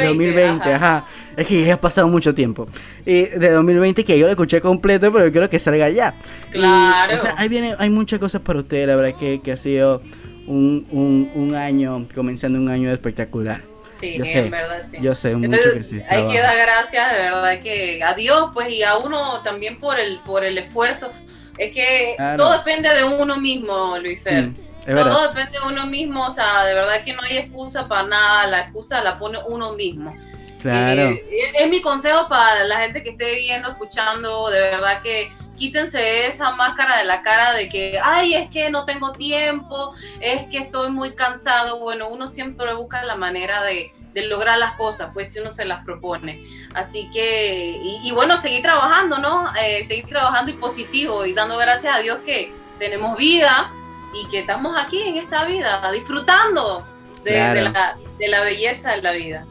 2020, 0.05 0.73
ajá. 0.73 1.07
Es 1.35 1.47
que 1.47 1.65
ya 1.65 1.73
ha 1.73 1.81
pasado 1.81 2.07
mucho 2.07 2.35
tiempo. 2.35 2.67
Y 3.03 3.23
de 3.23 3.49
2020 3.49 4.05
que 4.05 4.19
yo 4.19 4.27
lo 4.27 4.33
escuché 4.33 4.61
completo, 4.61 5.11
pero 5.11 5.25
yo 5.25 5.31
quiero 5.31 5.49
que 5.49 5.57
salga 5.57 5.89
ya. 5.89 6.13
Claro. 6.51 7.15
o 7.15 7.17
sea, 7.17 7.33
ahí 7.35 7.49
viene, 7.49 7.73
hay 7.79 7.89
muchas 7.89 8.19
cosas 8.19 8.41
para 8.41 8.59
ustedes, 8.59 8.85
la 8.85 8.95
verdad 8.95 9.17
que, 9.17 9.41
que 9.41 9.53
ha 9.53 9.57
sido 9.57 10.03
un, 10.45 10.85
un, 10.91 11.31
un 11.33 11.55
año, 11.55 12.05
comenzando 12.13 12.59
un 12.59 12.69
año 12.69 12.91
espectacular. 12.91 13.66
Sí, 13.99 14.17
yo 14.17 14.25
sé, 14.25 14.39
en 14.39 14.51
verdad 14.51 14.83
sí. 14.89 14.97
Yo 15.01 15.15
sé 15.15 15.35
mucho 15.35 15.59
que 15.73 15.83
sí. 15.83 16.01
Hay 16.09 16.27
que 16.27 16.39
dar 16.39 16.57
gracias, 16.57 17.13
de 17.13 17.19
verdad, 17.19 17.59
que 17.61 18.03
a 18.03 18.13
Dios, 18.13 18.51
pues, 18.53 18.69
y 18.69 18.83
a 18.83 18.97
uno 18.97 19.41
también 19.41 19.79
por 19.79 19.99
el, 19.99 20.19
por 20.19 20.43
el 20.43 20.57
esfuerzo. 20.57 21.11
Es 21.57 21.73
que 21.73 22.15
todo 22.37 22.51
depende 22.57 22.93
de 22.93 23.03
uno 23.03 23.37
mismo, 23.37 23.97
Luis 23.97 24.21
Fer. 24.21 24.49
Mm, 24.49 24.55
todo 24.85 25.27
depende 25.29 25.59
de 25.59 25.65
uno 25.65 25.85
mismo, 25.87 26.27
o 26.27 26.31
sea, 26.31 26.65
de 26.65 26.73
verdad 26.73 27.03
que 27.03 27.13
no 27.13 27.21
hay 27.23 27.37
excusa 27.37 27.87
para 27.87 28.07
nada, 28.07 28.47
la 28.47 28.59
excusa 28.61 29.03
la 29.03 29.17
pone 29.17 29.39
uno 29.47 29.73
mismo. 29.73 30.15
Claro. 30.61 31.01
Eh, 31.01 31.51
es 31.59 31.69
mi 31.69 31.81
consejo 31.81 32.27
para 32.27 32.63
la 32.63 32.79
gente 32.79 33.03
que 33.03 33.11
esté 33.11 33.35
viendo, 33.35 33.69
escuchando, 33.69 34.49
de 34.49 34.59
verdad 34.59 35.01
que 35.01 35.31
quítense 35.57 36.27
esa 36.27 36.51
máscara 36.51 36.97
de 36.97 37.05
la 37.05 37.21
cara 37.21 37.53
de 37.53 37.67
que, 37.67 37.99
ay, 38.01 38.35
es 38.35 38.49
que 38.49 38.69
no 38.69 38.85
tengo 38.85 39.11
tiempo, 39.11 39.93
es 40.19 40.47
que 40.47 40.59
estoy 40.59 40.89
muy 40.89 41.15
cansado. 41.15 41.79
Bueno, 41.79 42.09
uno 42.09 42.27
siempre 42.27 42.73
busca 42.73 43.03
la 43.03 43.15
manera 43.15 43.63
de, 43.63 43.91
lograr 44.29 44.57
las 44.57 44.73
cosas, 44.73 45.11
pues 45.13 45.31
si 45.31 45.39
uno 45.39 45.51
se 45.51 45.63
las 45.63 45.85
propone. 45.85 46.43
Así 46.73 47.07
que, 47.13 47.79
y, 47.83 48.11
bueno, 48.13 48.35
seguir 48.37 48.63
trabajando, 48.63 49.19
¿no? 49.19 49.45
Eh, 49.61 49.85
seguir 49.87 50.07
trabajando 50.07 50.51
y 50.51 50.55
positivo 50.55 51.23
y 51.27 51.33
dando 51.33 51.55
gracias 51.57 51.95
a 51.95 51.99
Dios 51.99 52.17
que 52.25 52.51
tenemos 52.79 53.15
vida 53.15 53.71
y 54.15 54.27
que 54.29 54.39
estamos 54.39 54.75
aquí 54.75 55.03
en 55.03 55.17
esta 55.17 55.45
vida, 55.45 55.91
disfrutando 55.91 56.83
de, 57.23 57.61
la, 57.61 57.95
de 58.17 58.27
la 58.27 58.41
belleza 58.41 58.93
de 58.95 59.01
la 59.03 59.11
vida. 59.11 59.45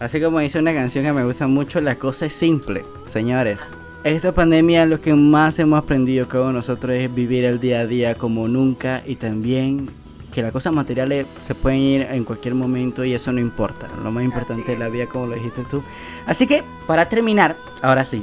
Así 0.00 0.18
como 0.18 0.38
dice 0.38 0.58
una 0.60 0.72
canción 0.72 1.04
que 1.04 1.12
me 1.12 1.24
gusta 1.24 1.46
mucho, 1.46 1.80
la 1.82 1.96
cosa 1.96 2.24
es 2.24 2.34
simple, 2.34 2.86
señores. 3.06 3.58
Esta 4.06 4.32
pandemia 4.32 4.86
lo 4.86 5.00
que 5.00 5.12
más 5.14 5.58
hemos 5.58 5.80
aprendido 5.80 6.28
cada 6.28 6.52
nosotros 6.52 6.94
es 6.94 7.12
vivir 7.12 7.44
el 7.44 7.58
día 7.58 7.80
a 7.80 7.86
día 7.88 8.14
como 8.14 8.46
nunca 8.46 9.02
y 9.04 9.16
también 9.16 9.90
que 10.32 10.42
las 10.42 10.52
cosas 10.52 10.72
materiales 10.72 11.26
se 11.40 11.56
pueden 11.56 11.80
ir 11.80 12.02
en 12.02 12.22
cualquier 12.22 12.54
momento 12.54 13.04
y 13.04 13.14
eso 13.14 13.32
no 13.32 13.40
importa. 13.40 13.88
Lo 14.04 14.12
más 14.12 14.22
importante 14.22 14.74
es 14.74 14.78
la 14.78 14.88
vida 14.88 15.06
como 15.06 15.26
lo 15.26 15.34
dijiste 15.34 15.64
tú. 15.68 15.82
Así 16.24 16.46
que 16.46 16.62
para 16.86 17.08
terminar, 17.08 17.56
ahora 17.82 18.04
sí, 18.04 18.22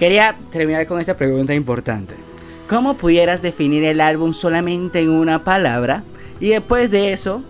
quería 0.00 0.36
terminar 0.50 0.88
con 0.88 0.98
esta 0.98 1.16
pregunta 1.16 1.54
importante. 1.54 2.16
¿Cómo 2.68 2.94
pudieras 2.94 3.40
definir 3.40 3.84
el 3.84 4.00
álbum 4.00 4.32
solamente 4.34 4.98
en 4.98 5.10
una 5.10 5.44
palabra 5.44 6.02
y 6.40 6.48
después 6.48 6.90
de 6.90 7.12
eso 7.12 7.44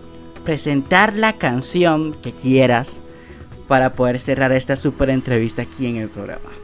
presentar 0.44 1.14
la 1.14 1.38
canción 1.38 2.12
que 2.12 2.32
quieras 2.32 3.00
para 3.68 3.94
poder 3.94 4.20
cerrar 4.20 4.52
esta 4.52 4.76
super 4.76 5.08
entrevista 5.08 5.62
aquí 5.62 5.86
en 5.86 5.96
el 5.96 6.10
programa? 6.10 6.59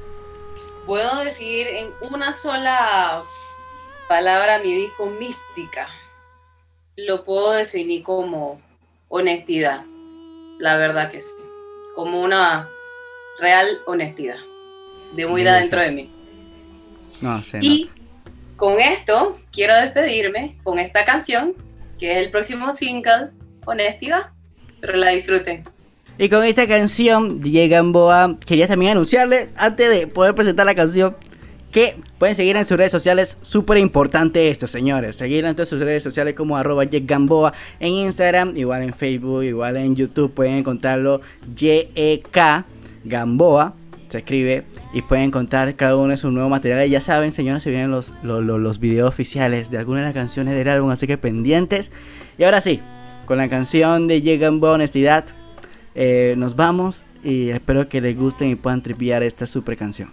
Puedo 0.87 1.25
decir 1.25 1.67
en 1.67 1.91
una 2.01 2.33
sola 2.33 3.25
palabra 4.09 4.61
mi 4.61 4.73
disco 4.73 5.07
mística. 5.07 5.89
Lo 6.95 7.25
puedo 7.25 7.53
definir 7.53 8.05
como 8.05 8.61
honestidad. 9.09 9.83
La 10.61 10.77
verdad 10.77 11.11
que 11.11 11.21
sí. 11.21 11.33
Como 11.97 12.23
una 12.23 12.69
real 13.41 13.67
honestidad. 13.87 14.39
De 15.15 15.27
muy 15.27 15.43
dentro 15.43 15.81
de 15.81 15.91
mí. 15.91 16.11
No. 17.21 17.43
Y 17.61 17.91
con 18.57 18.81
esto 18.81 19.41
quiero 19.51 19.75
despedirme 19.75 20.57
con 20.63 20.79
esta 20.79 21.05
canción, 21.05 21.55
que 21.99 22.13
es 22.13 22.19
el 22.19 22.31
próximo 22.31 22.73
single, 22.73 23.31
Honestidad. 23.65 24.31
Pero 24.81 24.97
la 24.97 25.11
disfruten. 25.11 25.65
Y 26.19 26.31
con 26.31 26.45
esta 26.45 26.67
canción, 26.67 27.41
DJ 27.41 27.69
Gamboa, 27.69 28.39
quería 28.47 28.67
también 28.67 28.93
anunciarle, 28.93 29.51
antes 29.57 29.91
de 29.91 30.07
poder 30.07 30.35
presentar 30.35 30.65
la 30.65 30.75
canción, 30.75 31.15
que 31.71 31.99
pueden 32.19 32.35
seguir 32.35 32.57
en 32.57 32.65
sus 32.65 32.79
redes 32.79 32.91
sociales. 32.91 33.37
Súper 33.43 33.77
importante 33.77 34.49
esto, 34.49 34.67
señores. 34.67 35.17
Seguir 35.17 35.45
en 35.45 35.55
todas 35.55 35.69
sus 35.69 35.81
redes 35.81 36.03
sociales 36.03 36.33
como 36.33 36.57
arroba 36.57 36.85
Gamboa 36.87 37.53
en 37.81 37.93
Instagram, 37.93 38.57
igual 38.57 38.83
en 38.83 38.95
Facebook, 38.95 39.43
igual 39.45 39.77
en 39.77 39.95
YouTube. 39.95 40.33
Pueden 40.33 40.55
encontrarlo 40.55 41.21
J-E-K 41.55 42.65
Gamboa. 43.05 43.75
Se 44.09 44.19
escribe 44.19 44.65
y 44.95 45.03
pueden 45.03 45.27
encontrar 45.27 45.75
cada 45.77 45.97
uno 45.97 46.09
de 46.09 46.17
sus 46.17 46.33
nuevos 46.33 46.51
materiales. 46.51 46.91
Ya 46.91 47.03
saben, 47.03 47.31
señores, 47.31 47.63
se 47.63 47.69
vienen 47.69 47.91
los, 47.91 48.15
los, 48.23 48.43
los 48.43 48.81
videos 48.81 49.07
oficiales 49.07 49.71
de 49.71 49.77
algunas 49.77 50.01
de 50.01 50.07
las 50.07 50.15
canciones 50.15 50.55
del 50.55 50.69
álbum, 50.69 50.89
así 50.89 51.07
que 51.07 51.19
pendientes. 51.19 51.91
Y 52.39 52.45
ahora 52.45 52.63
sí, 52.63 52.81
con 53.27 53.37
la 53.37 53.51
canción 53.51 54.09
de 54.09 54.21
J 54.21 54.39
Gamboa 54.39 54.73
Honestidad 54.73 55.27
eh, 55.97 56.35
nos 56.37 56.55
vamos 56.55 57.07
y 57.25 57.49
espero 57.49 57.89
que 57.89 58.01
les 58.01 58.17
gusten 58.17 58.51
y 58.51 58.55
puedan 58.55 58.83
tripear 58.83 59.23
esta 59.23 59.47
super 59.47 59.77
canción. 59.77 60.11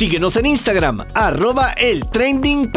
Síguenos 0.00 0.34
en 0.36 0.46
Instagram, 0.46 1.04
arroba 1.12 1.72
el 1.72 2.08
trending. 2.08 2.72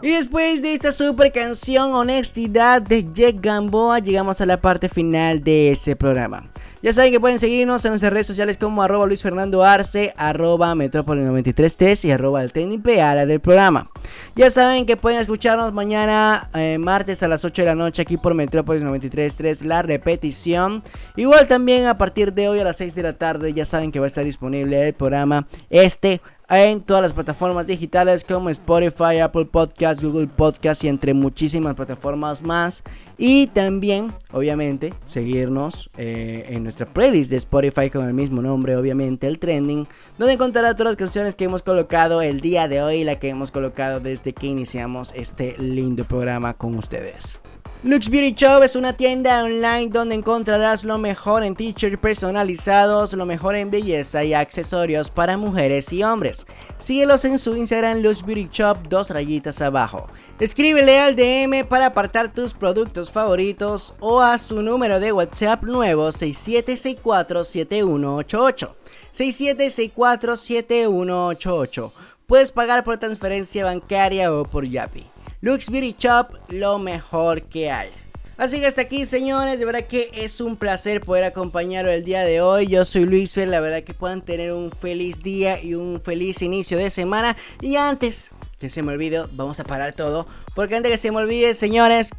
Y 0.00 0.08
después 0.08 0.62
de 0.62 0.72
esta 0.72 0.92
super 0.92 1.30
canción 1.30 1.92
Honestidad 1.92 2.80
de 2.80 3.04
Jack 3.12 3.42
Gamboa, 3.42 3.98
llegamos 3.98 4.40
a 4.40 4.46
la 4.46 4.62
parte 4.62 4.88
final 4.88 5.44
de 5.44 5.72
ese 5.72 5.94
programa. 5.94 6.48
Ya 6.86 6.92
saben 6.92 7.10
que 7.10 7.18
pueden 7.18 7.40
seguirnos 7.40 7.84
en 7.84 7.90
nuestras 7.90 8.12
redes 8.12 8.28
sociales 8.28 8.58
como 8.58 8.80
arroba 8.80 9.06
Luis 9.06 9.20
Fernando 9.20 9.64
Arce, 9.64 10.14
arroba 10.16 10.72
Metrópoli 10.76 11.22
933 11.22 12.04
y 12.04 12.12
arroba 12.12 12.44
el 12.44 12.52
la 12.54 13.26
del 13.26 13.40
programa. 13.40 13.90
Ya 14.36 14.50
saben 14.50 14.86
que 14.86 14.96
pueden 14.96 15.18
escucharnos 15.18 15.72
mañana 15.72 16.48
eh, 16.54 16.78
martes 16.78 17.24
a 17.24 17.28
las 17.28 17.44
8 17.44 17.62
de 17.62 17.66
la 17.66 17.74
noche 17.74 18.02
aquí 18.02 18.16
por 18.16 18.34
Metrópolis 18.34 18.84
93.3 18.84 19.64
la 19.64 19.82
repetición. 19.82 20.84
Igual 21.16 21.48
también 21.48 21.86
a 21.86 21.98
partir 21.98 22.32
de 22.32 22.48
hoy 22.48 22.60
a 22.60 22.64
las 22.64 22.76
6 22.76 22.94
de 22.94 23.02
la 23.02 23.14
tarde 23.14 23.52
ya 23.52 23.64
saben 23.64 23.90
que 23.90 23.98
va 23.98 24.06
a 24.06 24.06
estar 24.06 24.24
disponible 24.24 24.86
el 24.86 24.94
programa 24.94 25.48
este 25.70 26.20
en 26.48 26.80
todas 26.80 27.02
las 27.02 27.12
plataformas 27.12 27.66
digitales 27.66 28.22
como 28.22 28.50
Spotify, 28.50 29.18
Apple 29.18 29.46
Podcast, 29.46 30.02
Google 30.02 30.28
Podcast 30.28 30.84
y 30.84 30.88
entre 30.88 31.12
muchísimas 31.12 31.74
plataformas 31.74 32.42
más. 32.42 32.84
Y 33.18 33.48
también, 33.48 34.12
obviamente, 34.32 34.94
seguirnos 35.06 35.90
eh, 35.96 36.46
en 36.50 36.62
nuestra 36.62 36.86
playlist 36.86 37.30
de 37.30 37.38
Spotify 37.38 37.90
con 37.90 38.06
el 38.06 38.14
mismo 38.14 38.42
nombre, 38.42 38.76
obviamente, 38.76 39.26
el 39.26 39.38
trending, 39.38 39.88
donde 40.18 40.34
encontrará 40.34 40.74
todas 40.74 40.92
las 40.92 40.96
canciones 40.96 41.34
que 41.34 41.44
hemos 41.44 41.62
colocado 41.62 42.22
el 42.22 42.40
día 42.40 42.68
de 42.68 42.82
hoy 42.82 42.96
y 42.96 43.04
la 43.04 43.18
que 43.18 43.28
hemos 43.28 43.50
colocado 43.50 44.00
desde 44.00 44.32
que 44.32 44.46
iniciamos 44.46 45.12
este 45.16 45.56
lindo 45.58 46.04
programa 46.04 46.54
con 46.54 46.76
ustedes. 46.76 47.40
Lux 47.82 48.08
Beauty 48.08 48.32
Shop 48.32 48.62
es 48.62 48.74
una 48.74 48.94
tienda 48.94 49.44
online 49.44 49.88
donde 49.88 50.14
encontrarás 50.16 50.82
lo 50.82 50.98
mejor 50.98 51.44
en 51.44 51.54
t-shirts 51.54 51.98
personalizados, 51.98 53.12
lo 53.12 53.26
mejor 53.26 53.54
en 53.54 53.70
belleza 53.70 54.24
y 54.24 54.34
accesorios 54.34 55.08
para 55.08 55.36
mujeres 55.36 55.92
y 55.92 56.02
hombres. 56.02 56.46
Síguelos 56.78 57.24
en 57.24 57.38
su 57.38 57.54
Instagram 57.54 57.98
Lux 57.98 58.26
Beauty 58.26 58.48
Shop, 58.50 58.78
dos 58.88 59.10
rayitas 59.10 59.62
abajo. 59.62 60.08
Escríbele 60.40 60.98
al 60.98 61.14
DM 61.16 61.64
para 61.66 61.86
apartar 61.86 62.34
tus 62.34 62.52
productos 62.54 63.10
favoritos 63.10 63.94
o 64.00 64.20
a 64.20 64.36
su 64.38 64.60
número 64.62 65.00
de 65.00 65.12
WhatsApp 65.12 65.62
nuevo 65.62 66.08
67647188. 66.08 68.70
67647188. 69.14 71.92
Puedes 72.26 72.52
pagar 72.52 72.84
por 72.84 72.98
transferencia 72.98 73.64
bancaria 73.64 74.30
o 74.32 74.44
por 74.44 74.68
Yapi. 74.68 75.15
Lux 75.42 75.68
Beauty 75.68 75.94
Shop, 75.98 76.28
lo 76.48 76.78
mejor 76.78 77.42
que 77.42 77.70
hay. 77.70 77.90
Así 78.38 78.60
que 78.60 78.66
hasta 78.66 78.82
aquí, 78.82 79.06
señores. 79.06 79.58
De 79.58 79.64
verdad 79.64 79.84
que 79.84 80.10
es 80.14 80.40
un 80.40 80.56
placer 80.56 81.00
poder 81.00 81.24
acompañaros 81.24 81.92
el 81.92 82.04
día 82.04 82.22
de 82.22 82.40
hoy. 82.40 82.66
Yo 82.66 82.84
soy 82.84 83.04
Luis 83.04 83.32
Fer. 83.32 83.48
La 83.48 83.60
verdad 83.60 83.82
que 83.82 83.94
puedan 83.94 84.22
tener 84.22 84.52
un 84.52 84.70
feliz 84.70 85.22
día 85.22 85.62
y 85.62 85.74
un 85.74 86.00
feliz 86.00 86.42
inicio 86.42 86.78
de 86.78 86.90
semana. 86.90 87.36
Y 87.60 87.76
antes 87.76 88.30
que 88.58 88.68
se 88.68 88.82
me 88.82 88.92
olvide, 88.92 89.24
vamos 89.32 89.60
a 89.60 89.64
parar 89.64 89.92
todo. 89.92 90.26
Porque 90.54 90.76
antes 90.76 90.92
que 90.92 90.98
se 90.98 91.10
me 91.10 91.18
olvide, 91.18 91.54
señores, 91.54 92.10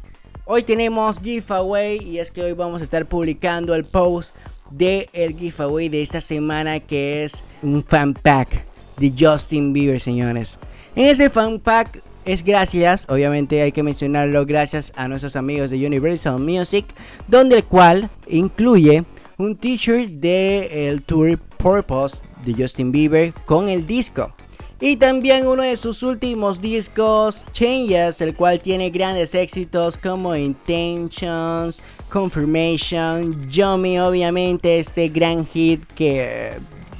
hoy 0.44 0.62
tenemos 0.64 1.20
giveaway. 1.20 1.98
Y 1.98 2.18
es 2.18 2.30
que 2.30 2.42
hoy 2.42 2.52
vamos 2.52 2.82
a 2.82 2.84
estar 2.84 3.06
publicando 3.06 3.74
el 3.74 3.84
post 3.84 4.34
de 4.70 5.08
el 5.12 5.36
giveaway 5.36 5.88
de 5.88 6.02
esta 6.02 6.20
semana. 6.20 6.80
Que 6.80 7.22
es 7.22 7.44
un 7.62 7.84
fan 7.84 8.14
pack 8.14 8.64
de 8.96 9.12
Justin 9.16 9.72
Bieber, 9.72 10.00
señores. 10.00 10.58
En 10.96 11.04
ese 11.04 11.30
fan 11.30 11.60
pack 11.60 12.02
es 12.28 12.44
gracias, 12.44 13.06
obviamente 13.08 13.62
hay 13.62 13.72
que 13.72 13.82
mencionarlo, 13.82 14.44
gracias 14.44 14.92
a 14.96 15.08
nuestros 15.08 15.34
amigos 15.34 15.70
de 15.70 15.86
Universal 15.86 16.38
Music, 16.38 16.84
donde 17.26 17.56
el 17.56 17.64
cual 17.64 18.10
incluye 18.26 19.04
un 19.38 19.56
t-shirt 19.56 20.10
de 20.10 20.90
el 20.90 21.00
tour 21.00 21.38
Purpose 21.38 22.22
de 22.44 22.52
Justin 22.52 22.92
Bieber 22.92 23.32
con 23.46 23.70
el 23.70 23.86
disco. 23.86 24.34
Y 24.78 24.96
también 24.96 25.46
uno 25.46 25.62
de 25.62 25.78
sus 25.78 26.02
últimos 26.02 26.60
discos, 26.60 27.46
Changes, 27.52 28.20
el 28.20 28.34
cual 28.36 28.60
tiene 28.60 28.90
grandes 28.90 29.34
éxitos 29.34 29.96
como 29.96 30.36
Intentions, 30.36 31.80
Confirmation, 32.10 33.48
Yummy, 33.48 34.00
obviamente 34.00 34.78
este 34.78 35.08
gran 35.08 35.46
hit 35.46 35.82
que 35.94 36.58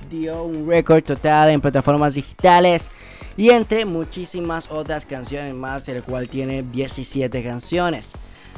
dio 0.09 0.45
un 0.45 0.66
récord 0.66 1.05
total 1.05 1.51
en 1.51 1.61
plataformas 1.61 2.14
digitales 2.14 2.91
y 3.39 3.51
entre 3.51 3.84
muchísimas 3.84 4.68
otras 4.68 5.07
canciones 5.07 5.55
más, 5.55 5.89
el 5.89 6.03
cual 6.03 6.28
tiene 6.28 6.64
17 6.64 7.41
canciones. 7.45 8.12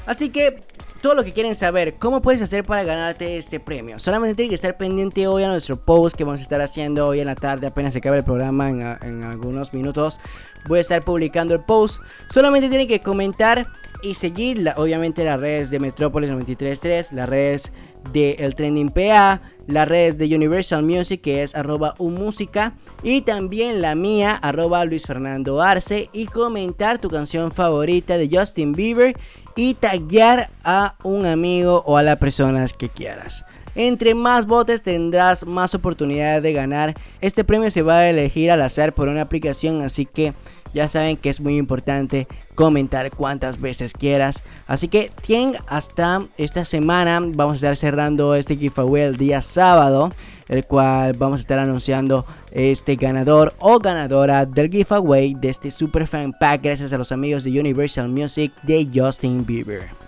Así 0.06 0.30
que 0.30 0.64
todo 1.02 1.14
lo 1.14 1.22
que 1.22 1.34
quieren 1.34 1.54
saber, 1.54 1.96
¿cómo 1.98 2.22
puedes 2.22 2.40
hacer 2.40 2.64
para 2.64 2.82
ganarte 2.82 3.36
este 3.36 3.60
premio? 3.60 3.98
Solamente 3.98 4.34
tienes 4.34 4.48
que 4.48 4.54
estar 4.54 4.78
pendiente 4.78 5.26
hoy 5.26 5.42
a 5.42 5.48
nuestro 5.48 5.76
post 5.76 6.16
que 6.16 6.24
vamos 6.24 6.40
a 6.40 6.44
estar 6.44 6.62
haciendo 6.62 7.06
hoy 7.06 7.20
en 7.20 7.26
la 7.26 7.34
tarde, 7.34 7.66
apenas 7.66 7.92
se 7.92 7.98
acabe 7.98 8.16
el 8.16 8.24
programa 8.24 8.70
en, 8.70 8.80
en 8.80 9.22
algunos 9.22 9.74
minutos. 9.74 10.18
Voy 10.66 10.78
a 10.78 10.80
estar 10.80 11.04
publicando 11.04 11.52
el 11.52 11.60
post. 11.60 12.00
Solamente 12.30 12.70
tienen 12.70 12.88
que 12.88 13.02
comentar 13.02 13.66
y 14.02 14.14
seguir, 14.14 14.66
obviamente, 14.76 15.24
las 15.24 15.38
redes 15.38 15.68
de 15.68 15.78
Metrópolis 15.78 16.30
933, 16.30 17.12
las 17.12 17.28
redes 17.28 17.72
de 18.12 18.32
El 18.40 18.54
Trending 18.54 18.90
PA, 18.90 19.42
las 19.66 19.88
redes 19.88 20.18
de 20.18 20.34
Universal 20.34 20.82
Music 20.82 21.20
que 21.20 21.42
es 21.42 21.54
arroba 21.54 21.94
umúsica 21.98 22.74
y 23.02 23.22
también 23.22 23.82
la 23.82 23.94
mía 23.94 24.34
arroba 24.34 24.84
Luis 24.84 25.06
Fernando 25.06 25.60
Arce 25.62 26.08
y 26.12 26.26
comentar 26.26 26.98
tu 26.98 27.08
canción 27.08 27.52
favorita 27.52 28.18
de 28.18 28.28
Justin 28.30 28.72
Bieber 28.72 29.16
y 29.56 29.74
taggear 29.74 30.50
a 30.64 30.96
un 31.02 31.26
amigo 31.26 31.82
o 31.86 31.96
a 31.96 32.02
las 32.02 32.16
personas 32.16 32.72
que 32.72 32.88
quieras. 32.88 33.44
Entre 33.74 34.14
más 34.14 34.46
votos 34.46 34.82
tendrás 34.82 35.46
más 35.46 35.74
oportunidades 35.74 36.42
de 36.42 36.52
ganar. 36.52 36.94
Este 37.20 37.44
premio 37.44 37.70
se 37.70 37.82
va 37.82 37.98
a 37.98 38.10
elegir 38.10 38.50
al 38.50 38.62
azar 38.62 38.94
por 38.94 39.08
una 39.08 39.22
aplicación, 39.22 39.82
así 39.82 40.06
que 40.06 40.34
ya 40.72 40.88
saben 40.88 41.16
que 41.16 41.30
es 41.30 41.40
muy 41.40 41.56
importante 41.56 42.26
comentar 42.54 43.10
cuantas 43.10 43.60
veces 43.60 43.92
quieras. 43.92 44.42
Así 44.66 44.88
que 44.88 45.10
tienen 45.22 45.56
hasta 45.66 46.22
esta 46.36 46.64
semana. 46.64 47.20
Vamos 47.20 47.54
a 47.54 47.56
estar 47.56 47.76
cerrando 47.76 48.34
este 48.34 48.56
giveaway 48.56 49.02
el 49.02 49.16
día 49.16 49.42
sábado. 49.42 50.12
El 50.48 50.64
cual 50.64 51.12
vamos 51.12 51.38
a 51.38 51.42
estar 51.42 51.60
anunciando 51.60 52.26
este 52.50 52.96
ganador 52.96 53.54
o 53.60 53.78
ganadora 53.78 54.46
del 54.46 54.68
giveaway 54.68 55.34
de 55.34 55.48
este 55.48 55.70
Super 55.70 56.08
Fan 56.08 56.32
Pack. 56.32 56.62
Gracias 56.64 56.92
a 56.92 56.98
los 56.98 57.12
amigos 57.12 57.44
de 57.44 57.60
Universal 57.60 58.08
Music 58.08 58.52
de 58.64 58.88
Justin 58.92 59.46
Bieber. 59.46 59.99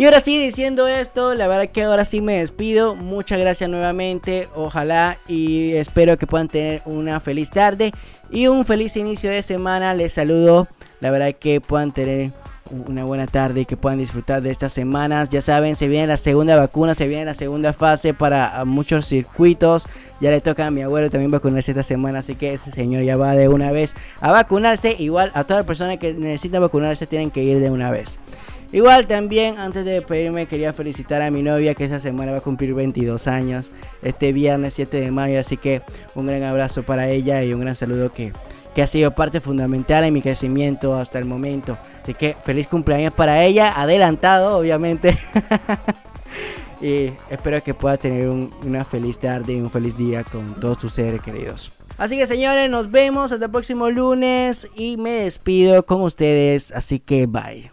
Y 0.00 0.06
ahora 0.06 0.20
sí, 0.20 0.38
diciendo 0.38 0.88
esto, 0.88 1.34
la 1.34 1.46
verdad 1.46 1.68
que 1.68 1.82
ahora 1.82 2.06
sí 2.06 2.22
me 2.22 2.38
despido. 2.38 2.96
Muchas 2.96 3.38
gracias 3.38 3.68
nuevamente. 3.68 4.48
Ojalá 4.56 5.18
y 5.28 5.72
espero 5.72 6.16
que 6.16 6.26
puedan 6.26 6.48
tener 6.48 6.80
una 6.86 7.20
feliz 7.20 7.50
tarde 7.50 7.92
y 8.30 8.46
un 8.46 8.64
feliz 8.64 8.96
inicio 8.96 9.30
de 9.30 9.42
semana. 9.42 9.92
Les 9.92 10.14
saludo. 10.14 10.68
La 11.00 11.10
verdad 11.10 11.34
que 11.38 11.60
puedan 11.60 11.92
tener 11.92 12.30
una 12.70 13.04
buena 13.04 13.26
tarde 13.26 13.60
y 13.60 13.64
que 13.66 13.76
puedan 13.76 13.98
disfrutar 13.98 14.40
de 14.40 14.50
estas 14.50 14.72
semanas. 14.72 15.28
Ya 15.28 15.42
saben, 15.42 15.76
se 15.76 15.86
viene 15.86 16.06
la 16.06 16.16
segunda 16.16 16.58
vacuna, 16.58 16.94
se 16.94 17.06
viene 17.06 17.26
la 17.26 17.34
segunda 17.34 17.74
fase 17.74 18.14
para 18.14 18.64
muchos 18.64 19.04
circuitos. 19.06 19.86
Ya 20.22 20.30
le 20.30 20.40
toca 20.40 20.66
a 20.66 20.70
mi 20.70 20.80
abuelo 20.80 21.10
también 21.10 21.30
vacunarse 21.30 21.72
esta 21.72 21.82
semana, 21.82 22.20
así 22.20 22.36
que 22.36 22.54
ese 22.54 22.72
señor 22.72 23.02
ya 23.02 23.18
va 23.18 23.34
de 23.34 23.48
una 23.48 23.70
vez 23.70 23.94
a 24.22 24.30
vacunarse. 24.30 24.96
Igual 24.98 25.30
a 25.34 25.44
todas 25.44 25.58
las 25.58 25.66
personas 25.66 25.98
que 25.98 26.14
necesitan 26.14 26.62
vacunarse 26.62 27.06
tienen 27.06 27.30
que 27.30 27.42
ir 27.42 27.60
de 27.60 27.68
una 27.68 27.90
vez. 27.90 28.18
Igual 28.72 29.08
también, 29.08 29.58
antes 29.58 29.84
de 29.84 29.92
despedirme, 29.92 30.46
quería 30.46 30.72
felicitar 30.72 31.22
a 31.22 31.30
mi 31.30 31.42
novia 31.42 31.74
que 31.74 31.84
esta 31.84 31.98
semana 31.98 32.32
va 32.32 32.38
a 32.38 32.40
cumplir 32.40 32.72
22 32.72 33.26
años, 33.26 33.72
este 34.02 34.32
viernes 34.32 34.74
7 34.74 35.00
de 35.00 35.10
mayo, 35.10 35.40
así 35.40 35.56
que 35.56 35.82
un 36.14 36.26
gran 36.26 36.44
abrazo 36.44 36.84
para 36.84 37.08
ella 37.08 37.42
y 37.42 37.52
un 37.52 37.60
gran 37.60 37.74
saludo 37.74 38.12
que, 38.12 38.32
que 38.72 38.82
ha 38.82 38.86
sido 38.86 39.10
parte 39.10 39.40
fundamental 39.40 40.04
en 40.04 40.14
mi 40.14 40.22
crecimiento 40.22 40.94
hasta 40.94 41.18
el 41.18 41.24
momento. 41.24 41.78
Así 42.00 42.14
que 42.14 42.36
feliz 42.44 42.68
cumpleaños 42.68 43.12
para 43.12 43.42
ella, 43.44 43.72
adelantado 43.74 44.56
obviamente. 44.56 45.18
y 46.80 47.10
espero 47.28 47.60
que 47.64 47.74
pueda 47.74 47.96
tener 47.96 48.28
una 48.28 48.84
feliz 48.84 49.18
tarde 49.18 49.54
y 49.54 49.60
un 49.60 49.70
feliz 49.70 49.96
día 49.96 50.22
con 50.22 50.60
todos 50.60 50.80
sus 50.80 50.92
seres 50.92 51.20
queridos. 51.22 51.72
Así 51.98 52.16
que 52.16 52.26
señores, 52.28 52.70
nos 52.70 52.90
vemos 52.92 53.32
hasta 53.32 53.46
el 53.46 53.50
próximo 53.50 53.90
lunes 53.90 54.68
y 54.76 54.96
me 54.96 55.10
despido 55.10 55.84
con 55.84 56.02
ustedes, 56.02 56.70
así 56.70 57.00
que 57.00 57.26
bye. 57.26 57.72